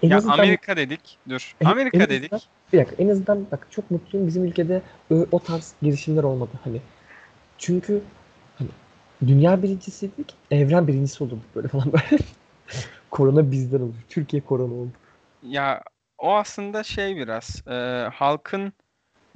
En 0.03 0.09
Ya 0.11 0.17
azından- 0.17 0.39
Amerika 0.39 0.77
dedik. 0.77 1.19
Dur. 1.29 1.55
en- 1.61 1.67
Amerika 1.67 1.99
en 2.05 2.09
dedik. 2.11 2.33
azından- 2.33 2.53
Bir 2.73 2.79
dakika 2.79 3.03
en 3.03 3.09
azından 3.09 3.47
bak 3.53 3.67
çok 3.71 3.91
mutluyum 3.91 4.27
bizim 4.29 4.45
ülkede 4.45 4.83
ö- 5.11 5.27
o 5.33 5.39
tarz 5.39 5.75
girişimler 5.83 6.23
olmadı 6.23 6.51
hani. 6.65 6.81
Çünkü 7.59 8.03
hani 8.59 8.69
dünya 9.27 9.63
birincisiydik, 9.63 10.35
evren 10.51 10.87
birincisi 10.89 11.25
olurduk 11.25 11.45
böyle 11.55 11.69
falan 11.69 11.93
böyle. 11.93 12.05
korona 13.11 13.51
bizden 13.51 13.81
oldu. 13.81 13.95
Türkiye 14.09 14.43
korona 14.43 14.75
oldu. 14.75 14.91
Ya 15.43 15.83
o 16.19 16.35
aslında 16.35 16.83
şey 16.83 17.17
biraz 17.17 17.63
e, 17.69 18.09
halkın 18.15 18.73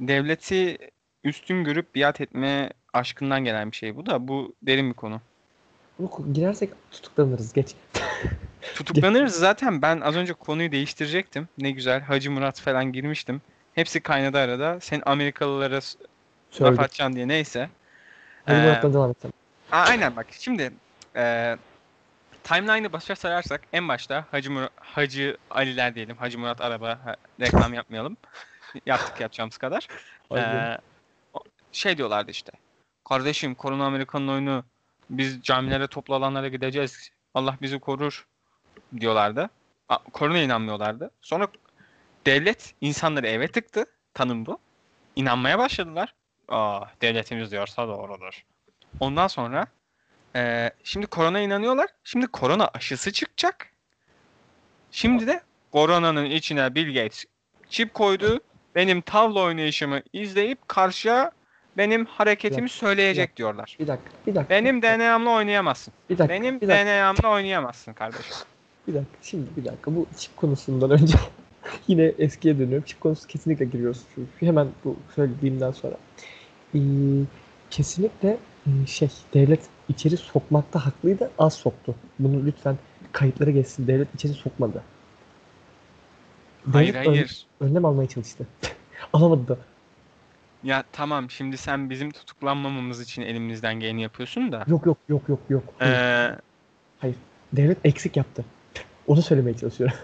devleti 0.00 0.78
üstün 1.24 1.64
görüp 1.64 1.94
biat 1.94 2.20
etme 2.20 2.70
aşkından 2.92 3.44
gelen 3.44 3.70
bir 3.70 3.76
şey 3.76 3.96
bu 3.96 4.06
da 4.06 4.28
bu 4.28 4.54
derin 4.62 4.88
bir 4.88 4.94
konu. 4.94 5.20
Ko- 6.02 6.32
girersek 6.32 6.70
tutuklanırız 6.90 7.52
geç. 7.52 7.74
Tutuklanırız 8.74 9.34
zaten 9.34 9.82
ben 9.82 10.00
az 10.00 10.16
önce 10.16 10.32
konuyu 10.32 10.72
değiştirecektim. 10.72 11.48
Ne 11.58 11.70
güzel 11.70 12.00
Hacı 12.00 12.30
Murat 12.30 12.60
falan 12.60 12.92
girmiştim. 12.92 13.42
Hepsi 13.74 14.00
kaynadı 14.00 14.38
arada. 14.38 14.80
Sen 14.80 15.02
Amerikalılara 15.06 15.80
laf 16.60 16.80
atacaksın 16.80 17.16
diye 17.16 17.28
neyse. 17.28 17.70
Hadi 18.46 18.58
Ee, 18.58 18.62
Murat'tan 18.62 18.94
devam. 18.94 19.14
Aa, 19.72 19.80
aynen 19.88 20.16
bak 20.16 20.26
şimdi 20.30 20.72
e, 21.16 21.56
timeline'ı 22.44 22.92
başa 22.92 23.16
sararsak 23.16 23.60
en 23.72 23.88
başta 23.88 24.24
Hacı, 24.30 24.50
Mur- 24.50 24.68
Hacı 24.76 25.36
Aliler 25.50 25.94
diyelim. 25.94 26.16
Hacı 26.16 26.38
Murat 26.38 26.60
Araba 26.60 26.88
ha, 26.88 27.16
reklam 27.40 27.74
yapmayalım. 27.74 28.16
Yaptık 28.86 29.20
yapacağımız 29.20 29.58
kadar. 29.58 29.88
Ee, 30.36 30.78
şey 31.72 31.98
diyorlardı 31.98 32.30
işte. 32.30 32.52
Kardeşim 33.08 33.54
korona 33.54 33.84
Amerikan'ın 33.86 34.28
oyunu 34.28 34.64
biz 35.10 35.42
camilere 35.42 35.86
toplu 35.86 36.14
alanlara 36.14 36.48
gideceğiz. 36.48 37.10
Allah 37.34 37.56
bizi 37.62 37.78
korur 37.78 38.26
diyorlardı. 39.00 39.50
Korona 40.12 40.38
inanmıyorlardı. 40.38 41.10
Sonra 41.22 41.48
devlet 42.26 42.74
insanları 42.80 43.26
eve 43.26 43.48
tıktı. 43.48 43.84
Tanım 44.14 44.46
bu. 44.46 44.58
İnanmaya 45.16 45.58
başladılar. 45.58 46.14
Aa, 46.48 46.84
devletimiz 47.02 47.50
diyorsa 47.50 47.88
doğrudur. 47.88 48.44
Ondan 49.00 49.26
sonra 49.26 49.66
eee, 50.34 50.70
şimdi 50.84 51.06
korona 51.06 51.40
inanıyorlar. 51.40 51.86
Şimdi 52.04 52.26
korona 52.26 52.68
aşısı 52.74 53.12
çıkacak. 53.12 53.70
Şimdi 54.90 55.26
de 55.26 55.40
koronanın 55.72 56.24
içine 56.24 56.74
Bill 56.74 56.94
Gates 56.94 57.24
çip 57.70 57.94
koydu. 57.94 58.40
Benim 58.74 59.00
tavla 59.00 59.40
oynayışımı 59.42 60.02
izleyip 60.12 60.68
karşıya 60.68 61.30
benim 61.76 62.04
hareketimi 62.06 62.68
söyleyecek 62.68 63.36
diyorlar. 63.36 63.76
Bir 63.80 63.86
dakika, 63.86 64.10
bir 64.26 64.34
dakika. 64.34 64.50
Benim 64.54 64.82
DNA'mla 64.82 65.30
oynayamazsın. 65.30 65.94
bir 66.10 66.18
dakika, 66.18 66.34
Benim 66.34 66.60
bir 66.60 66.68
dakika, 66.68 66.86
DNA'mla 66.86 67.28
oynayamazsın 67.34 67.92
kardeşim. 67.92 68.36
Bir 68.88 68.94
dakika. 68.94 69.18
Şimdi 69.22 69.46
bir 69.56 69.64
dakika. 69.64 69.96
Bu 69.96 70.06
çip 70.16 70.36
konusundan 70.36 70.90
önce 70.90 71.14
yine 71.88 72.02
eskiye 72.04 72.58
dönüyorum. 72.58 72.84
Çip 72.86 73.00
konusu 73.00 73.26
kesinlikle 73.26 73.64
giriyoruz. 73.64 74.02
Şu, 74.14 74.22
hemen 74.46 74.68
bu 74.84 74.96
söylediğimden 75.14 75.70
sonra. 75.70 75.94
Ee, 76.74 76.78
kesinlikle 77.70 78.38
e, 78.66 78.86
şey 78.86 79.08
devlet 79.34 79.60
içeri 79.88 80.16
sokmakta 80.16 80.86
haklıydı. 80.86 81.30
Az 81.38 81.54
soktu. 81.54 81.94
Bunu 82.18 82.46
lütfen 82.46 82.76
kayıtlara 83.12 83.50
geçsin. 83.50 83.86
Devlet 83.86 84.14
içeri 84.14 84.32
sokmadı. 84.32 84.82
Hayır 86.72 86.94
Devlet 86.94 87.06
ön- 87.06 87.10
hayır. 87.12 87.46
önlem 87.60 87.84
almaya 87.84 88.08
çalıştı. 88.08 88.46
Alamadı 89.12 89.48
da. 89.48 89.58
Ya 90.64 90.84
tamam 90.92 91.30
şimdi 91.30 91.56
sen 91.56 91.90
bizim 91.90 92.10
tutuklanmamamız 92.10 93.00
için 93.00 93.22
elimizden 93.22 93.80
geleni 93.80 94.02
yapıyorsun 94.02 94.52
da. 94.52 94.64
Yok 94.68 94.86
yok 94.86 94.98
yok 95.08 95.22
yok 95.28 95.40
yok. 95.48 95.64
Hayır. 95.78 95.94
Eee 95.94 96.38
Devlet 97.52 97.78
eksik 97.84 98.16
yaptı. 98.16 98.44
Onu 99.06 99.22
söylemeye 99.22 99.56
çalışıyorum. 99.56 99.96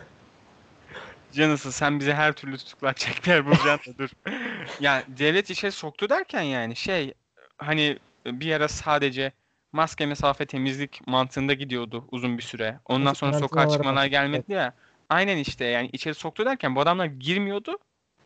Canısı 1.33 1.73
sen 1.73 2.01
bize 2.01 2.15
her 2.15 2.33
türlü 2.33 2.59
tutuklatacak 2.59 3.25
bir 3.25 3.31
yer 3.31 3.47
bulacaksın 3.47 3.95
dur. 3.99 4.11
ya 4.81 5.03
devlet 5.09 5.51
işe 5.51 5.71
soktu 5.71 6.09
derken 6.09 6.43
yani 6.43 6.77
şey 6.77 7.15
hani 7.59 7.99
bir 8.27 8.53
ara 8.53 8.69
sadece 8.69 9.33
maske, 9.73 10.07
mesafe, 10.07 10.47
temizlik 10.47 11.07
mantığında 11.07 11.55
gidiyordu 11.55 12.05
uzun 12.11 12.39
bir 12.39 12.43
süre. 12.43 12.79
Ondan 12.85 13.13
sonra 13.13 13.39
sokağa 13.39 13.69
çıkmalar 13.69 14.07
gelmedi 14.07 14.53
ya. 14.53 14.75
Aynen 15.11 15.37
işte 15.37 15.65
yani 15.65 15.91
içeri 15.93 16.15
soktu 16.15 16.45
derken 16.45 16.77
bu 16.77 16.81
adamlar 16.81 17.07
girmiyordu. 17.07 17.79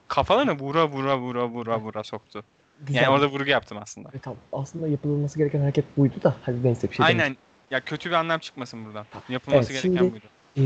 Kafalarına 0.08 0.58
vura 0.58 0.88
vura 0.88 1.18
vura 1.18 1.48
vura 1.48 1.80
vura 1.80 2.04
soktu. 2.04 2.44
Güzel. 2.80 3.02
Yani 3.02 3.12
orada 3.14 3.26
vurgu 3.26 3.50
yaptım 3.50 3.78
aslında. 3.82 4.08
Evet, 4.12 4.22
tamam. 4.22 4.38
Aslında 4.52 4.88
yapılması 4.88 5.38
gereken 5.38 5.60
hareket 5.60 5.96
buydu 5.96 6.14
da 6.22 6.36
hadi 6.42 6.62
neyse 6.64 6.90
bir 6.90 6.96
şey 6.96 7.06
demeyeyim. 7.06 7.22
Aynen. 7.22 7.36
Ya 7.70 7.80
kötü 7.80 8.10
bir 8.10 8.14
anlam 8.14 8.38
çıkmasın 8.38 8.84
buradan. 8.84 9.06
Yapılması 9.28 9.72
Evet, 9.72 9.82
gereken 9.82 9.98
şimdi- 9.98 10.12
buydu. 10.12 10.24
Ee, 10.58 10.62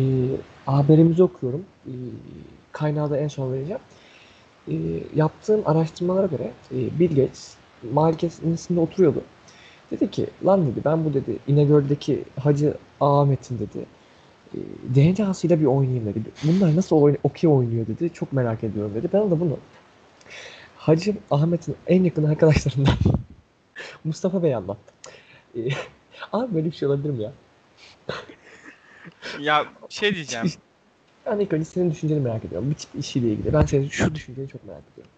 haberimizi 0.67 1.23
okuyorum. 1.23 1.65
Ee, 1.87 1.91
kaynağı 2.73 3.11
da 3.11 3.17
en 3.17 3.29
son 3.29 3.53
vereceğim. 3.53 3.81
Ee, 4.69 4.75
yaptığım 5.15 5.63
araştırmalara 5.65 6.27
göre 6.27 6.51
e, 6.73 6.99
Bill 6.99 7.09
Gates 7.09 7.55
malikesinde 7.93 8.81
oturuyordu. 8.81 9.23
Dedi 9.91 10.11
ki 10.11 10.27
lan 10.47 10.67
dedi 10.67 10.81
ben 10.85 11.05
bu 11.05 11.15
dedi 11.15 11.39
İnegöl'deki 11.47 12.25
Hacı 12.41 12.75
Ahmet'in 13.01 13.59
dedi 13.59 13.87
e, 14.55 14.59
DNA'sıyla 14.95 15.61
bir 15.61 15.65
oynayayım 15.65 16.07
dedi. 16.07 16.31
Bunlar 16.45 16.77
nasıl 16.77 16.97
oyn 16.97 17.17
okey 17.23 17.51
oynuyor 17.51 17.87
dedi. 17.87 18.13
Çok 18.13 18.33
merak 18.33 18.65
ediyorum 18.65 18.93
dedi. 18.95 19.09
Ben 19.13 19.31
de 19.31 19.41
bunu 19.41 19.57
Hacı 20.77 21.15
Ahmet'in 21.31 21.77
en 21.87 22.05
yakın 22.05 22.25
arkadaşlarından 22.25 22.95
Mustafa 24.05 24.43
Bey 24.43 24.55
anlattı. 24.55 24.93
Ee, 25.57 25.69
abi 26.33 26.55
böyle 26.55 26.67
bir 26.67 26.77
şey 26.77 26.89
olabilir 26.89 27.11
mi 27.11 27.23
ya? 27.23 27.33
Ya 29.39 29.67
şey 29.89 30.15
diyeceğim. 30.15 30.53
Ben 31.27 31.39
ilk 31.39 31.53
önce 31.53 31.65
senin 31.65 31.91
düşünceni 31.91 32.21
merak 32.21 32.45
ediyorum. 32.45 32.71
Bir 32.71 32.75
çip 32.75 32.91
işiyle 32.95 33.29
ilgili. 33.29 33.53
Ben 33.53 33.67
senin 33.67 33.89
şu 33.89 34.15
düşünceni 34.15 34.49
çok 34.49 34.65
merak 34.65 34.83
ediyorum. 34.93 35.13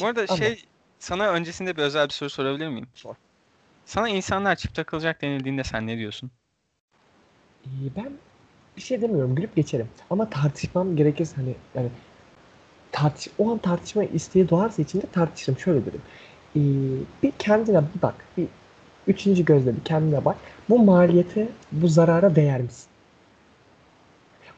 Bu 0.00 0.06
arada 0.06 0.20
Anlat. 0.20 0.38
şey 0.38 0.64
sana 0.98 1.28
öncesinde 1.28 1.76
bir 1.76 1.82
özel 1.82 2.08
bir 2.08 2.12
soru 2.12 2.30
sorabilir 2.30 2.68
miyim? 2.68 2.86
Sor. 2.94 3.14
Sana 3.86 4.08
insanlar 4.08 4.56
çift 4.56 4.74
takılacak 4.74 5.22
denildiğinde 5.22 5.64
sen 5.64 5.86
ne 5.86 5.98
diyorsun? 5.98 6.30
Ee, 7.64 7.68
ben 7.96 8.12
bir 8.76 8.82
şey 8.82 9.02
demiyorum. 9.02 9.34
Gülüp 9.34 9.56
geçerim. 9.56 9.88
Ama 10.10 10.30
tartışmam 10.30 10.96
gerekirse 10.96 11.36
hani 11.36 11.54
yani 11.74 11.88
tartış 12.92 13.28
o 13.38 13.52
an 13.52 13.58
tartışma 13.58 14.04
isteği 14.04 14.48
doğarsa 14.48 14.82
içinde 14.82 15.06
tartışırım. 15.12 15.58
Şöyle 15.58 15.80
derim. 15.86 16.02
Ee, 16.56 16.60
bir 17.22 17.32
kendine 17.38 17.82
bir 17.94 18.02
bak. 18.02 18.14
Bir 18.36 18.46
üçüncü 19.06 19.44
gözle 19.44 19.76
bir 19.76 19.84
kendine 19.84 20.24
bak. 20.24 20.36
Bu 20.68 20.78
maliyete, 20.78 21.48
bu 21.72 21.88
zarara 21.88 22.36
değer 22.36 22.60
misin? 22.60 22.91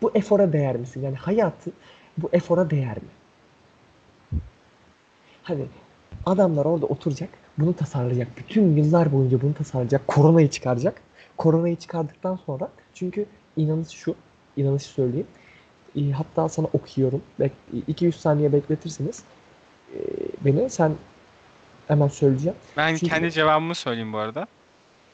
Bu 0.05 0.11
efora 0.14 0.52
değer 0.52 0.76
misin? 0.76 1.02
Yani 1.02 1.16
hayatı 1.16 1.70
bu 2.18 2.28
efora 2.32 2.70
değer 2.70 2.96
mi? 2.96 3.09
Hani 5.42 5.64
adamlar 6.26 6.64
orada 6.64 6.86
oturacak, 6.86 7.28
bunu 7.59 7.76
tasarlayacak. 7.76 8.28
Bütün 8.38 8.76
yıllar 8.76 9.12
boyunca 9.12 9.42
bunu 9.42 9.55
tasarlayacak. 9.55 10.09
Koronayı 10.09 10.50
çıkaracak. 10.50 11.00
Koronayı 11.36 11.76
çıkardıktan 11.76 12.36
sonra 12.46 12.68
çünkü 12.94 13.26
inanış 13.57 13.88
şu, 13.88 14.14
inanışı 14.57 14.86
söyleyeyim. 14.86 15.26
E, 15.96 16.11
hatta 16.11 16.48
sana 16.48 16.66
okuyorum. 16.72 17.22
Bek, 17.40 17.52
2-3 17.88 18.12
saniye 18.12 18.52
bekletirseniz 18.52 19.22
e, 19.94 19.98
beni 20.40 20.70
sen 20.70 20.92
hemen 21.88 22.09
söyleyeceğim. 22.09 22.59
Ben 22.76 22.96
Çünkü- 22.96 23.07
kendi 23.07 23.30
cevabımı 23.32 23.74
söyleyeyim 23.74 24.12
bu 24.12 24.18
arada. 24.18 24.46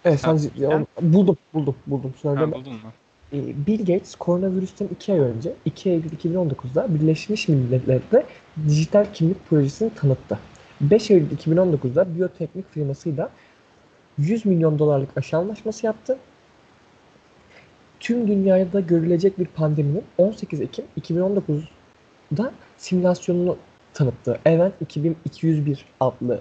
Evet 0.04 0.20
Sen- 0.20 0.36
sen, 0.36 0.50
ya, 0.56 0.86
buldum, 1.00 1.36
buldum, 1.54 1.76
buldum. 1.86 2.10
Ha, 2.16 2.18
Söyleme. 2.22 2.52
buldun 2.52 2.72
mu? 2.72 2.92
E, 3.32 3.66
Bill 3.66 3.78
Gates 3.78 4.14
koronavirüsten 4.14 4.88
2 4.92 5.12
ay 5.12 5.18
önce 5.18 5.52
2 5.64 5.90
Eylül 5.90 6.10
2019'da 6.10 6.94
Birleşmiş 6.94 7.48
Milletler'de 7.48 8.26
dijital 8.68 9.06
kimlik 9.12 9.46
projesini 9.46 9.94
tanıttı. 9.94 10.38
5 10.80 11.10
Eylül 11.10 11.30
2019'da 11.30 12.14
biyoteknik 12.14 12.70
firmasıyla 12.70 13.30
100 14.18 14.46
milyon 14.46 14.78
dolarlık 14.78 15.16
aşı 15.16 15.36
anlaşması 15.36 15.86
yaptı. 15.86 16.18
Tüm 18.00 18.28
dünyada 18.28 18.80
görülecek 18.80 19.38
bir 19.38 19.46
pandeminin 19.46 20.04
18 20.18 20.60
Ekim 20.60 20.84
2019'da 21.00 22.52
simülasyonunu 22.78 23.56
tanıttı. 23.94 24.38
Event 24.44 24.74
2201 24.80 25.84
adlı 26.00 26.40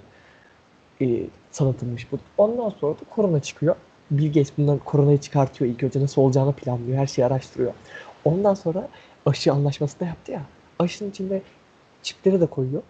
e, 1.00 1.26
tanıtılmış 1.52 2.12
bu. 2.12 2.18
Ondan 2.38 2.68
sonra 2.68 2.94
da 2.94 3.04
korona 3.10 3.40
çıkıyor. 3.40 3.76
Bill 4.10 4.26
Gates 4.26 4.52
bundan 4.58 4.78
koronayı 4.78 5.18
çıkartıyor. 5.18 5.70
İlk 5.70 5.82
önce 5.82 6.00
nasıl 6.00 6.22
olacağını 6.22 6.52
planlıyor. 6.52 6.98
Her 6.98 7.06
şeyi 7.06 7.26
araştırıyor. 7.26 7.72
Ondan 8.24 8.54
sonra 8.54 8.88
aşı 9.26 9.52
anlaşması 9.52 10.00
da 10.00 10.04
yaptı 10.04 10.32
ya. 10.32 10.42
Aşının 10.78 11.10
içinde 11.10 11.42
çipleri 12.02 12.40
de 12.40 12.46
koyuyor. 12.46 12.82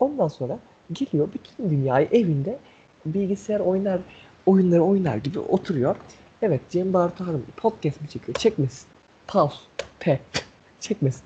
Ondan 0.00 0.28
sonra 0.28 0.58
geliyor 0.92 1.28
bütün 1.34 1.70
dünyayı 1.70 2.08
evinde 2.12 2.58
bilgisayar 3.06 3.60
oynar, 3.60 4.00
oyunları 4.46 4.82
oynar 4.82 5.16
gibi 5.16 5.38
oturuyor. 5.38 5.96
Evet 6.42 6.60
Cem 6.70 6.92
Bartu 6.92 7.26
Hanım 7.26 7.46
podcast 7.56 8.00
mi 8.00 8.08
çekiyor? 8.08 8.34
Çekmesin. 8.34 8.88
Pause. 9.26 9.56
P. 10.00 10.20
Çekmesin. 10.80 11.22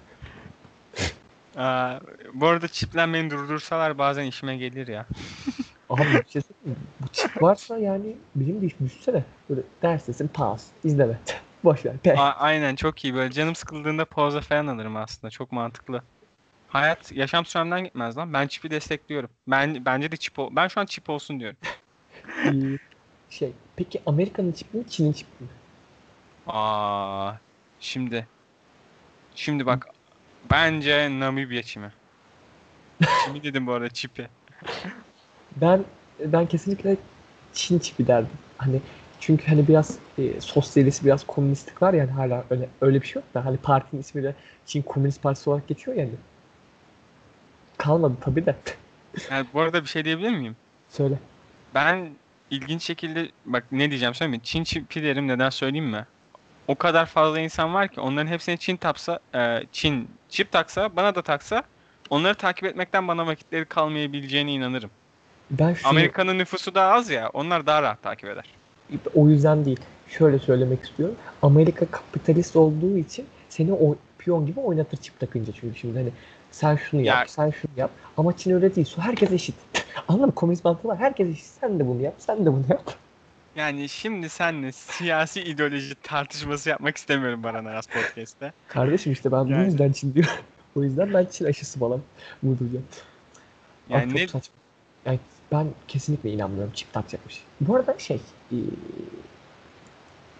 Aa, 1.56 1.98
bu 2.34 2.46
arada 2.46 2.68
çiplenmeyi 2.68 3.30
durdursalar 3.30 3.98
bazen 3.98 4.24
işime 4.24 4.56
gelir 4.56 4.88
ya. 4.88 5.06
Abi 5.96 6.12
bir 6.12 6.28
şey? 6.30 6.42
Bu 7.00 7.08
çip 7.12 7.42
varsa 7.42 7.78
yani 7.78 8.16
bilim 8.34 8.62
de 8.62 8.70
düşünsene. 8.70 9.24
Böyle 9.50 9.62
derstesin 9.82 10.28
pause. 10.28 10.64
izleme. 10.84 11.20
Boş 11.64 11.84
ver. 11.86 11.94
A- 12.16 12.32
aynen 12.32 12.76
çok 12.76 13.04
iyi 13.04 13.14
böyle 13.14 13.32
canım 13.32 13.54
sıkıldığında 13.54 14.04
pauza 14.04 14.40
falan 14.40 14.66
alırım 14.66 14.96
aslında 14.96 15.30
çok 15.30 15.52
mantıklı. 15.52 16.02
Hayat 16.66 17.12
yaşam 17.12 17.44
süremden 17.46 17.84
gitmez 17.84 18.16
lan. 18.16 18.32
Ben 18.32 18.46
çipi 18.46 18.70
destekliyorum. 18.70 19.30
Ben 19.48 19.84
bence 19.84 20.12
de 20.12 20.16
çip 20.16 20.38
ol- 20.38 20.56
ben 20.56 20.68
şu 20.68 20.80
an 20.80 20.86
çip 20.86 21.10
olsun 21.10 21.40
diyorum. 21.40 21.58
Ee, 22.46 22.78
şey. 23.30 23.52
Peki 23.76 24.02
Amerika'nın 24.06 24.52
çipi 24.52 24.76
mi 24.76 24.84
Çin'in 24.90 25.12
çipi 25.12 25.44
mi? 25.44 25.48
Aa, 26.46 27.32
şimdi 27.80 28.28
şimdi 29.34 29.66
bak 29.66 29.86
bence 30.50 31.20
Namibya 31.20 31.62
çimi. 31.62 31.92
Çimi 33.24 33.42
dedim 33.42 33.66
bu 33.66 33.72
arada 33.72 33.90
çipi. 33.90 34.28
Ben 35.56 35.84
ben 36.20 36.46
kesinlikle 36.46 36.96
Çin 37.52 37.78
çipi 37.78 38.06
derdim. 38.06 38.38
Hani 38.58 38.80
çünkü 39.20 39.46
hani 39.46 39.68
biraz 39.68 39.98
e, 40.18 40.40
sosyalist 40.40 41.04
biraz 41.04 41.26
komünistlik 41.26 41.82
var 41.82 41.94
yani 41.94 42.10
hala 42.10 42.44
öyle 42.50 42.68
öyle 42.80 43.02
bir 43.02 43.06
şey 43.06 43.22
yok 43.22 43.34
da 43.34 43.44
hani 43.44 43.56
partinin 43.56 44.00
ismi 44.00 44.22
de 44.22 44.34
Çin 44.66 44.82
Komünist 44.82 45.22
Partisi 45.22 45.50
olarak 45.50 45.68
geçiyor 45.68 45.96
yani. 45.96 46.10
Kalmadı 47.78 48.14
tabii 48.20 48.46
de. 48.46 48.56
Yani 49.30 49.46
bu 49.54 49.60
arada 49.60 49.82
bir 49.82 49.88
şey 49.88 50.04
diyebilir 50.04 50.30
miyim? 50.30 50.56
Söyle. 50.88 51.14
Ben 51.74 52.10
ilginç 52.50 52.82
şekilde 52.82 53.30
bak 53.44 53.64
ne 53.72 53.90
diyeceğim 53.90 54.14
söyleyeyim 54.14 54.40
mi? 54.40 54.44
Çin 54.44 54.64
çipi 54.64 55.02
derim 55.02 55.28
neden 55.28 55.50
söyleyeyim 55.50 55.86
mi? 55.86 56.06
O 56.68 56.74
kadar 56.74 57.06
fazla 57.06 57.40
insan 57.40 57.74
var 57.74 57.88
ki 57.88 58.00
onların 58.00 58.26
hepsine 58.26 58.56
Çin 58.56 58.76
tapsa, 58.76 59.18
e, 59.34 59.62
Çin 59.72 60.08
çip 60.28 60.52
taksa, 60.52 60.96
bana 60.96 61.14
da 61.14 61.22
taksa 61.22 61.62
onları 62.10 62.34
takip 62.34 62.64
etmekten 62.64 63.08
bana 63.08 63.26
vakitleri 63.26 63.64
kalmayabileceğine 63.64 64.52
inanırım. 64.52 64.90
Ben 65.50 65.74
şunu 65.74 65.88
Amerika'nın 65.90 66.38
nüfusu 66.38 66.74
daha 66.74 66.92
az 66.92 67.10
ya, 67.10 67.30
onlar 67.32 67.66
daha 67.66 67.82
rahat 67.82 68.02
takip 68.02 68.28
eder. 68.28 68.44
o 69.14 69.28
yüzden 69.28 69.64
değil. 69.64 69.80
Şöyle 70.08 70.38
söylemek 70.38 70.84
istiyorum. 70.84 71.14
Amerika 71.42 71.86
kapitalist 71.86 72.56
olduğu 72.56 72.96
için 72.98 73.26
seni 73.48 73.72
o 73.72 73.96
piyon 74.18 74.46
gibi 74.46 74.60
oynatır 74.60 74.96
çip 74.96 75.20
takınca 75.20 75.52
çünkü 75.60 75.78
şimdi 75.78 75.98
hani 75.98 76.10
sen 76.50 76.76
şunu 76.76 77.00
yap, 77.00 77.16
Ya- 77.18 77.28
sen 77.28 77.50
şunu 77.50 77.70
yap. 77.76 77.90
Ama 78.16 78.36
Çin 78.36 78.50
öyle 78.54 78.74
değil. 78.76 78.94
Herkes 78.98 79.32
eşit. 79.32 79.54
Anladın 80.08 80.26
mı? 80.26 80.34
Komünist 80.34 80.64
mantığı 80.64 80.88
var. 80.88 80.98
Herkes 80.98 81.28
eşit. 81.28 81.44
Sen 81.46 81.78
de 81.80 81.86
bunu 81.86 82.02
yap, 82.02 82.14
sen 82.18 82.46
de 82.46 82.52
bunu 82.52 82.64
yap. 82.70 82.94
Yani 83.56 83.88
şimdi 83.88 84.28
seninle 84.28 84.72
siyasi 84.72 85.40
ideoloji 85.42 85.94
tartışması 86.02 86.68
yapmak 86.68 86.96
istemiyorum 86.96 87.42
Baran 87.42 87.64
Aras 87.64 87.86
Podcast'te. 87.86 88.52
Kardeşim 88.68 89.12
işte 89.12 89.32
ben 89.32 89.46
bu 89.46 89.50
Yani- 89.50 89.64
yüzden 89.66 89.92
Çin 89.92 90.14
diyorum. 90.14 90.32
o 90.76 90.82
yüzden 90.82 91.14
ben 91.14 91.24
Çin 91.32 91.44
aşısı 91.44 91.78
falan 91.78 92.00
vurduracağım. 92.42 92.84
Abi 93.90 93.94
Yani 93.94 94.06
çok 94.10 94.14
ne, 94.20 94.26
saçma. 94.28 94.54
Yani 95.06 95.18
ben 95.52 95.66
kesinlikle 95.88 96.30
inanmıyorum 96.30 96.72
çip 96.74 96.92
takacakmış. 96.92 97.44
Bu 97.60 97.76
arada 97.76 97.98
şey 97.98 98.20
e, 98.52 98.56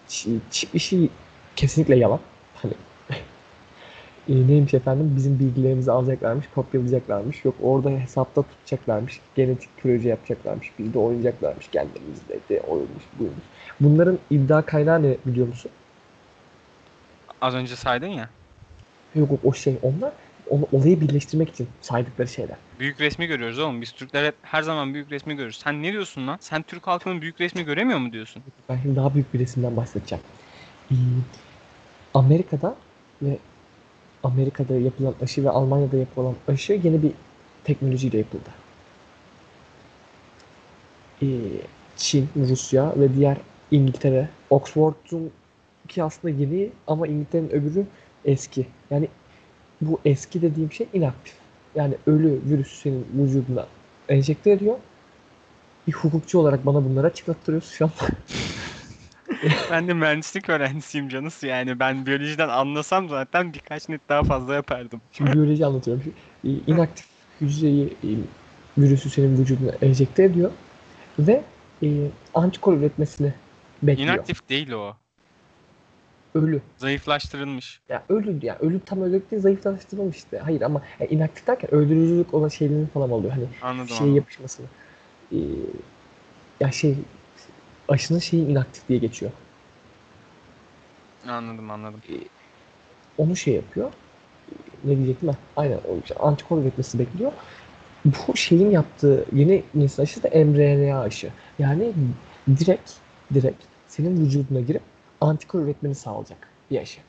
çi- 0.08 0.40
çip 0.50 0.74
işi 0.74 1.10
kesinlikle 1.56 1.96
yalan. 1.96 2.20
Hani 2.54 2.72
e, 4.28 4.48
neymiş 4.48 4.74
efendim 4.74 5.12
bizim 5.16 5.38
bilgilerimizi 5.38 5.90
alacaklarmış, 5.90 6.46
kopyalayacaklarmış. 6.54 7.44
Yok 7.44 7.54
orada 7.62 7.90
hesapta 7.90 8.42
tutacaklarmış. 8.42 9.20
Genetik 9.34 9.70
proje 9.76 10.08
yapacaklarmış. 10.08 10.72
Biz 10.78 10.94
de 10.94 10.98
oynayacaklarmış 10.98 11.68
kendimizde 11.68 12.40
de 12.48 12.60
oymuş 12.60 13.04
buymuş. 13.18 13.44
Bunların 13.80 14.18
iddia 14.30 14.62
kaynağı 14.66 15.02
ne 15.02 15.16
biliyor 15.26 15.46
musun? 15.46 15.70
az 17.40 17.54
önce 17.54 17.76
saydın 17.76 18.06
ya. 18.06 18.30
Yok 19.14 19.30
yok 19.30 19.40
o 19.44 19.52
şey 19.52 19.78
onlar 19.82 20.12
olayı 20.50 21.00
birleştirmek 21.00 21.48
için 21.48 21.68
saydıkları 21.80 22.28
şeyler. 22.28 22.56
Büyük 22.80 23.00
resmi 23.00 23.26
görüyoruz 23.26 23.58
oğlum. 23.58 23.80
Biz 23.80 23.92
Türkler 23.92 24.24
hep 24.24 24.34
her 24.42 24.62
zaman 24.62 24.94
büyük 24.94 25.10
resmi 25.10 25.36
görürüz. 25.36 25.58
Sen 25.58 25.82
ne 25.82 25.92
diyorsun 25.92 26.26
lan? 26.26 26.38
Sen 26.40 26.62
Türk 26.62 26.86
halkının 26.86 27.22
büyük 27.22 27.40
resmi 27.40 27.64
göremiyor 27.64 27.98
mu 27.98 28.12
diyorsun? 28.12 28.42
Ben 28.68 28.78
şimdi 28.82 28.96
daha 28.96 29.14
büyük 29.14 29.34
bir 29.34 29.38
resimden 29.38 29.76
bahsedeceğim. 29.76 30.24
Ee, 30.90 30.94
Amerika'da 32.14 32.76
ve 33.22 33.38
Amerika'da 34.22 34.74
yapılan 34.74 35.14
aşı 35.22 35.44
ve 35.44 35.50
Almanya'da 35.50 35.96
yapılan 35.96 36.34
aşı 36.48 36.72
yeni 36.72 37.02
bir 37.02 37.12
teknolojiyle 37.64 38.18
yapıldı. 38.18 38.50
Ee, 41.22 41.26
Çin, 41.96 42.28
Rusya 42.36 42.92
ve 42.96 43.14
diğer 43.14 43.36
İngiltere. 43.70 44.28
Oxford'un 44.50 45.30
ki 45.88 46.02
aslında 46.02 46.34
yeni 46.34 46.70
ama 46.86 47.06
İngiltere'nin 47.06 47.50
öbürü 47.50 47.86
eski. 48.24 48.66
Yani 48.90 49.08
bu 49.80 50.00
eski 50.04 50.42
dediğim 50.42 50.72
şey 50.72 50.86
inaktif. 50.92 51.34
Yani 51.74 51.94
ölü 52.06 52.40
virüsü 52.44 52.76
senin 52.76 53.06
vücuduna 53.14 53.66
enjekte 54.08 54.50
ediyor. 54.50 54.78
Bir 55.86 55.92
hukukçu 55.92 56.38
olarak 56.38 56.66
bana 56.66 56.84
bunları 56.84 57.06
açıklattırıyorsun 57.06 57.72
şu 57.72 57.84
an. 57.84 57.90
Ben 59.70 59.88
de 59.88 59.94
mühendislik 59.94 60.48
öğrencisiyim 60.48 61.08
canısı 61.08 61.46
yani. 61.46 61.80
Ben 61.80 62.06
biyolojiden 62.06 62.48
anlasam 62.48 63.08
zaten 63.08 63.54
birkaç 63.54 63.88
net 63.88 64.08
daha 64.08 64.22
fazla 64.22 64.54
yapardım. 64.54 65.00
Şimdi 65.12 65.32
biyoloji 65.32 65.66
anlatıyorum. 65.66 66.02
E, 66.44 66.48
inaktif 66.48 67.06
hücreyi 67.40 67.84
e, 67.86 68.08
virüsü 68.78 69.10
senin 69.10 69.38
vücuduna 69.38 69.72
enjekte 69.82 70.24
ediyor 70.24 70.50
ve 71.18 71.42
e, 71.82 71.88
antikor 72.34 72.72
üretmesini 72.76 73.34
bekliyor. 73.82 74.14
İnaktif 74.14 74.48
değil 74.48 74.70
o. 74.70 74.96
Ölü. 76.36 76.60
Zayıflaştırılmış. 76.78 77.80
Ya 77.88 78.02
ölü 78.08 78.46
ya 78.46 78.58
ölü 78.58 78.80
tam 78.80 79.02
ölü 79.02 79.22
değil 79.30 79.42
zayıflaştırılmış 79.42 80.16
işte. 80.16 80.38
Hayır 80.38 80.60
ama 80.60 80.82
yani 81.00 81.10
inaktif 81.10 81.46
derken 81.46 81.74
öldürücülük 81.74 82.34
olan 82.34 82.48
şeylerin 82.48 82.86
falan 82.86 83.10
oluyor. 83.10 83.32
Hani 83.32 83.46
Anladım. 83.62 83.88
şey 83.88 83.96
anladım. 83.98 84.16
yapışmasını. 84.16 84.66
Ee, 85.32 85.36
ya 86.60 86.72
şey 86.72 86.94
aşının 87.88 88.18
şeyi 88.18 88.46
inaktif 88.46 88.88
diye 88.88 88.98
geçiyor. 88.98 89.32
Anladım 91.28 91.70
anladım. 91.70 92.00
Onu 93.18 93.36
şey 93.36 93.54
yapıyor. 93.54 93.92
Ne 94.84 94.96
diyecektim 94.96 95.28
ben? 95.28 95.36
Aynen 95.56 95.78
o 95.88 96.00
işte 96.02 96.14
antikor 96.14 96.62
üretmesi 96.62 96.98
bekliyor. 96.98 97.32
Bu 98.04 98.36
şeyin 98.36 98.70
yaptığı 98.70 99.26
yeni 99.32 99.64
nesil 99.74 100.02
aşısı 100.02 100.22
da 100.22 100.28
mRNA 100.44 101.00
aşı. 101.00 101.32
Yani 101.58 101.92
direkt 102.56 102.92
direkt 103.34 103.64
senin 103.86 104.20
vücuduna 104.24 104.60
girip 104.60 104.82
antikor 105.20 105.60
üretmeni 105.60 105.94
sağlayacak 105.94 106.48
bir 106.70 106.80
aşı. 106.80 107.00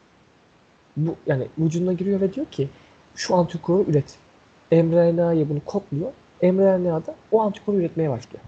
Bu 0.97 1.16
yani 1.28 1.47
vücuduna 1.58 1.93
giriyor 1.93 2.22
ve 2.22 2.34
diyor 2.34 2.45
ki 2.45 2.70
şu 3.16 3.36
antikoru 3.36 3.86
üret. 3.88 4.18
mRNA'ya 4.72 5.49
bunu 5.49 5.60
kodluyor. 5.66 6.12
mRNA 6.41 7.05
da 7.05 7.16
o 7.32 7.41
antikoru 7.41 7.78
üretmeye 7.78 8.10
başlıyor. 8.10 8.43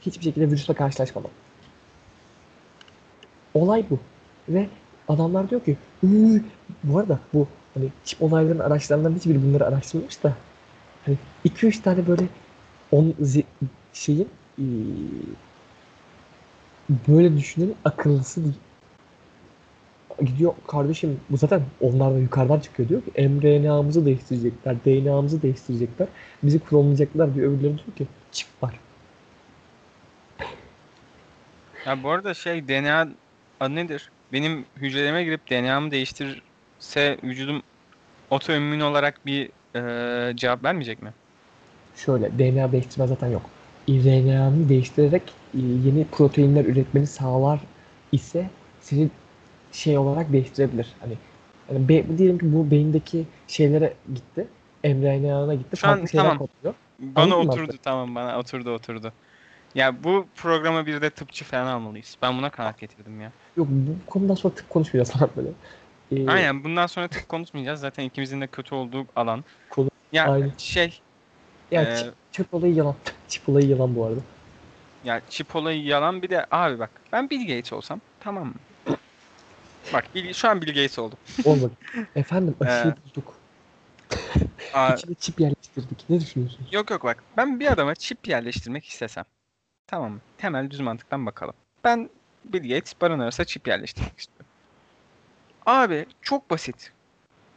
Hiçbir 0.00 0.24
şekilde 0.24 0.46
virüsle 0.46 0.74
karşılaşmadan. 0.74 1.30
Olay 3.54 3.84
bu. 3.90 3.98
Ve 4.48 4.68
adamlar 5.08 5.50
diyor 5.50 5.64
ki 5.64 5.76
bu 6.84 6.98
arada 6.98 7.18
bu 7.34 7.46
hani 7.74 7.88
çip 8.04 8.22
olaylarının 8.22 8.64
araçlarından 8.64 9.14
hiçbiri 9.14 9.42
bunları 9.42 9.66
araştırmamış 9.66 10.22
da 10.24 10.36
hani 11.04 11.16
2-3 11.44 11.82
tane 11.82 12.06
böyle 12.06 12.26
on 12.92 13.14
şeyin 13.92 14.28
böyle 17.08 17.36
düşünen 17.36 17.74
akıllısı 17.84 18.44
değil. 18.44 18.54
Gidiyor 20.20 20.52
kardeşim 20.66 21.20
bu 21.30 21.36
zaten 21.36 21.62
onlar 21.80 22.14
da 22.14 22.18
yukarıdan 22.18 22.60
çıkıyor 22.60 22.88
diyor 22.88 23.02
ki 23.02 23.28
mRNA'mızı 23.28 24.06
değiştirecekler, 24.06 24.76
DNA'mızı 24.86 25.42
değiştirecekler, 25.42 26.08
bizi 26.42 26.58
klonlayacaklar 26.58 27.34
diyor. 27.34 27.52
Öbürleri 27.52 27.74
diyor 27.76 27.96
ki 27.96 28.06
çip 28.32 28.48
var. 28.62 28.74
Ya 31.86 32.02
bu 32.02 32.10
arada 32.10 32.34
şey 32.34 32.68
DNA 32.68 33.08
adı 33.60 33.74
nedir? 33.74 34.10
Benim 34.32 34.64
hücrelerime 34.76 35.24
girip 35.24 35.50
DNA'mı 35.50 35.90
değiştirirse 35.90 37.18
vücudum 37.22 37.62
otoimmün 38.30 38.80
olarak 38.80 39.26
bir 39.26 39.50
eee, 39.74 40.36
cevap 40.36 40.64
vermeyecek 40.64 41.02
mi? 41.02 41.12
Şöyle 41.96 42.38
DNA 42.38 42.72
değiştirme 42.72 43.06
zaten 43.06 43.28
yok. 43.28 43.42
RNA'nı 43.88 44.68
değiştirerek 44.68 45.22
e, 45.54 45.58
yeni 45.58 46.04
proteinler 46.12 46.64
üretmeni 46.64 47.06
sağlar 47.06 47.60
ise 48.12 48.50
seni 48.80 49.08
şey 49.72 49.98
olarak 49.98 50.32
değiştirebilir. 50.32 50.86
Hani, 51.00 51.14
hani 51.68 51.88
be- 51.88 52.18
diyelim 52.18 52.38
ki 52.38 52.52
bu 52.52 52.70
beyindeki 52.70 53.26
şeylere 53.48 53.92
gitti. 54.14 54.46
mRNA'na 54.84 55.54
gitti. 55.54 55.76
Şu 55.76 55.90
an 55.90 55.96
farklı 55.96 56.08
şeyler 56.08 56.30
tamam. 56.30 56.38
kodluyor. 56.38 56.74
Bana 56.98 57.24
Anladın 57.24 57.48
oturdu 57.48 57.78
tamam 57.82 58.14
bana 58.14 58.38
oturdu 58.38 58.70
oturdu. 58.74 59.12
Ya 59.74 60.04
bu 60.04 60.30
programa 60.36 60.86
bir 60.86 61.02
de 61.02 61.10
tıpçı 61.10 61.44
falan 61.44 61.66
almalıyız. 61.66 62.16
Ben 62.22 62.38
buna 62.38 62.50
kanaat 62.50 62.78
getirdim 62.78 63.20
ya. 63.20 63.32
Yok 63.56 63.68
bu 63.70 64.10
konudan 64.10 64.34
sonra 64.34 64.54
tıp 64.54 64.70
konuşmayacağız 64.70 65.18
falan 65.18 65.30
böyle. 65.36 65.50
Ee, 66.12 66.26
Aynen 66.26 66.64
bundan 66.64 66.86
sonra 66.86 67.08
tıp 67.08 67.28
konuşmayacağız. 67.28 67.80
Zaten 67.80 68.04
ikimizin 68.04 68.40
de 68.40 68.46
kötü 68.50 68.74
olduğu 68.74 69.06
alan. 69.14 69.44
Konu- 69.70 69.90
Ya 70.12 70.30
Aynen. 70.30 70.52
şey 70.58 71.00
Ya 71.70 71.84
Ee, 71.84 71.86
çip, 71.94 72.14
çip 72.32 72.54
olayı 72.54 72.74
yalan. 72.74 72.96
çip 73.28 73.48
olayı 73.48 73.68
yalan 73.68 73.96
bu 73.96 74.04
arada. 74.06 74.20
ya 75.02 75.26
çip 75.28 75.56
olayı 75.56 75.82
yalan 75.84 76.22
bir 76.22 76.30
de 76.30 76.46
abi 76.50 76.78
bak 76.78 77.02
ben 77.12 77.30
Bill 77.30 77.40
Gates 77.48 77.72
olsam 77.72 78.00
tamam 78.20 78.46
mı? 78.48 78.54
Bak 79.92 80.04
şu 80.34 80.48
an 80.48 80.62
Bill 80.62 80.68
Gates 80.68 80.98
oldum. 80.98 81.18
Olmadı. 81.44 81.72
Efendim 82.16 82.56
aşıyı 82.60 82.92
Ee, 82.92 82.96
bulduk. 83.08 83.34
Aa, 84.74 84.94
İçine 84.94 85.14
çip 85.14 85.40
yerleştirdik. 85.40 86.04
Ne 86.10 86.20
düşünüyorsunuz? 86.20 86.72
yok 86.72 86.90
yok 86.90 87.04
bak 87.04 87.22
ben 87.36 87.60
bir 87.60 87.72
adama 87.72 87.94
çip 87.94 88.28
yerleştirmek 88.28 88.84
istesem. 88.84 89.24
Tamam 89.86 90.12
mı? 90.12 90.20
Temel 90.38 90.70
düz 90.70 90.80
mantıktan 90.80 91.26
bakalım. 91.26 91.54
Ben 91.84 92.10
Bill 92.44 92.74
Gates 92.74 92.94
Baran 93.00 93.18
arasında 93.18 93.44
çip 93.46 93.68
yerleştirmek 93.68 94.18
istiyorum. 94.18 94.46
Abi 95.66 96.06
çok 96.22 96.50
basit. 96.50 96.92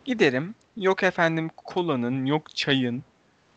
Giderim 0.06 0.56
yok 0.78 1.04
efendim 1.04 1.50
kolanın 1.58 2.26
yok 2.26 2.56
çayın 2.56 3.04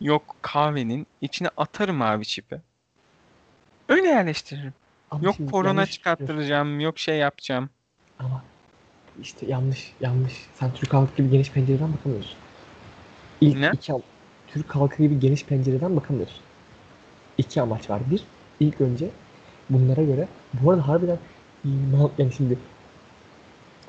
yok 0.01 0.37
kahvenin 0.43 1.07
içine 1.21 1.49
atarım 1.57 2.03
abi 2.03 2.25
çipi. 2.25 2.61
Öyle 3.89 4.09
yerleştiririm. 4.09 4.75
Ama 5.11 5.25
Yok 5.25 5.37
korona 5.51 5.87
çıkarttıracağım, 5.87 6.81
yok 6.81 6.99
şey 6.99 7.17
yapacağım. 7.17 7.71
Ama 8.19 8.45
işte 9.21 9.47
yanlış, 9.47 9.95
yanlış. 10.01 10.33
Sen 10.55 10.73
Türk 10.75 10.95
halkı 10.95 11.17
gibi 11.17 11.31
geniş 11.31 11.51
pencereden 11.53 11.93
bakamıyorsun. 11.93 12.37
İlk 13.41 13.59
Ne? 13.61 13.73
iki 13.73 13.93
Türk 14.47 14.77
halkı 14.77 15.03
gibi 15.03 15.21
geniş 15.21 15.47
pencereden 15.47 15.97
bakamıyorsun. 15.97 16.41
İki 17.39 17.63
amaç 17.63 17.91
var. 17.91 18.03
Bir, 18.11 18.25
ilk 18.61 18.81
önce 18.81 19.11
bunlara 19.71 20.03
göre 20.03 20.29
bu 20.53 20.71
arada 20.71 20.89
harbiden 20.89 21.19
yani 22.19 22.33
şimdi 22.33 22.59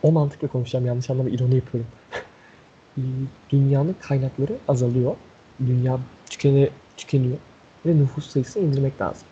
o 0.04 0.12
mantıkla 0.12 0.48
konuşacağım 0.48 0.86
yanlış 0.86 1.10
anlama 1.10 1.30
ironi 1.30 1.56
yapıyorum. 1.56 1.92
Dünyanın 3.50 3.96
kaynakları 4.00 4.58
azalıyor. 4.68 5.16
Dünya 5.60 6.00
tükene, 6.30 6.70
tükeniyor. 6.98 7.38
Ve 7.86 7.98
nüfus 7.98 8.30
sayısını 8.30 8.64
indirmek 8.64 9.02
lazım. 9.02 9.28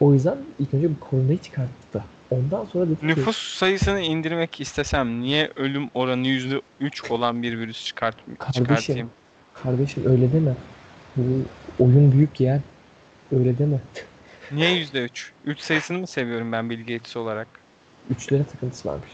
O 0.00 0.14
yüzden 0.14 0.38
ilk 0.58 0.74
önce 0.74 0.90
bu 0.90 1.00
koronayı 1.00 1.38
çıkarttı. 1.38 2.04
Ondan 2.30 2.64
sonra 2.64 2.88
dedi 2.88 3.00
ki 3.00 3.06
Nüfus 3.06 3.38
sayısını 3.38 4.00
indirmek 4.00 4.60
istesem 4.60 5.20
niye 5.20 5.52
ölüm 5.56 5.90
oranı 5.94 6.26
%3 6.26 7.10
olan 7.12 7.42
bir 7.42 7.58
virüs 7.58 7.84
çıkart 7.84 8.16
Kardeşim. 8.38 8.64
çıkartayım? 8.64 9.10
kardeşim 9.62 10.06
öyle 10.06 10.32
deme. 10.32 10.54
Oyun 11.78 12.12
büyük 12.12 12.40
ya. 12.40 12.60
Öyle 13.32 13.58
deme. 13.58 13.80
Niye 14.52 14.84
%3? 14.84 15.30
3 15.44 15.60
sayısını 15.60 15.98
mı 15.98 16.06
seviyorum 16.06 16.52
ben 16.52 16.70
Bill 16.70 16.80
Gates 16.80 17.16
olarak? 17.16 17.48
Üçlere 18.10 18.44
takıntısı 18.44 18.88
varmış. 18.88 19.10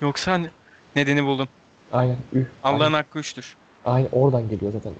Yoksa 0.00 0.38
ne- 0.38 0.50
nedeni 0.96 1.24
buldum. 1.24 1.48
Aynen. 1.92 2.16
Allah'ın 2.62 2.92
hakkı 2.92 3.18
üçtür. 3.18 3.56
aynen 3.84 4.08
oradan 4.12 4.48
geliyor 4.48 4.72
zaten. 4.72 4.92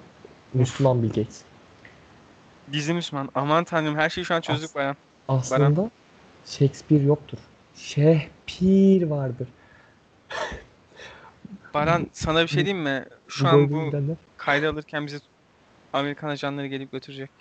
Müslüman 0.53 1.03
Bill 1.03 1.07
Gates. 1.07 1.41
Gizli 2.71 2.93
Müslüman. 2.93 3.29
Aman 3.35 3.63
tanrım 3.63 3.95
her 3.95 4.09
şeyi 4.09 4.25
şu 4.25 4.35
an 4.35 4.41
çözdük 4.41 4.75
bayan. 4.75 4.95
Aslında 5.27 5.89
Shakespeare 6.45 7.03
yoktur. 7.03 7.37
Şehpir 7.75 9.03
vardır. 9.03 9.47
Baran 11.73 12.07
sana 12.13 12.43
bir 12.43 12.47
şey 12.47 12.65
diyeyim 12.65 12.83
mi? 12.83 13.05
Şu 13.27 13.45
Bu 13.45 13.47
an 13.49 13.71
bu 13.71 13.91
kaydı 14.37 14.69
alırken 14.69 15.07
bizi 15.07 15.19
Amerikan 15.93 16.29
ajanları 16.29 16.67
gelip 16.67 16.91
götürecek. 16.91 17.31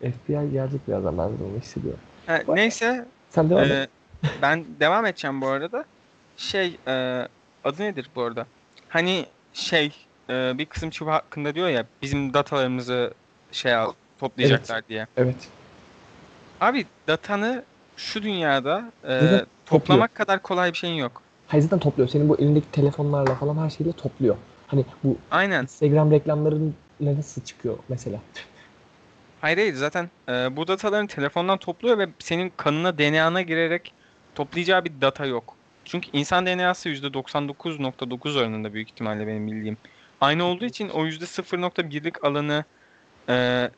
FBI 0.00 0.50
gelecek 0.52 0.88
birazdan 0.88 1.18
ben 1.18 1.22
onu 1.22 1.58
hissediyorum. 1.60 2.00
Ha, 2.26 2.40
Bak- 2.48 2.56
neyse 2.56 3.08
Sen 3.30 3.50
devam 3.50 3.64
et. 3.64 3.70
Ee, 3.70 3.88
ben 4.42 4.80
devam 4.80 5.06
edeceğim 5.06 5.40
bu 5.40 5.46
arada. 5.46 5.84
Şey, 6.36 6.78
e, 6.88 6.92
adı 7.64 7.82
nedir 7.82 8.10
bu 8.14 8.22
arada? 8.22 8.46
Hani 8.88 9.26
şey, 9.52 9.96
e, 10.30 10.58
bir 10.58 10.66
kısım 10.66 10.90
çubuğu 10.90 11.10
hakkında 11.10 11.54
diyor 11.54 11.68
ya, 11.68 11.86
bizim 12.02 12.34
datalarımızı 12.34 13.14
şey 13.52 13.74
al, 13.74 13.92
toplayacaklar 14.18 14.86
diye. 14.88 15.06
Evet. 15.16 15.48
Abi 16.60 16.86
datanı 17.08 17.64
şu 17.96 18.22
dünyada 18.22 18.92
e, 19.04 19.20
Zaten 19.20 19.46
toplamak 19.66 20.14
kadar 20.14 20.42
kolay 20.42 20.72
bir 20.72 20.78
şeyin 20.78 20.94
yok. 20.94 21.22
Hayır 21.48 21.62
zaten 21.62 21.78
topluyor. 21.78 22.08
Senin 22.08 22.28
bu 22.28 22.38
elindeki 22.38 22.70
telefonlarla 22.70 23.34
falan 23.34 23.56
her 23.56 23.70
şeyle 23.70 23.92
topluyor. 23.92 24.36
Hani 24.66 24.84
bu 25.04 25.16
Aynen. 25.30 25.62
Instagram 25.62 26.10
reklamların 26.10 26.74
nasıl 27.00 27.42
çıkıyor 27.42 27.78
mesela? 27.88 28.20
Hayır 29.40 29.58
hayır 29.58 29.74
zaten 29.74 30.10
e, 30.28 30.56
bu 30.56 30.68
dataların 30.68 31.06
telefondan 31.06 31.58
topluyor 31.58 31.98
ve 31.98 32.08
senin 32.18 32.52
kanına 32.56 32.98
DNA'na 32.98 33.42
girerek 33.42 33.92
toplayacağı 34.34 34.84
bir 34.84 34.92
data 35.00 35.26
yok. 35.26 35.56
Çünkü 35.84 36.08
insan 36.12 36.46
DNA'sı 36.46 36.88
%99.9 36.88 38.38
oranında 38.38 38.74
büyük 38.74 38.88
ihtimalle 38.88 39.26
benim 39.26 39.46
bildiğim. 39.46 39.76
Aynı 40.20 40.44
olduğu 40.44 40.64
için 40.64 40.88
o 40.88 41.06
%0.1'lik 41.06 42.24
alanı 42.24 42.64
e, 43.28 43.70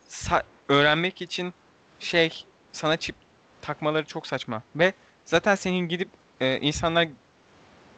öğrenmek 0.69 1.23
için 1.23 1.55
şey 2.01 2.45
sana 2.77 2.97
çip 2.97 3.17
takmaları 3.63 4.07
çok 4.07 4.27
saçma 4.27 4.63
ve 4.77 4.93
zaten 5.25 5.55
senin 5.55 5.89
gidip 5.89 6.09
e, 6.41 6.61
insanlar 6.61 7.09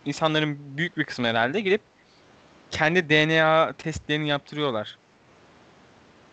insanların 0.05 0.59
büyük 0.77 0.97
bir 0.97 1.05
kısmı 1.05 1.27
herhalde 1.27 1.61
gidip 1.61 1.81
kendi 2.71 3.09
DNA 3.09 3.73
testlerini 3.73 4.29
yaptırıyorlar. 4.29 4.99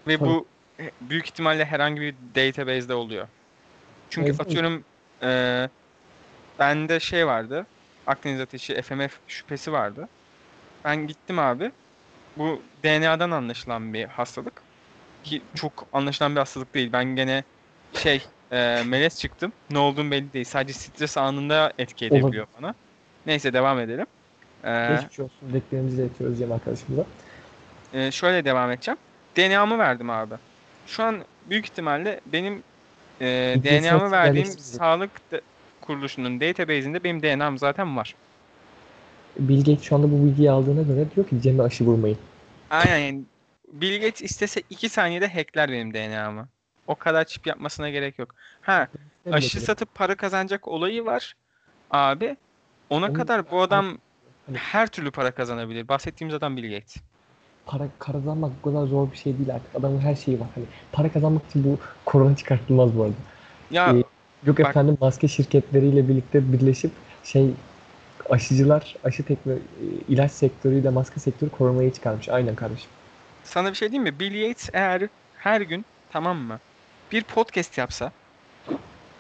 Ve 0.08 0.20
bu 0.20 0.48
e, 0.80 0.92
büyük 1.02 1.26
ihtimalle 1.26 1.66
herhangi 1.66 2.02
bir 2.02 2.16
database'de 2.36 2.94
oluyor. 2.94 3.28
Çünkü 4.10 4.30
Evet. 4.30 4.42
atıyorum 4.42 4.84
e, 5.24 5.70
bende 6.60 7.00
şey 7.00 7.28
vardı. 7.28 7.66
Akdeniz 8.08 8.42
ateşi 8.42 8.82
FMF 8.82 9.20
şüphesi 9.28 9.72
vardı. 9.72 10.10
Ben 10.86 11.08
gittim 11.08 11.40
abi. 11.40 11.72
Bu 12.38 12.62
DNA'dan 12.84 13.32
anlaşılan 13.32 13.94
bir 13.94 14.06
hastalık. 14.06 14.62
Ki 15.24 15.42
çok 15.56 15.88
anlaşılan 15.94 16.36
bir 16.36 16.40
hastalık 16.40 16.74
değil. 16.74 16.92
Ben 16.94 17.06
gene 17.06 17.44
şey 17.94 18.24
e, 18.52 18.84
melez 18.86 19.20
çıktım. 19.20 19.52
Ne 19.70 19.80
olduğum 19.80 20.12
belli 20.12 20.34
değil. 20.34 20.46
Sadece 20.46 20.74
stres 20.74 21.18
anında 21.18 21.74
etki 21.78 22.06
Olabilir. 22.06 22.20
edebiliyor 22.24 22.48
bana. 22.62 22.76
Neyse 23.26 23.54
devam 23.54 23.80
edelim. 23.80 24.06
E, 24.64 24.88
Geçmiş 24.96 25.20
olsun. 25.20 25.50
Dileklerimizi 25.50 26.02
iletiyoruz 26.02 26.38
Cem 26.40 26.52
arkadaşımıza. 26.52 27.06
e, 27.94 28.12
şöyle 28.12 28.46
devam 28.46 28.72
edeceğim. 28.72 28.98
DNA'mı 29.38 29.78
verdim 29.80 30.10
abi. 30.10 30.36
Şu 30.88 31.04
an 31.04 31.26
büyük 31.50 31.66
ihtimalle 31.66 32.20
benim 32.26 32.64
e, 33.22 33.26
DNA'mı 33.64 34.12
verdiğim 34.12 34.46
sağlık 34.48 35.32
da- 35.32 35.42
kuruluşunun 35.82 36.42
database'inde 36.42 37.04
benim 37.04 37.22
DNA'm 37.24 37.58
zaten 37.58 37.98
var. 37.98 38.16
Bill 39.40 39.58
Gates 39.60 39.82
şu 39.82 39.96
anda 39.96 40.12
bu 40.12 40.26
bilgiyi 40.26 40.52
aldığına 40.52 40.82
göre 40.82 41.06
diyor 41.16 41.28
ki 41.28 41.42
Cem'e 41.42 41.64
aşı 41.64 41.84
vurmayın. 41.86 42.18
Aynen 42.70 42.98
yani 42.98 43.22
Bill 43.74 44.02
Gates 44.02 44.22
istese 44.22 44.62
2 44.70 44.90
saniyede 44.90 45.28
hackler 45.28 45.72
benim 45.72 45.94
DNA'mı. 45.94 46.48
O 46.88 46.96
kadar 46.96 47.26
çip 47.26 47.48
yapmasına 47.48 47.90
gerek 47.90 48.20
yok. 48.20 48.36
Ha 48.62 48.88
aşı 49.32 49.62
satıp 49.62 49.96
para 49.96 50.16
kazanacak 50.16 50.68
olayı 50.68 51.06
var 51.06 51.36
abi. 51.92 52.38
Ona 52.90 53.14
kadar 53.14 53.52
bu 53.52 53.62
adam 53.62 53.98
Hani- 54.46 54.58
her 54.58 54.88
türlü 54.88 55.12
para 55.12 55.32
kazanabilir. 55.32 55.88
Bahsettiğimiz 55.88 56.36
adam 56.36 56.58
Bill 56.58 56.74
Gates. 56.76 56.96
para 57.66 57.88
kazanmak 58.00 58.52
bu 58.64 58.72
kadar 58.72 58.86
zor 58.88 59.12
bir 59.12 59.18
şey 59.18 59.38
değil 59.38 59.54
artık. 59.56 59.76
Adamın 59.76 60.00
her 60.00 60.16
şeyi 60.16 60.40
var. 60.40 60.48
Hani 60.56 60.66
para 60.92 61.12
kazanmak 61.12 61.46
için 61.50 61.64
bu 61.64 61.80
korona 62.06 62.36
çıkartılmaz 62.36 62.98
bu 62.98 63.04
arada. 63.04 63.14
Ya 63.72 63.94
Ee, 63.94 64.04
Yok 64.46 64.60
bak- 64.60 64.70
efendim 64.70 64.98
maske 65.02 65.28
şirketleriyle 65.28 66.08
birlikte 66.10 66.54
birleşip 66.54 66.92
şey 67.24 67.52
aşıcılar, 68.30 68.96
aşı 69.04 69.26
tekno, 69.26 69.54
e, 69.54 69.58
ilaç 70.08 70.32
sektörüyle 70.32 70.90
maske 70.90 71.20
sektörü 71.20 71.50
koronayı 71.50 71.94
çıkarmış. 71.94 72.30
Aynen 72.30 72.56
kardeşim. 72.56 72.90
sana 73.44 73.70
bir 73.70 73.76
şey 73.76 73.92
diyeyim 73.92 74.04
mi? 74.14 74.20
Bill 74.20 74.48
Gates 74.48 74.70
eğer 74.74 75.10
her 75.38 75.62
gün 75.62 75.86
tamam 76.12 76.38
mı? 76.38 76.60
Bir 77.12 77.24
podcast 77.24 77.78
yapsa 77.78 78.12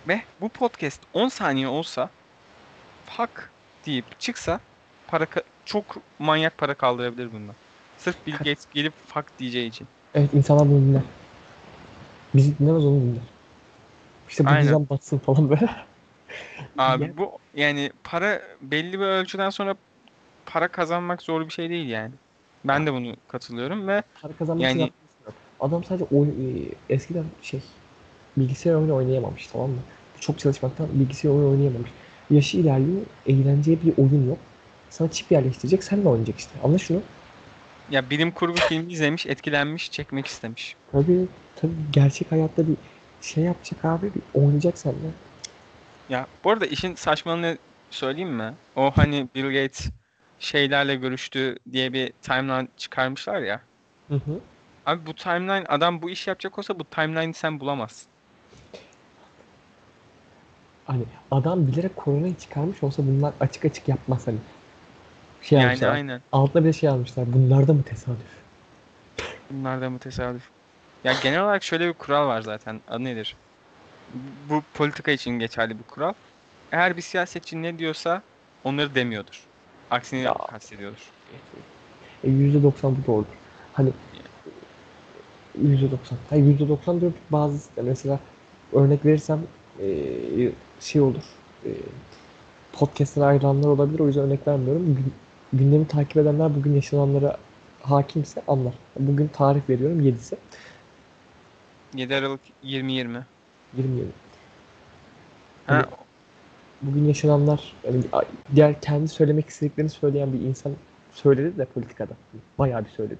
ve 0.07 0.21
bu 0.41 0.49
podcast 0.49 1.01
10 1.13 1.27
saniye 1.27 1.67
olsa 1.67 2.09
fuck 3.05 3.49
deyip 3.85 4.19
çıksa 4.19 4.59
para 5.07 5.27
çok 5.65 5.85
manyak 6.19 6.57
para 6.57 6.73
kaldırabilir 6.73 7.33
bundan. 7.33 7.55
Sırf 7.97 8.27
Bill 8.27 8.37
Gates 8.37 8.65
gelip 8.73 8.93
fuck 9.07 9.25
diyeceği 9.39 9.69
için. 9.69 9.87
Evet 10.15 10.33
insanlar 10.33 10.69
bunu 10.69 10.81
dinler. 10.81 11.01
Bizi 12.33 12.59
dinlemez 12.59 12.85
onu 12.85 13.01
dinler. 13.01 13.23
İşte 14.29 14.45
bu 14.45 14.49
Aynen. 14.49 14.89
batsın 14.89 15.17
falan 15.17 15.49
böyle. 15.49 15.69
Abi 16.77 17.17
bu 17.17 17.39
yani 17.55 17.91
para 18.03 18.41
belli 18.61 18.99
bir 18.99 19.05
ölçüden 19.05 19.49
sonra 19.49 19.75
para 20.45 20.67
kazanmak 20.67 21.21
zor 21.21 21.45
bir 21.45 21.53
şey 21.53 21.69
değil 21.69 21.87
yani. 21.89 22.11
Ben 22.65 22.87
de 22.87 22.93
bunu 22.93 23.15
katılıyorum 23.27 23.87
ve 23.87 24.03
Para 24.21 24.33
kazanmak 24.33 24.63
Yani-. 24.63 24.91
Adam 25.59 25.83
sadece 25.83 26.05
oyun, 26.05 26.31
e, 26.55 26.69
eskiden 26.89 27.25
şey 27.41 27.63
bilgisayar 28.37 28.73
oyunu 28.75 28.95
oynayamamış 28.95 29.47
tamam 29.47 29.71
mı? 29.71 29.79
Çok 30.19 30.39
çalışmaktan 30.39 30.99
bilgisayar 30.99 31.29
oyunu 31.29 31.51
oynayamamış. 31.51 31.91
Yaşı 32.29 32.57
ilerliyor, 32.57 33.01
eğlenceye 33.25 33.81
bir 33.81 33.93
oyun 33.97 34.27
yok. 34.27 34.39
Sana 34.89 35.11
çip 35.11 35.31
yerleştirecek, 35.31 35.83
sen 35.83 36.03
de 36.05 36.09
oynayacak 36.09 36.37
işte. 36.39 36.59
Anla 36.63 36.77
şunu. 36.77 37.03
ya 37.87 38.09
bilim 38.09 38.31
kurgu 38.33 38.59
filmi 38.59 38.91
izlemiş, 38.93 39.25
etkilenmiş, 39.25 39.91
çekmek 39.91 40.27
istemiş. 40.27 40.77
Tabii, 40.91 41.27
tabii 41.55 41.91
gerçek 41.91 42.31
hayatta 42.31 42.67
bir 42.67 42.77
şey 43.21 43.43
yapacak 43.43 43.85
abi, 43.85 44.13
bir 44.13 44.21
oynayacak 44.33 44.77
seninle. 44.77 45.13
Ya 46.07 46.27
bu 46.43 46.51
arada 46.51 46.65
işin 46.65 46.95
saçmalığını 46.95 47.57
söyleyeyim 47.89 48.29
mi? 48.35 48.57
O 48.75 48.91
hani 48.91 49.29
Bill 49.35 49.43
Gates 49.61 49.89
şeylerle 50.37 50.95
görüştü 50.95 51.57
diye 51.71 51.93
bir 51.93 52.11
timeline 52.13 52.67
çıkarmışlar 52.77 53.41
ya. 53.41 53.67
Hı 54.09 54.15
hı. 54.15 54.41
Abi 54.85 55.05
bu 55.05 55.15
timeline 55.15 55.65
adam 55.67 56.01
bu 56.01 56.09
iş 56.09 56.27
yapacak 56.27 56.59
olsa 56.59 56.79
bu 56.79 56.85
timeline'ı 56.85 57.33
sen 57.33 57.59
bulamazsın. 57.59 58.11
Hani 60.85 61.03
adam 61.31 61.67
bilerek 61.67 61.95
koronayı 61.95 62.35
çıkarmış 62.35 62.83
olsa 62.83 63.07
bunlar 63.07 63.33
açık 63.39 63.65
açık 63.65 63.87
yapmaz 63.89 64.27
hani. 64.27 64.37
Şey 65.41 65.59
Yani 65.59 65.65
yapmışlar. 65.65 65.93
aynen. 65.93 66.21
Altına 66.31 66.63
bir 66.63 66.67
de 66.67 66.73
şey 66.73 66.89
almışlar. 66.89 67.33
Bunlar 67.33 67.67
da 67.67 67.73
mı 67.73 67.83
tesadüf? 67.83 68.45
Bunlar 69.51 69.81
da 69.81 69.89
mı 69.89 69.99
tesadüf? 69.99 70.49
Ya 71.03 71.13
genel 71.23 71.43
olarak 71.43 71.63
şöyle 71.63 71.87
bir 71.87 71.93
kural 71.93 72.27
var 72.27 72.41
zaten. 72.41 72.81
Adı 72.87 73.03
nedir? 73.03 73.37
Bu 74.49 74.63
politika 74.73 75.11
için 75.11 75.31
geçerli 75.31 75.79
bir 75.79 75.83
kural. 75.83 76.13
Eğer 76.71 76.97
bir 76.97 77.01
siyasetçi 77.01 77.61
ne 77.61 77.79
diyorsa 77.79 78.21
onları 78.63 78.95
demiyordur. 78.95 79.45
Aksini 79.89 80.23
Ya. 80.23 80.33
kastediyordur. 80.33 81.11
E, 82.23 82.29
%90 82.29 82.95
bu 82.95 83.07
doğrudur. 83.07 83.33
Hani 83.73 83.89
%90. 85.63 85.89
Hayır 86.29 86.59
%90 86.59 87.01
diyor 87.01 87.11
bazı 87.29 87.69
mesela 87.83 88.19
örnek 88.73 89.05
verirsem 89.05 89.39
e, 89.81 89.87
şey 90.79 91.01
olur. 91.01 91.23
E, 91.65 91.69
podcast'ten 92.73 93.21
ayrılanlar 93.21 93.69
olabilir. 93.69 93.99
O 93.99 94.07
yüzden 94.07 94.23
örnek 94.23 94.47
vermiyorum. 94.47 94.85
Gün- 94.85 95.13
gündemi 95.59 95.87
takip 95.87 96.17
edenler 96.17 96.55
bugün 96.55 96.75
yaşananlara 96.75 97.37
hakimse 97.81 98.41
anlar. 98.47 98.73
Bugün 98.99 99.27
tarih 99.27 99.61
veriyorum 99.69 99.99
7'si. 100.01 100.35
7 101.95 102.15
Aralık 102.15 102.41
2020. 102.63 103.25
27. 103.77 104.07
Ha, 105.65 105.73
Hani- 105.75 105.85
Bugün 106.81 107.05
yaşananlar 107.05 107.73
yani 107.83 108.03
diğer 108.55 108.81
kendi 108.81 109.07
söylemek 109.07 109.49
istediklerini 109.49 109.89
söyleyen 109.89 110.33
bir 110.33 110.39
insan 110.41 110.71
söyledi 111.13 111.57
de 111.57 111.65
politikada. 111.65 112.13
Bayağı 112.57 112.85
bir 112.85 112.89
söyledi. 112.89 113.17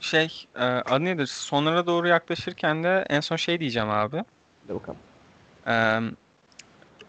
Şey 0.00 0.46
e, 0.56 0.60
adı 0.60 1.04
nedir? 1.04 1.26
Sonlara 1.26 1.86
doğru 1.86 2.08
yaklaşırken 2.08 2.84
de 2.84 3.04
en 3.10 3.20
son 3.20 3.36
şey 3.36 3.60
diyeceğim 3.60 3.90
abi. 3.90 4.16
De 4.68 4.74
bakalım. 4.74 4.98
E, 5.66 5.74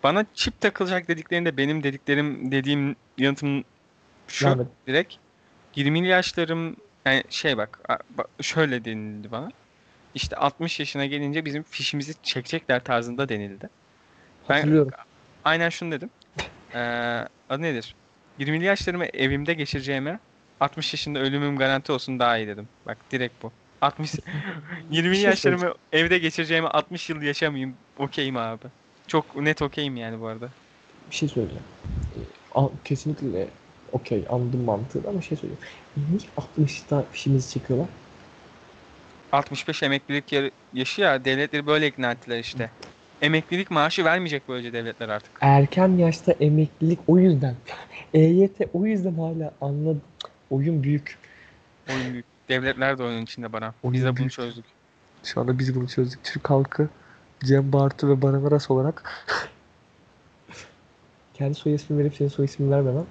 bana 0.04 0.26
çip 0.34 0.62
takılacak 0.62 1.08
dediklerinde 1.08 1.58
benim 1.58 1.84
dediklerim 1.84 2.52
dediğim 2.52 2.96
yanıtım 3.18 3.64
şu 4.28 4.46
Vermedi. 4.46 4.70
direkt 4.88 5.16
20'li 5.76 6.08
yaşlarım 6.08 6.76
yani 7.06 7.24
şey 7.30 7.58
bak, 7.58 7.80
şöyle 8.42 8.86
denildi 8.86 9.32
bana. 9.32 9.50
İşte 10.16 10.36
60 10.36 10.80
yaşına 10.80 11.06
gelince 11.06 11.46
bizim 11.46 11.64
fişimizi 11.64 12.14
çekecekler 12.24 12.84
tarzında 12.84 13.30
denildi. 13.30 13.70
Ben- 14.50 14.56
Hatırlıyorum. 14.56 14.92
Aynen 15.44 15.70
şunu 15.70 15.92
dedim. 15.92 16.10
Ee, 16.76 16.80
adı 17.50 17.62
nedir? 17.62 17.96
20'li 18.38 18.66
yaşlarımı 18.66 19.06
evimde 19.06 19.54
geçireceğime 19.54 20.20
60 20.62 20.93
yaşında 20.93 21.20
ölümüm 21.20 21.57
garanti 21.57 21.91
olsun 21.91 22.20
daha 22.20 22.38
iyi 22.38 22.47
dedim. 22.47 22.70
Bak 22.86 22.97
direkt 23.12 23.43
bu. 23.43 23.51
60 23.82 24.14
20'li 24.91 25.16
şey 25.22 25.26
yaşlarımı 25.30 25.74
evde 25.91 26.18
geçireceğime 26.18 26.68
60 26.68 27.09
yıl 27.09 27.22
yaşamayayım. 27.22 27.78
Okeyim 27.99 28.38
abi. 28.38 28.66
Çok 29.07 29.36
net 29.36 29.62
okeyim 29.62 29.95
yani 29.95 30.20
bu 30.20 30.28
arada. 30.28 30.49
Bir 31.09 31.16
şey 31.16 31.30
söyleyeceğim. 31.30 31.64
Ee, 32.55 32.62
Kesinlikle 32.86 33.47
okey 33.91 34.26
anladım 34.30 34.64
mantığını 34.64 35.07
ama 35.07 35.22
şey 35.22 35.38
söyleyeyim. 35.38 35.62
Niye 35.97 36.30
60'ta 36.38 37.05
fişimizi 37.12 37.49
çekiyorlar? 37.49 37.89
65 39.32 39.84
emeklilik 39.84 40.32
ya- 40.32 40.51
yaşı 40.74 41.01
ya 41.01 41.26
devletleri 41.26 41.68
böyle 41.68 41.88
ikna 41.88 42.12
ettiler 42.12 42.39
işte. 42.39 42.72
Emeklilik 43.22 43.72
maaşı 43.72 44.05
vermeyecek 44.05 44.47
böylece 44.47 44.74
devletler 44.74 45.09
artık. 45.09 45.32
Erken 45.41 45.97
yaşta 45.97 46.32
emeklilik 46.32 46.99
o 47.07 47.20
yüzden. 47.20 47.55
EYT 48.14 48.70
o 48.74 48.86
yüzden 48.86 49.14
hala 49.14 49.53
anladım. 49.62 50.01
Oyun 50.52 50.84
büyük. 50.84 51.18
Oyun 51.89 52.14
büyük. 52.14 52.26
Devletler 52.49 52.97
de 52.97 53.04
oyunun 53.04 53.22
içinde 53.22 53.54
bana. 53.54 53.74
Biz 53.84 54.04
Oyun 54.04 54.06
de 54.06 54.10
bunu 54.10 54.18
büyük. 54.18 54.32
çözdük. 54.32 54.66
Şu 55.24 55.41
anda 55.41 55.60
biz 55.60 55.76
bunu 55.76 55.88
çözdük. 55.88 56.24
Türk 56.24 56.49
halkı 56.49 56.88
Cem 57.43 57.74
Bartu 57.74 58.10
ve 58.10 58.22
Baran 58.22 58.43
Aras 58.45 58.72
olarak 58.72 59.26
kendi 61.34 61.56
soy 61.56 61.74
ismini 61.76 61.99
verip 61.99 62.16
senin 62.16 62.30
soy 62.30 62.45
ismini 62.45 62.72
vermemem 62.72 63.06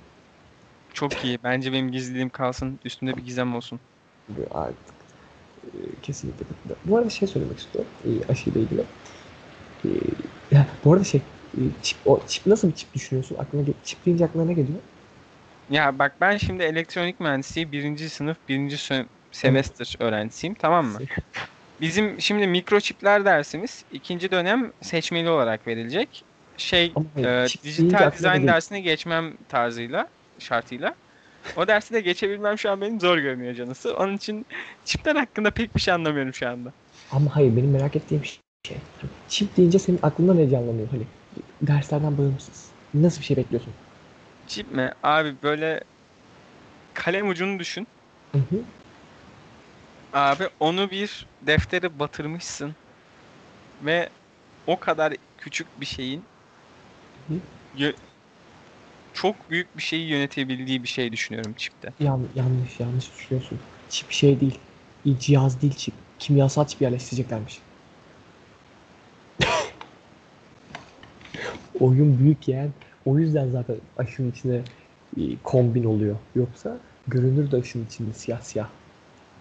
Çok 0.94 1.24
iyi. 1.24 1.38
Bence 1.44 1.72
benim 1.72 1.92
gizliliğim 1.92 2.28
kalsın. 2.30 2.80
Üstünde 2.84 3.16
bir 3.16 3.24
gizem 3.24 3.56
olsun. 3.56 3.80
artık 4.54 4.76
e, 5.64 5.68
kesinlikle. 6.02 6.44
Bu 6.84 6.98
arada 6.98 7.10
şey 7.10 7.28
söylemek 7.28 7.58
istiyorum 7.58 7.90
e, 8.04 8.32
aşıyla 8.32 8.60
ilgili. 8.60 8.80
E, 9.84 9.88
ya, 10.50 10.66
bu 10.84 10.92
arada 10.92 11.04
şey 11.04 11.22
çip, 11.82 11.98
o, 12.06 12.20
çip 12.26 12.46
nasıl 12.46 12.68
bir 12.68 12.74
çip 12.74 12.94
düşünüyorsun? 12.94 13.36
Aklına 13.38 13.64
çip 13.84 14.06
deyince 14.06 14.24
aklına 14.24 14.44
ne 14.44 14.54
geliyor? 14.54 14.78
Ya 15.70 15.98
bak 15.98 16.16
ben 16.20 16.36
şimdi 16.36 16.62
elektronik 16.62 17.20
mühendisliği 17.20 17.72
birinci 17.72 18.10
sınıf 18.10 18.36
birinci 18.48 18.76
sö- 18.76 19.06
semester 19.32 19.96
öğrencisiyim 19.98 20.54
tamam 20.54 20.86
mı? 20.86 20.98
Bizim 21.80 22.20
şimdi 22.20 22.46
mikroçipler 22.46 23.24
dersimiz 23.24 23.84
ikinci 23.90 24.30
dönem 24.30 24.72
seçmeli 24.82 25.30
olarak 25.30 25.66
verilecek. 25.66 26.22
Şey 26.56 26.92
Ama 26.96 27.28
e, 27.30 27.48
çip 27.48 27.62
dijital 27.62 28.02
aklıma 28.02 28.36
geliyor. 28.36 28.54
dersine 28.54 28.80
geçmem 28.80 29.36
tarzıyla, 29.48 30.08
şartıyla. 30.38 30.94
O 31.56 31.68
dersi 31.68 31.94
de 31.94 32.00
geçebilmem 32.00 32.58
şu 32.58 32.70
an 32.70 32.80
benim 32.80 33.00
zor 33.00 33.18
görünüyor 33.18 33.54
canısı. 33.54 33.96
Onun 33.96 34.16
için 34.16 34.46
çipler 34.84 35.16
hakkında 35.16 35.50
pek 35.50 35.76
bir 35.76 35.80
şey 35.80 35.94
anlamıyorum 35.94 36.34
şu 36.34 36.48
anda. 36.48 36.72
Ama 37.12 37.36
hayır 37.36 37.56
benim 37.56 37.70
merak 37.70 37.96
ettiğim 37.96 38.24
şey 38.24 38.38
hani 39.00 39.10
çip 39.28 39.56
deyince 39.56 39.78
senin 39.78 39.98
aklında 40.02 40.34
ne 40.34 40.50
canlanıyor 40.50 40.88
hani 40.90 41.02
derslerden 41.62 42.18
bağımsız. 42.18 42.68
Nasıl 42.94 43.20
bir 43.20 43.24
şey 43.24 43.36
bekliyorsun? 43.36 43.72
Çip 44.50 44.72
mi? 44.72 44.90
Abi 45.02 45.42
böyle 45.42 45.80
kalem 46.94 47.28
ucunu 47.28 47.58
düşün. 47.58 47.86
Hı 48.34 48.38
hı. 48.38 48.64
Abi 50.12 50.48
onu 50.60 50.90
bir 50.90 51.28
deftere 51.42 51.98
batırmışsın. 51.98 52.76
Ve 53.80 54.10
o 54.66 54.80
kadar 54.80 55.14
küçük 55.38 55.80
bir 55.80 55.86
şeyin 55.86 56.28
Hı. 57.28 57.34
yö- 57.74 57.96
çok 59.12 59.50
büyük 59.50 59.76
bir 59.76 59.82
şeyi 59.82 60.08
yönetebildiği 60.08 60.82
bir 60.82 60.88
şey 60.88 61.12
düşünüyorum 61.12 61.54
çipte. 61.54 61.94
Yan, 62.00 62.28
yanlış 62.34 62.80
yanlış 62.80 63.12
düşünüyorsun. 63.12 63.60
Çip 63.88 64.10
şey 64.10 64.40
değil. 64.40 64.60
Cihaz 65.18 65.62
değil 65.62 65.74
çip. 65.74 65.94
Kimyasal 66.18 66.66
çip 66.66 66.80
yerleştireceklermiş. 66.80 67.62
Oyun 71.80 72.18
büyük 72.18 72.48
yani. 72.48 72.70
O 73.10 73.18
yüzden 73.18 73.48
zaten 73.50 73.76
aşının 73.98 74.30
içine 74.30 74.60
e, 75.16 75.20
kombin 75.44 75.84
oluyor. 75.84 76.16
Yoksa 76.34 76.76
görünür 77.08 77.50
de 77.50 77.56
aşının 77.56 77.86
içinde 77.86 78.12
siyah 78.12 78.40
siyah. 78.40 78.68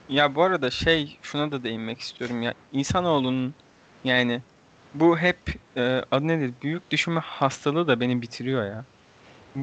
Ya 0.09 0.35
bu 0.35 0.43
arada 0.43 0.71
şey 0.71 1.17
şuna 1.21 1.51
da 1.51 1.63
değinmek 1.63 1.99
istiyorum 1.99 2.41
ya. 2.41 2.53
İnsanoğlunun 2.73 3.53
yani 4.03 4.41
bu 4.93 5.17
hep 5.17 5.39
e, 5.77 6.01
adı 6.11 6.27
nedir? 6.27 6.53
Büyük 6.63 6.91
düşünme 6.91 7.19
hastalığı 7.19 7.87
da 7.87 7.99
beni 7.99 8.21
bitiriyor 8.21 8.65
ya. 8.65 8.85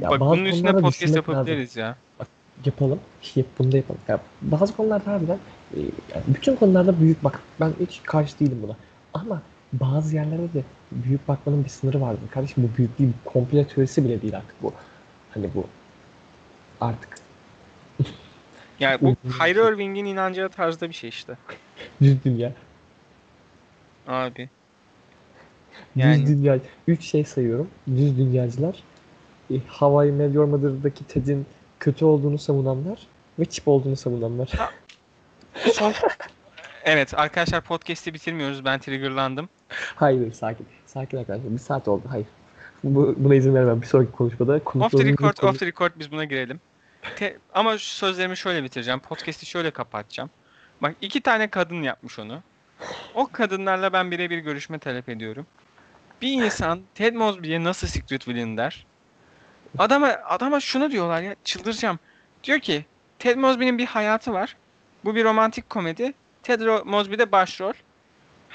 Ya 0.00 0.10
Bak 0.10 0.20
bunun 0.20 0.44
üstüne 0.44 0.72
podcast 0.72 1.00
düşünmek 1.00 1.28
lazım. 1.28 1.38
yapabiliriz 1.38 1.76
ya. 1.76 1.96
Yapalım. 2.64 3.00
Yap, 3.34 3.46
bunu 3.58 3.72
da 3.72 3.76
yapalım. 3.76 4.00
Ya, 4.08 4.20
bazı 4.42 4.76
konularda 4.76 5.12
harbiden 5.12 5.38
e, 5.76 5.80
yani 6.14 6.24
bütün 6.28 6.56
konularda 6.56 7.00
büyük 7.00 7.24
bak. 7.24 7.40
Ben 7.60 7.72
hiç 7.80 8.02
karşı 8.02 8.40
değilim 8.40 8.58
buna. 8.62 8.76
Ama 9.14 9.42
bazı 9.72 10.16
yerlerde 10.16 10.54
de 10.54 10.62
büyük 10.92 11.28
bakmanın 11.28 11.64
bir 11.64 11.68
sınırı 11.68 12.00
vardır. 12.00 12.20
Kardeşim 12.30 12.62
bu 12.62 12.78
büyük 12.78 12.98
değil. 12.98 13.12
Komple 13.24 13.66
teorisi 13.66 14.04
bile 14.04 14.22
değil 14.22 14.36
artık 14.36 14.62
bu. 14.62 14.72
Hani 15.30 15.50
bu 15.54 15.64
artık 16.80 17.18
Yani 18.80 18.98
bu. 19.00 19.16
Kyrie 19.38 19.72
Irving'in 19.72 20.04
inanacağı 20.04 20.48
tarzda 20.48 20.88
bir 20.88 20.94
şey 20.94 21.08
işte. 21.08 21.36
düz 22.00 22.24
dünya. 22.24 22.52
Abi. 24.06 24.48
Düz 25.96 26.04
Yani 26.04 26.26
dünya. 26.26 26.58
Üç 26.88 27.04
şey 27.04 27.24
sayıyorum. 27.24 27.70
Düz 27.88 28.18
dünyacılar. 28.18 28.82
E, 29.50 29.54
Hawaii 29.68 30.12
Meteor 30.12 30.44
Mother'daki 30.44 31.04
Ted'in 31.04 31.46
kötü 31.80 32.04
olduğunu 32.04 32.38
savunanlar 32.38 33.06
ve 33.38 33.44
çip 33.44 33.68
olduğunu 33.68 33.96
savunanlar. 33.96 34.52
son... 35.72 35.92
Evet 36.84 37.14
arkadaşlar 37.18 37.60
podcast'i 37.60 38.14
bitirmiyoruz. 38.14 38.64
Ben 38.64 38.78
triggerlandım. 38.78 39.48
Hayır 39.96 40.32
sakin. 40.32 40.66
Sakin 40.86 41.18
arkadaşlar. 41.18 41.52
Bir 41.52 41.58
saat 41.58 41.88
oldu. 41.88 42.02
Hayır. 42.10 42.26
Bu, 42.84 43.14
buna 43.18 43.34
izin 43.34 43.54
vermem. 43.54 43.82
Bir 43.82 43.86
sonraki 43.86 44.12
konuşmada 44.12 44.60
Off 44.74 44.92
the 44.92 45.04
record, 45.04 45.42
off 45.42 45.58
the 45.58 45.66
record 45.66 45.92
biz 45.96 46.12
buna 46.12 46.24
girelim. 46.24 46.60
Te- 47.16 47.38
ama 47.54 47.78
şu 47.78 47.86
sözlerimi 47.86 48.36
şöyle 48.36 48.64
bitireceğim. 48.64 49.00
Podcast'i 49.00 49.46
şöyle 49.46 49.70
kapatacağım. 49.70 50.30
Bak 50.82 50.94
iki 51.00 51.20
tane 51.20 51.50
kadın 51.50 51.82
yapmış 51.82 52.18
onu. 52.18 52.42
O 53.14 53.28
kadınlarla 53.32 53.92
ben 53.92 54.10
birebir 54.10 54.38
görüşme 54.38 54.78
talep 54.78 55.08
ediyorum. 55.08 55.46
Bir 56.22 56.32
insan 56.32 56.80
Ted 56.94 57.14
Mosby'ye 57.14 57.64
nasıl 57.64 57.86
Secret 57.86 58.28
Villain 58.28 58.56
der? 58.56 58.86
Adama, 59.78 60.08
adama 60.24 60.60
şunu 60.60 60.90
diyorlar 60.90 61.22
ya 61.22 61.36
çıldıracağım. 61.44 61.98
Diyor 62.44 62.58
ki 62.58 62.84
Ted 63.18 63.36
Mosby'nin 63.36 63.78
bir 63.78 63.86
hayatı 63.86 64.32
var. 64.32 64.56
Bu 65.04 65.14
bir 65.14 65.24
romantik 65.24 65.70
komedi. 65.70 66.12
Ted 66.42 66.60
Mosby 66.84 67.18
de 67.18 67.32
başrol. 67.32 67.72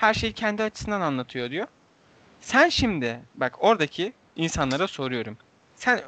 Her 0.02 0.14
şeyi 0.14 0.34
kendi 0.34 0.64
açısından 0.64 1.02
anlatıyor 1.02 1.52
diyor. 1.52 1.68
Sen 2.39 2.70
şimdi 2.70 3.20
bak 3.36 3.56
oradaki 3.60 4.14
insanlara 4.36 4.88
soruyorum. 4.88 5.38
Sen 5.76 6.02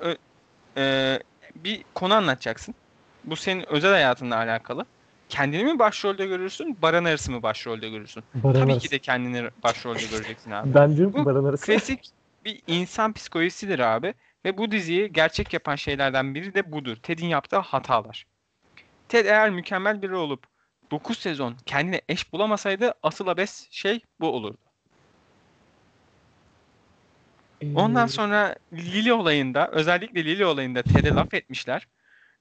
e, 0.77 1.19
bir 1.55 1.83
konu 1.93 2.13
anlatacaksın. 2.13 2.75
Bu 3.23 3.35
senin 3.35 3.73
özel 3.73 3.91
hayatınla 3.91 4.35
alakalı. 4.35 4.85
Kendini 5.29 5.63
mi 5.63 5.79
başrolde 5.79 6.25
görürsün, 6.25 6.77
Baran 6.81 7.05
Aras'ı 7.05 7.31
mı 7.31 7.43
başrolde 7.43 7.89
görürsün? 7.89 8.23
Baran 8.33 8.61
Tabii 8.61 8.71
arası. 8.71 8.87
ki 8.87 8.91
de 8.91 8.99
kendini 8.99 9.49
başrolde 9.63 10.03
göreceksin 10.11 10.51
abi. 10.51 10.73
Ben 10.73 10.97
diyorum 10.97 11.13
Bu 11.13 11.25
Baran 11.25 11.45
arası. 11.45 11.65
Klasik 11.65 12.09
bir 12.45 12.61
insan 12.67 13.13
psikolojisidir 13.13 13.79
abi. 13.79 14.13
Ve 14.45 14.57
bu 14.57 14.71
diziyi 14.71 15.13
gerçek 15.13 15.53
yapan 15.53 15.75
şeylerden 15.75 16.35
biri 16.35 16.53
de 16.53 16.71
budur. 16.71 16.95
Ted'in 16.95 17.27
yaptığı 17.27 17.57
hatalar. 17.57 18.25
Ted 19.09 19.25
eğer 19.25 19.49
mükemmel 19.49 20.01
biri 20.01 20.15
olup 20.15 20.52
9 20.93 21.17
sezon 21.17 21.55
kendine 21.65 22.01
eş 22.09 22.33
bulamasaydı 22.33 22.93
asıl 23.03 23.27
abes 23.27 23.67
şey 23.71 24.01
bu 24.19 24.27
olurdu. 24.27 24.57
Ondan 27.75 28.05
Ee, 28.05 28.09
sonra 28.09 28.55
Lily 28.73 29.13
olayında, 29.13 29.67
özellikle 29.71 30.25
Lily 30.25 30.45
olayında 30.45 30.83
Ted'e 30.83 31.09
laf 31.09 31.33
etmişler. 31.33 31.87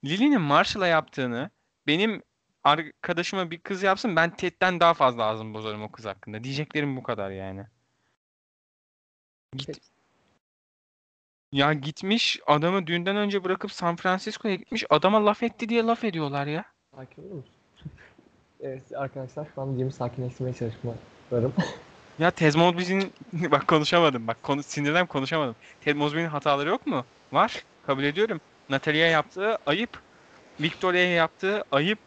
Lily'nin 0.05 0.41
Marshall'a 0.41 0.87
yaptığını 0.87 1.51
benim 1.87 2.23
arkadaşıma 2.65 3.51
bir 3.51 3.59
kız 3.59 3.83
yapsın 3.83 4.17
ben 4.17 4.37
Ted'den 4.37 4.81
daha 4.81 4.95
fazla 4.95 5.25
ağzımı 5.25 5.55
bozarım 5.55 5.83
o 5.83 5.93
kız 5.93 6.05
hakkında. 6.05 6.45
Diyeceklerim 6.45 6.97
bu 6.97 7.03
kadar 7.03 7.31
yani. 7.31 7.67
Git. 9.57 9.81
Ya 11.53 11.73
gitmiş 11.73 12.41
adamı 12.47 12.87
düğünden 12.87 13.17
önce 13.17 13.45
bırakıp 13.45 13.73
San 13.73 13.97
Francisco'ya 13.97 14.55
gitmiş 14.55 14.85
adama 14.91 15.27
laf 15.27 15.43
etti 15.43 15.69
diye 15.69 15.83
laf 15.83 16.05
ediyorlar 16.05 16.47
ya. 16.47 16.65
Sakin 16.97 17.23
olur 17.23 17.35
musun? 17.35 17.62
Evet 18.63 18.83
arkadaşlar 18.97 19.47
şu 19.55 19.63
an 19.63 19.77
Cem'i 19.79 19.93
sakinleştirmeye 19.93 20.55
çalışmalarım. 20.55 21.53
Ya 22.19 22.31
Ted 22.31 22.55
Mosby'nin 22.55 23.13
bak 23.33 23.69
konuşamadım 23.69 24.27
bak 24.27 24.43
konu 24.43 24.63
sinirden 24.63 25.07
konuşamadım. 25.07 25.57
Ted 25.81 25.97
Mosby'nin 25.97 26.27
hataları 26.29 26.69
yok 26.69 26.87
mu? 26.87 27.05
Var. 27.33 27.65
Kabul 27.87 28.05
ediyorum. 28.05 28.41
Natalia'ya 28.71 29.11
yaptığı 29.11 29.59
ayıp. 29.67 29.91
Victoria'ya 30.61 31.15
yaptığı 31.15 31.65
ayıp. 31.73 31.99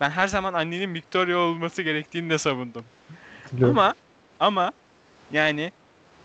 Ben 0.00 0.10
her 0.10 0.28
zaman 0.28 0.54
annenin 0.54 0.94
Victoria 0.94 1.38
olması 1.38 1.82
gerektiğini 1.82 2.30
de 2.30 2.38
savundum. 2.38 2.84
Ama 3.62 3.94
ama 4.40 4.72
yani 5.32 5.72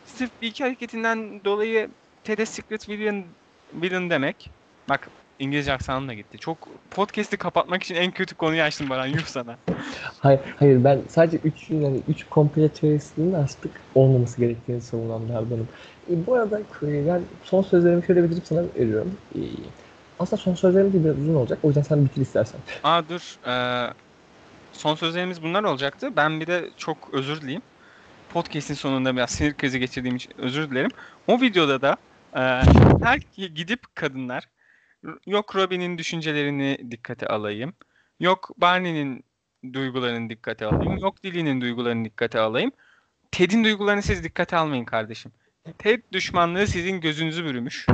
sırf 0.06 0.32
bir 0.42 0.48
iki 0.48 0.64
hareketinden 0.64 1.44
dolayı 1.46 1.90
Ted'e 2.24 2.46
Secret 2.46 2.90
Villain, 2.90 3.26
villain 3.74 4.10
demek. 4.10 4.50
Bak 4.90 5.10
İngilizce 5.40 5.74
aksanım 5.74 6.08
da 6.08 6.14
gitti. 6.14 6.38
Çok 6.38 6.58
podcast'i 6.92 7.38
kapatmak 7.38 7.84
için 7.84 7.96
en 7.96 8.12
kötü 8.12 8.36
konuyu 8.36 8.62
açtım 8.62 8.90
Baran. 8.90 9.06
Yuh 9.06 9.26
sana. 9.26 9.58
Hayır, 10.20 10.40
hayır 10.60 10.84
ben 10.84 11.02
sadece 11.10 11.38
3 11.38 11.70
yani 11.70 12.02
3 12.08 12.26
komple 12.30 12.70
teorisinin 12.70 13.34
artık 13.34 13.72
olmaması 13.96 14.40
gerektiğini 14.40 14.82
savunanlardanım. 14.82 15.68
E, 16.10 16.26
bu 16.28 16.36
arada 16.36 16.60
e, 16.60 17.08
ben 17.08 17.22
son 17.44 17.62
sözlerimi 17.62 18.06
şöyle 18.06 18.24
bitirip 18.24 18.48
sana 18.48 18.64
veriyorum. 18.76 19.18
E, 19.36 19.40
aslında 20.20 20.42
son 20.42 20.56
sözlerim 20.56 20.94
de 20.94 21.04
biraz 21.04 21.20
uzun 21.20 21.36
olacak. 21.36 21.60
O 21.64 21.68
yüzden 21.68 21.82
sen 21.82 22.06
bitir 22.06 22.22
istersen. 22.22 22.60
Aa 22.84 23.10
dur. 23.10 23.38
Ee, 23.48 23.94
son 24.74 24.96
sözlerimiz 24.96 25.44
bunlar 25.44 25.64
olacaktı. 25.64 26.16
Ben 26.16 26.40
bir 26.40 26.48
de 26.48 26.70
çok 26.78 26.98
özür 27.14 27.42
dileyim. 27.42 27.62
Podcast'in 28.30 28.74
sonunda 28.74 29.16
biraz 29.16 29.30
sinir 29.30 29.54
krizi 29.54 29.80
geçirdiğim 29.80 30.16
için 30.16 30.34
özür 30.38 30.72
dilerim. 30.72 30.92
O 31.28 31.42
videoda 31.42 31.82
da 31.82 31.98
e, 32.36 32.42
her 33.04 33.18
gidip 33.38 33.96
kadınlar 33.96 34.48
yok 35.26 35.56
Robin'in 35.56 35.98
düşüncelerini 35.98 36.92
dikkate 36.92 37.28
alayım. 37.28 37.74
Yok 38.20 38.52
Barney'nin 38.58 39.24
duygularını 39.74 40.30
dikkate 40.30 40.66
alayım. 40.66 40.98
Yok 40.98 41.26
Lily'nin 41.26 41.62
duygularını 41.62 42.06
dikkate 42.06 42.40
alayım. 42.40 42.72
Ted'in 43.32 43.64
duygularını 43.64 44.02
siz 44.02 44.24
dikkate 44.24 44.58
almayın 44.58 44.86
kardeşim. 44.86 45.32
Ted 45.78 46.04
düşmanlığı 46.12 46.68
sizin 46.68 47.02
gözünüzü 47.02 47.46
bürümüş. 47.46 47.86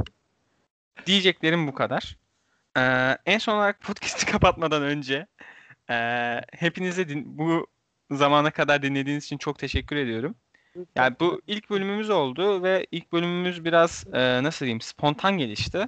Diyeceklerim 1.05 1.68
bu 1.68 1.74
kadar. 1.74 2.18
Ee, 2.78 3.18
en 3.26 3.38
son 3.38 3.55
olarak 3.58 3.82
podcast'i 3.82 4.26
kapatmadan 4.32 4.84
önce 4.84 5.28
ee, 5.89 6.41
hepinize 6.51 7.10
din- 7.10 7.38
bu 7.38 7.68
zamana 8.12 8.51
kadar 8.51 8.82
dinlediğiniz 8.82 9.26
için 9.26 9.38
çok 9.38 9.60
teşekkür 9.60 9.95
ediyorum. 9.95 10.36
Yani 10.95 11.16
bu 11.20 11.41
ilk 11.47 11.70
bölümümüz 11.70 12.10
oldu 12.10 12.64
ve 12.64 12.88
ilk 12.91 13.14
bölümümüz 13.14 13.66
biraz 13.66 14.05
ee, 14.14 14.43
nasıl 14.43 14.66
diyeyim 14.66 14.82
spontan 14.82 15.38
gelişti. 15.38 15.88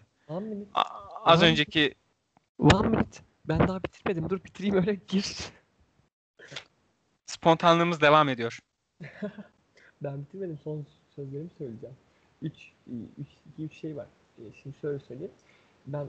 A- 0.73 1.08
az 1.25 1.41
One- 1.41 1.45
önceki 1.51 1.95
One 2.59 2.87
minute. 2.87 3.19
Ben 3.47 3.67
daha 3.67 3.83
bitirmedim. 3.83 4.29
Dur 4.29 4.43
bitireyim 4.43 4.75
öyle 4.75 4.95
gir. 5.07 5.35
spontanlığımız 7.25 8.01
devam 8.01 8.29
ediyor. 8.29 8.59
Ben 10.03 10.21
bitirmedim. 10.21 10.59
Son 10.63 10.85
sözlerimi 11.15 11.49
söyleyeceğim. 11.57 11.95
3 12.41 12.53
3 13.19 13.27
2 13.57 13.63
3 13.63 13.73
şey 13.73 13.95
var. 13.95 14.05
E, 14.37 14.41
Şimdi 14.63 14.75
şöyle 14.81 14.99
söyleyeyim. 14.99 15.31
Ben 15.87 16.07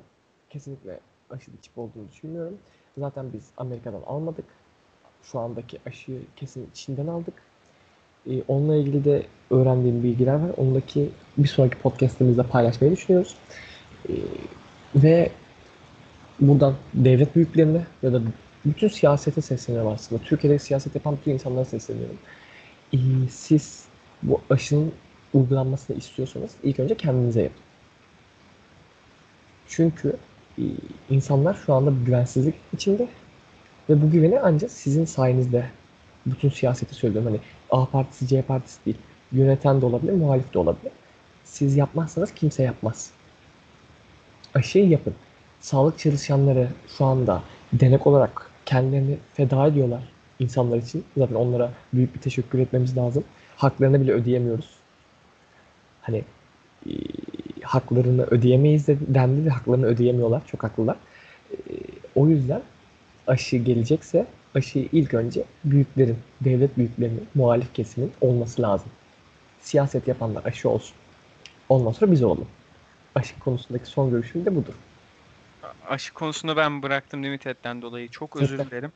kesinlikle 0.51 1.01
aşırı 1.31 1.57
çip 1.63 1.79
olduğunu 1.79 2.09
düşünmüyorum. 2.13 2.59
Zaten 2.99 3.33
biz 3.33 3.51
Amerika'dan 3.57 4.03
almadık. 4.07 4.45
şu 5.23 5.39
andaki 5.39 5.79
aşıyı 5.87 6.21
kesin 6.37 6.71
Çin'den 6.75 7.07
aldık. 7.07 7.35
E, 8.27 8.43
onunla 8.49 8.77
ilgili 8.77 9.05
de 9.05 9.27
öğrendiğim 9.51 10.03
bilgiler 10.03 10.35
var. 10.35 10.51
Ondaki 10.57 11.11
bir 11.39 11.49
sonraki 11.49 11.79
podcast'imizde 11.79 12.43
paylaşmayı 12.43 12.93
düşünüyoruz. 12.93 13.37
E, 14.09 14.13
ve 14.95 15.31
buradan 16.41 16.75
devlet 16.95 17.37
büyüklerine 17.37 17.87
ya 18.03 18.13
da 18.13 18.23
bütün 18.65 18.89
siyasete 18.89 19.41
sesleniyorum 19.41 19.93
aslında. 19.93 20.23
Türkiye'de 20.23 20.59
siyaset 20.59 20.95
yapan 20.95 21.17
bütün 21.17 21.33
insanlara 21.33 21.65
sesleniyorum. 21.65 22.19
E, 22.93 22.99
siz 23.31 23.85
bu 24.23 24.41
aşının 24.51 24.93
uygulanmasını 25.35 25.97
istiyorsanız 25.97 26.51
ilk 26.63 26.81
önce 26.81 26.95
kendinize 26.95 27.43
yapın. 27.43 27.63
Çünkü 29.69 30.17
e, 30.59 30.63
insanlar 31.11 31.55
şu 31.67 31.75
anda 31.75 31.93
güvensizlik 32.07 32.55
içinde 32.73 33.09
ve 33.89 34.03
bu 34.03 34.11
güveni 34.11 34.41
ancak 34.41 34.71
sizin 34.71 35.05
sayenizde 35.05 35.67
bütün 36.27 36.49
siyaseti 36.49 36.95
söylüyorum. 36.95 37.31
Hani 37.31 37.41
A 37.71 37.87
partisi 37.87 38.27
C 38.29 38.43
partisi 38.43 38.85
değil. 38.87 38.99
Yöneten 39.33 39.81
de 39.81 39.87
olabilir, 39.87 40.13
muhalif 40.13 40.55
de 40.55 40.59
olabilir. 40.59 40.93
Siz 41.45 41.77
yapmazsanız 41.77 42.35
kimse 42.35 42.63
yapmaz. 42.63 43.11
Aşıyı 44.55 44.89
yapın. 44.89 45.15
Sağlık 45.61 45.99
çalışanları 45.99 46.69
şu 46.99 47.05
anda 47.05 47.43
denek 47.73 48.07
olarak 48.07 48.51
kendilerini 48.67 49.17
feda 49.35 49.67
ediyorlar 49.67 50.03
insanlar 50.39 50.79
için. 50.79 51.05
Zaten 51.17 51.35
onlara 51.35 51.73
büyük 51.93 52.15
bir 52.15 52.21
teşekkür 52.21 52.59
etmemiz 52.59 52.97
lazım. 52.97 53.25
Haklarını 53.57 54.01
bile 54.01 54.13
ödeyemiyoruz. 54.13 54.71
Hani 56.03 56.25
e, 56.87 56.93
haklarını 57.63 58.23
ödeyemeyiz 58.23 58.89
de 58.89 58.99
dendi 59.09 59.45
de 59.45 59.51
haklarını 59.51 59.87
ödeyemiyorlar. 59.87 60.43
Çok 60.47 60.63
haklılar. 60.63 60.97
E, 61.53 61.57
o 62.15 62.29
yüzden 62.29 62.63
aşı 63.27 63.57
gelecekse 63.57 64.27
aşıyı 64.55 64.89
ilk 64.93 65.15
önce 65.15 65.45
büyüklerin, 65.65 66.19
devlet 66.41 66.77
büyüklerinin, 66.77 67.29
muhalif 67.35 67.75
kesimin 67.75 68.13
olması 68.21 68.63
lazım. 68.63 68.89
Siyaset 69.61 70.09
yapanlar 70.09 70.45
aşı 70.45 70.69
olsun. 70.69 70.95
Ondan 71.69 71.93
sonra 71.93 72.13
biz 72.13 72.23
olalım. 72.23 72.47
Aşı 73.15 73.39
konusundaki 73.39 73.87
son 73.87 74.11
görüşüm 74.11 74.47
de 74.47 74.57
budur. 74.57 74.75
Aşı 75.89 76.15
konusunda 76.15 76.57
ben 76.57 76.83
bıraktım 76.83 77.25
Limited'den 77.25 77.83
dolayı. 77.83 78.09
Çok 78.09 78.37
özür 78.37 78.59
dilerim. 78.59 78.93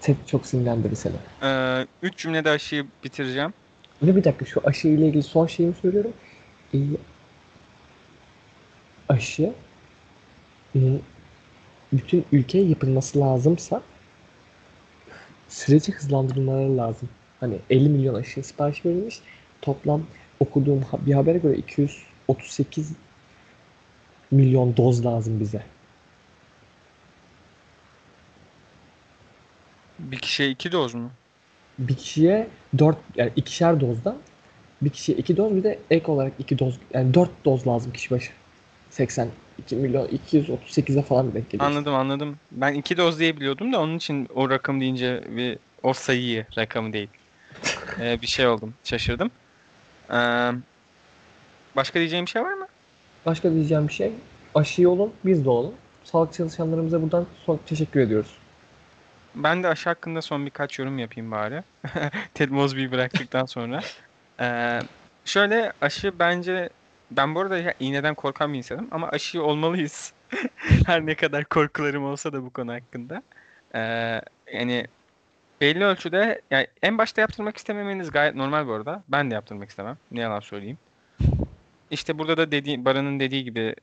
Ted 0.00 0.16
çok 0.26 0.46
sinirlendirdi 0.46 0.96
seni. 0.96 1.14
Ee, 1.42 1.86
üç 2.02 2.16
cümlede 2.18 2.50
aşıyı 2.50 2.86
bitireceğim. 3.04 3.54
Ve 4.02 4.16
bir 4.16 4.24
dakika 4.24 4.44
şu 4.44 4.60
aşı 4.64 4.88
ile 4.88 5.06
ilgili 5.06 5.22
son 5.22 5.46
şeyimi 5.46 5.74
söylüyorum. 5.74 6.12
Ee, 6.74 6.78
aşı 9.08 9.52
e, 10.76 10.80
bütün 11.92 12.24
ülkeye 12.32 12.64
yapılması 12.64 13.20
lazımsa 13.20 13.82
süreci 15.48 15.92
hızlandırmaları 15.92 16.76
lazım. 16.76 17.08
Hani 17.40 17.58
50 17.70 17.88
milyon 17.88 18.14
aşı 18.14 18.42
sipariş 18.42 18.84
verilmiş. 18.84 19.20
Toplam 19.62 20.02
okuduğum 20.40 20.84
bir 21.06 21.14
habere 21.14 21.38
göre 21.38 21.56
238 21.56 22.92
milyon 24.30 24.76
doz 24.76 25.06
lazım 25.06 25.40
bize. 25.40 25.62
Bir 29.98 30.18
kişiye 30.18 30.50
iki 30.50 30.72
doz 30.72 30.94
mu? 30.94 31.10
Bir 31.78 31.96
kişiye 31.96 32.48
4 32.78 32.96
yani 33.16 33.32
ikişer 33.36 33.80
dozdan 33.80 34.16
bir 34.82 34.90
kişiye 34.90 35.18
2 35.18 35.36
doz 35.36 35.56
bir 35.56 35.64
de 35.64 35.78
ek 35.90 36.12
olarak 36.12 36.32
2 36.38 36.58
doz 36.58 36.78
yani 36.94 37.14
4 37.14 37.30
doz 37.44 37.66
lazım 37.66 37.92
kişi 37.92 38.10
başı. 38.10 38.32
82 38.90 39.76
milyon 39.76 40.08
238'e 40.08 41.02
falan 41.02 41.34
denk 41.34 41.50
geliyor. 41.50 41.70
Anladım 41.70 41.94
anladım. 41.94 42.36
Ben 42.50 42.74
iki 42.74 42.96
doz 42.96 43.18
diye 43.18 43.36
biliyordum 43.36 43.72
da 43.72 43.80
onun 43.80 43.96
için 43.96 44.28
o 44.34 44.50
rakam 44.50 44.80
deyince 44.80 45.24
bir 45.36 45.58
o 45.82 45.92
sayıyı 45.92 46.46
rakamı 46.58 46.92
değil. 46.92 47.08
Ee, 48.00 48.22
bir 48.22 48.26
şey 48.26 48.46
oldum. 48.46 48.74
Şaşırdım. 48.84 49.30
Ee, 50.12 50.50
başka 51.76 51.98
diyeceğim 51.98 52.26
bir 52.26 52.30
şey 52.30 52.42
var 52.42 52.52
mı? 52.52 52.67
Başka 53.26 53.52
diyeceğim 53.52 53.88
bir 53.88 53.92
şey 53.92 54.12
aşıyı 54.54 54.90
olun 54.90 55.12
biz 55.24 55.44
de 55.44 55.50
olun. 55.50 55.74
Sağlık 56.04 56.32
çalışanlarımıza 56.32 57.02
buradan 57.02 57.26
son 57.46 57.60
teşekkür 57.66 58.00
ediyoruz. 58.00 58.38
Ben 59.34 59.62
de 59.62 59.68
aşı 59.68 59.88
hakkında 59.88 60.22
son 60.22 60.46
birkaç 60.46 60.78
yorum 60.78 60.98
yapayım 60.98 61.30
bari. 61.30 61.62
Ted 62.34 62.50
Mosby'yi 62.50 62.92
bıraktıktan 62.92 63.44
sonra. 63.44 63.80
Ee, 64.40 64.80
şöyle 65.24 65.72
aşı 65.80 66.18
bence 66.18 66.68
ben 67.10 67.34
bu 67.34 67.40
arada 67.40 67.74
iğneden 67.80 68.14
korkan 68.14 68.52
bir 68.52 68.58
insanım 68.58 68.88
ama 68.90 69.08
aşı 69.08 69.42
olmalıyız. 69.42 70.12
Her 70.86 71.06
ne 71.06 71.14
kadar 71.14 71.44
korkularım 71.44 72.04
olsa 72.04 72.32
da 72.32 72.42
bu 72.42 72.50
konu 72.50 72.72
hakkında. 72.72 73.22
Ee, 73.74 74.20
yani 74.52 74.86
belli 75.60 75.84
ölçüde 75.84 76.42
yani 76.50 76.66
en 76.82 76.98
başta 76.98 77.20
yaptırmak 77.20 77.56
istememeniz 77.56 78.10
gayet 78.10 78.34
normal 78.34 78.66
bu 78.66 78.72
arada. 78.72 79.02
Ben 79.08 79.30
de 79.30 79.34
yaptırmak 79.34 79.70
istemem. 79.70 79.96
Ne 80.10 80.20
yalan 80.20 80.40
söyleyeyim. 80.40 80.78
İşte 81.90 82.18
burada 82.18 82.36
da 82.36 82.50
dediği, 82.52 82.84
Baran'ın 82.84 83.20
dediği 83.20 83.44
gibi 83.44 83.74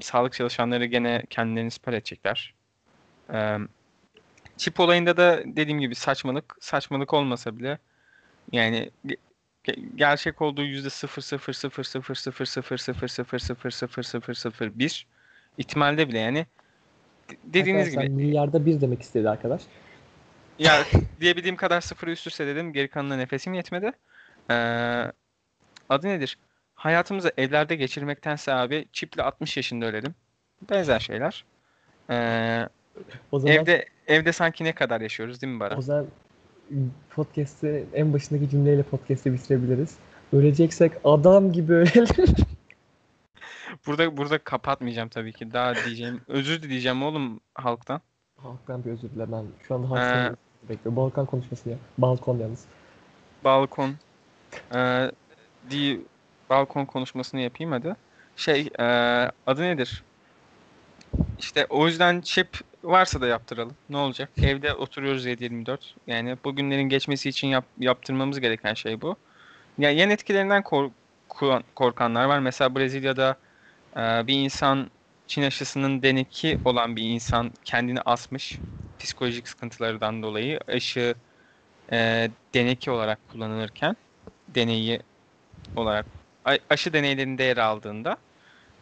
sağlık 0.00 0.32
çalışanları 0.32 0.84
gene 0.84 1.22
kendilerini 1.30 1.70
siper 1.70 1.92
edecekler. 1.92 2.54
Ee, 3.32 3.56
Çip 4.56 4.80
olayında 4.80 5.16
da 5.16 5.42
dediğim 5.46 5.80
gibi 5.80 5.94
saçmalık 5.94 6.56
saçmalık 6.60 7.14
olmasa 7.14 7.56
bile 7.58 7.78
yani 8.52 8.90
ge- 9.06 9.16
ge- 9.64 9.96
gerçek 9.96 10.42
olduğu 10.42 10.62
yüzde 10.62 10.90
sıfır 10.90 11.22
sıfır 11.22 11.52
sıfır 11.52 11.82
sıfır 11.84 12.14
sıfır 12.14 12.44
sıfır 12.44 12.76
sıfır 12.76 13.08
sıfır 13.08 13.38
sıfır 13.38 13.70
sıfır 13.70 14.02
sıfır 14.02 14.34
sıfır 14.34 14.78
bir 14.78 15.06
ihtimalde 15.58 16.08
bile 16.08 16.18
yani 16.18 16.46
de- 17.30 17.36
dediğiniz 17.44 17.88
Arkadaşlar, 17.88 18.02
gibi 18.02 18.24
milyarda 18.24 18.66
bir 18.66 18.80
demek 18.80 19.02
istedi 19.02 19.30
arkadaş. 19.30 19.62
ya 20.58 20.84
diyebildiğim 21.20 21.56
kadar 21.56 21.80
sıfırı 21.80 22.10
üst 22.10 22.26
üste 22.26 22.46
dedim 22.46 22.72
geri 22.72 22.88
kalanına 22.88 23.16
nefesim 23.16 23.54
yetmedi. 23.54 23.92
Ee, 24.50 24.54
adı 25.88 26.08
nedir? 26.08 26.38
Hayatımızı 26.80 27.32
evlerde 27.36 27.76
geçirmektense 27.76 28.52
abi 28.54 28.84
çiple 28.92 29.22
60 29.22 29.56
yaşında 29.56 29.86
ölelim. 29.86 30.14
Benzer 30.70 31.00
şeyler. 31.00 31.44
Ee, 32.10 32.68
O 33.32 33.38
zaman 33.38 33.56
evde 33.56 33.86
evde 34.06 34.32
sanki 34.32 34.64
ne 34.64 34.72
kadar 34.72 35.00
yaşıyoruz 35.00 35.42
değil 35.42 35.52
mi 35.52 35.60
Baran? 35.60 35.78
o 35.78 35.82
zaman 35.82 36.06
podcast'i 37.10 37.86
en 37.94 38.12
başındaki 38.12 38.50
cümleyle 38.50 38.82
podcast'i 38.82 39.32
bitirebiliriz. 39.32 39.96
Öleceksek 40.32 40.92
adam 41.04 41.52
gibi 41.52 41.72
ölelim. 41.72 42.26
Burada 43.86 44.16
burada 44.16 44.38
kapatmayacağım 44.38 45.08
tabii 45.08 45.32
ki. 45.32 45.52
Daha 45.52 45.74
diyeceğim. 45.74 46.20
Özür 46.28 46.62
dileyeceğim 46.62 47.02
oğlum 47.02 47.40
halktan. 47.54 48.00
Halktan 48.36 48.84
bir 48.84 48.90
özür 48.90 49.10
dile 49.10 49.32
ben. 49.32 49.44
Şu 49.68 49.74
anda 49.74 49.86
Ee, 49.86 49.88
halktan 49.88 50.36
bekliyorum. 50.68 50.96
Balkan 50.96 51.26
konuşmasını 51.26 51.72
yap. 51.72 51.80
Balkon 51.98 52.38
yalnız. 52.38 52.64
Balkon. 53.44 53.94
Ee, 54.74 55.10
di 55.70 56.00
balkon 56.50 56.84
konuşmasını 56.84 57.40
yapayım 57.40 57.72
hadi. 57.72 57.96
Şey, 58.36 58.70
e, 58.78 58.84
adı 59.46 59.62
nedir? 59.62 60.04
İşte 61.38 61.66
o 61.70 61.86
yüzden 61.86 62.20
çip 62.20 62.58
varsa 62.84 63.20
da 63.20 63.26
yaptıralım. 63.26 63.76
Ne 63.88 63.96
olacak? 63.96 64.30
Evde 64.42 64.74
oturuyoruz 64.74 65.26
7-24. 65.26 65.94
Yani 66.06 66.36
bugünlerin 66.44 66.82
geçmesi 66.88 67.28
için 67.28 67.48
yap, 67.48 67.64
yaptırmamız 67.78 68.40
gereken 68.40 68.74
şey 68.74 69.00
bu. 69.00 69.16
Yani 69.78 69.96
yan 69.98 70.10
etkilerinden 70.10 70.62
kork- 70.62 70.92
korkan- 71.28 71.64
korkanlar 71.76 72.24
var. 72.24 72.38
Mesela 72.38 72.76
Brezilya'da 72.76 73.36
e, 73.96 74.00
bir 74.00 74.34
insan 74.44 74.90
Çin 75.26 75.42
aşısının 75.42 76.02
deneki 76.02 76.58
olan 76.64 76.96
bir 76.96 77.02
insan 77.02 77.52
kendini 77.64 78.00
asmış. 78.00 78.62
Psikolojik 78.98 79.48
sıkıntılardan 79.48 80.22
dolayı 80.22 80.60
aşı 80.68 81.14
e, 81.92 82.30
deneki 82.54 82.90
olarak 82.90 83.28
kullanılırken 83.28 83.96
deneyi 84.48 85.00
olarak 85.76 86.06
aşı 86.70 86.92
deneylerinde 86.92 87.44
yer 87.44 87.56
aldığında 87.56 88.16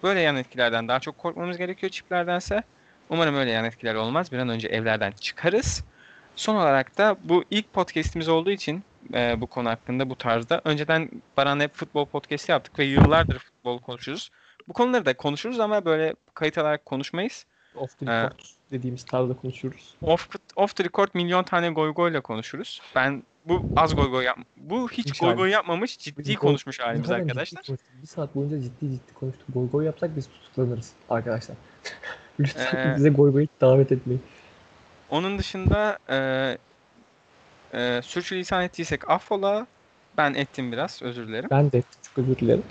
böyle 0.03 0.21
yan 0.21 0.37
etkilerden 0.37 0.89
daha 0.89 1.01
çok 1.01 1.19
korkmamız 1.19 1.59
gerekiyor 1.59 1.91
çiplerdense. 1.91 2.63
Umarım 3.11 3.37
öyle 3.37 3.51
yan 3.51 3.65
etkiler 3.65 3.95
olmaz. 3.95 4.33
Bir 4.33 4.39
an 4.39 4.49
önce 4.49 4.69
evlerden 4.69 5.13
çıkarız. 5.13 5.85
Son 6.37 6.55
olarak 6.55 6.99
da 6.99 7.17
bu 7.25 7.45
ilk 7.51 7.73
podcast'imiz 7.73 8.29
olduğu 8.29 8.51
için 8.51 8.83
e, 9.15 9.41
bu 9.41 9.47
konu 9.47 9.69
hakkında 9.69 10.11
bu 10.11 10.17
tarzda. 10.17 10.61
Önceden 10.65 11.11
Baran'la 11.37 11.63
hep 11.63 11.75
futbol 11.75 12.07
podcast'i 12.07 12.51
yaptık 12.51 12.79
ve 12.79 12.85
yıllardır 12.85 13.39
futbol 13.39 13.79
konuşuruz. 13.79 14.31
Bu 14.69 14.73
konuları 14.73 15.07
da 15.07 15.17
konuşuruz 15.17 15.61
ama 15.61 15.85
böyle 15.85 16.15
kayıt 16.35 16.59
alarak 16.59 16.87
konuşmayız. 16.87 17.47
Off 17.75 17.99
the 17.99 18.07
Ee, 18.07 18.23
record 18.23 18.39
dediğimiz 18.71 19.05
tarzda 19.05 19.37
konuşuruz. 19.37 19.95
Off, 20.03 20.29
off 20.57 20.77
the 20.77 20.85
record 20.85 21.09
milyon 21.15 21.43
tane 21.43 21.71
goy 21.71 21.95
goyla 21.95 22.21
konuşuruz. 22.21 22.83
Ben 22.95 23.23
bu 23.49 23.63
az 23.77 23.95
goy 23.95 24.11
goy 24.11 24.25
yap 24.25 24.39
bu 24.57 24.89
hiç 24.91 25.07
Hiç 25.07 25.21
goy 25.21 25.35
goy 25.37 25.51
yapmamış 25.51 25.99
ciddi 25.99 26.29
Biz 26.29 26.37
konuşmuş 26.37 26.81
halimiz 26.81 27.07
ciddi 27.09 27.15
arkadaşlar. 27.15 27.63
konuştuk. 27.63 27.89
Bir 28.03 28.07
saat 28.07 28.35
boyunca 28.35 28.61
ciddi 28.61 28.91
ciddi 28.91 29.15
konuştuk. 29.15 29.47
Goy 29.55 29.71
goy 29.71 29.85
yapsak 29.85 30.17
biz 30.17 30.29
tutuklanırız 30.29 30.93
arkadaşlar. 31.11 31.57
Lütfen 32.41 32.93
Ee, 32.93 32.97
bize 32.97 33.09
goy 33.09 33.33
goy 33.33 33.47
davet 33.61 33.93
etmeyin. 33.93 34.23
Onun 35.11 35.39
dışında 35.39 35.99
e, 36.11 36.59
e, 37.75 38.03
sürçülisan 38.03 38.63
ettiysek 38.63 39.11
affola. 39.11 39.67
Ben 40.17 40.35
ettim 40.35 40.73
biraz 40.73 41.03
özür 41.03 41.29
dilerim. 41.29 41.49
Ben 41.51 41.73
de 41.73 41.83
çok 42.03 42.19
özür 42.25 42.37
dilerim. 42.37 42.63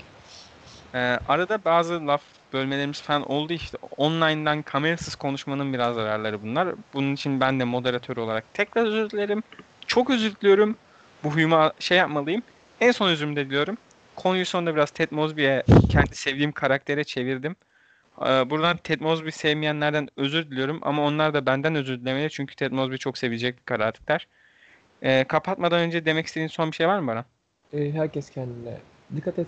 E, 0.93 1.19
arada 1.27 1.59
bazı 1.65 2.07
laf 2.07 2.21
bölmelerimiz 2.53 3.01
falan 3.01 3.31
oldu 3.31 3.53
işte. 3.53 3.77
Online'dan 3.97 4.61
kamerasız 4.61 5.15
konuşmanın 5.15 5.73
biraz 5.73 5.95
zararları 5.95 6.43
bunlar. 6.43 6.75
Bunun 6.93 7.13
için 7.13 7.39
ben 7.39 7.59
de 7.59 7.63
moderatör 7.63 8.17
olarak 8.17 8.53
tekrar 8.53 8.85
özür 8.85 9.09
dilerim. 9.09 9.43
Çok 9.87 10.09
özür 10.09 10.35
diliyorum. 10.35 10.75
Bu 11.23 11.29
huyuma 11.31 11.73
şey 11.79 11.97
yapmalıyım. 11.97 12.41
En 12.81 12.91
son 12.91 13.09
özürümü 13.09 13.35
de 13.35 13.45
diliyorum. 13.45 13.77
Konuyu 14.15 14.45
sonunda 14.45 14.75
biraz 14.75 14.91
Ted 14.91 15.11
Mosby'ye 15.11 15.63
kendi 15.89 16.15
sevdiğim 16.15 16.51
karaktere 16.51 17.03
çevirdim. 17.03 17.55
Ee, 18.21 18.49
Buradan 18.49 18.77
Ted 18.77 19.01
Mosby 19.01 19.29
sevmeyenlerden 19.29 20.07
özür 20.17 20.51
diliyorum 20.51 20.79
ama 20.81 21.05
onlar 21.05 21.33
da 21.33 21.45
benden 21.45 21.75
özür 21.75 22.01
dilemeli 22.01 22.29
çünkü 22.29 22.55
Ted 22.55 22.71
Mosby 22.71 22.95
çok 22.95 23.17
sevecek 23.17 23.57
bir 23.57 23.63
karakter. 23.63 24.27
Ee, 25.01 25.23
kapatmadan 25.23 25.79
önce 25.79 26.05
demek 26.05 26.25
istediğin 26.25 26.47
son 26.47 26.71
bir 26.71 26.75
şey 26.75 26.87
var 26.87 26.99
mı 26.99 27.07
bana? 27.07 27.25
E, 27.73 27.91
herkes 27.91 28.29
kendine 28.29 28.77
dikkat 29.15 29.39
et. 29.39 29.47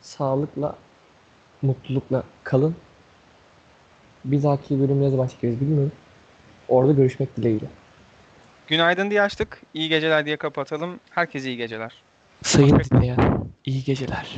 Sağlıkla, 0.00 0.76
mutlulukla 1.62 2.22
kalın. 2.44 2.76
Bir 4.24 4.42
dahaki 4.42 4.80
bölüm 4.80 5.02
ne 5.02 5.10
zaman 5.10 5.26
çekeriz 5.26 5.60
bilmiyorum. 5.60 5.92
Orada 6.68 6.92
görüşmek 6.92 7.36
dileğiyle. 7.36 7.66
Günaydın 8.66 9.10
diye 9.10 9.22
açtık. 9.22 9.62
İyi 9.74 9.88
geceler 9.88 10.26
diye 10.26 10.36
kapatalım. 10.36 11.00
Herkese 11.10 11.48
iyi 11.48 11.56
geceler. 11.56 11.92
Sayın 12.42 12.80
dinleyen, 12.80 13.48
iyi 13.64 13.84
geceler. 13.84 14.36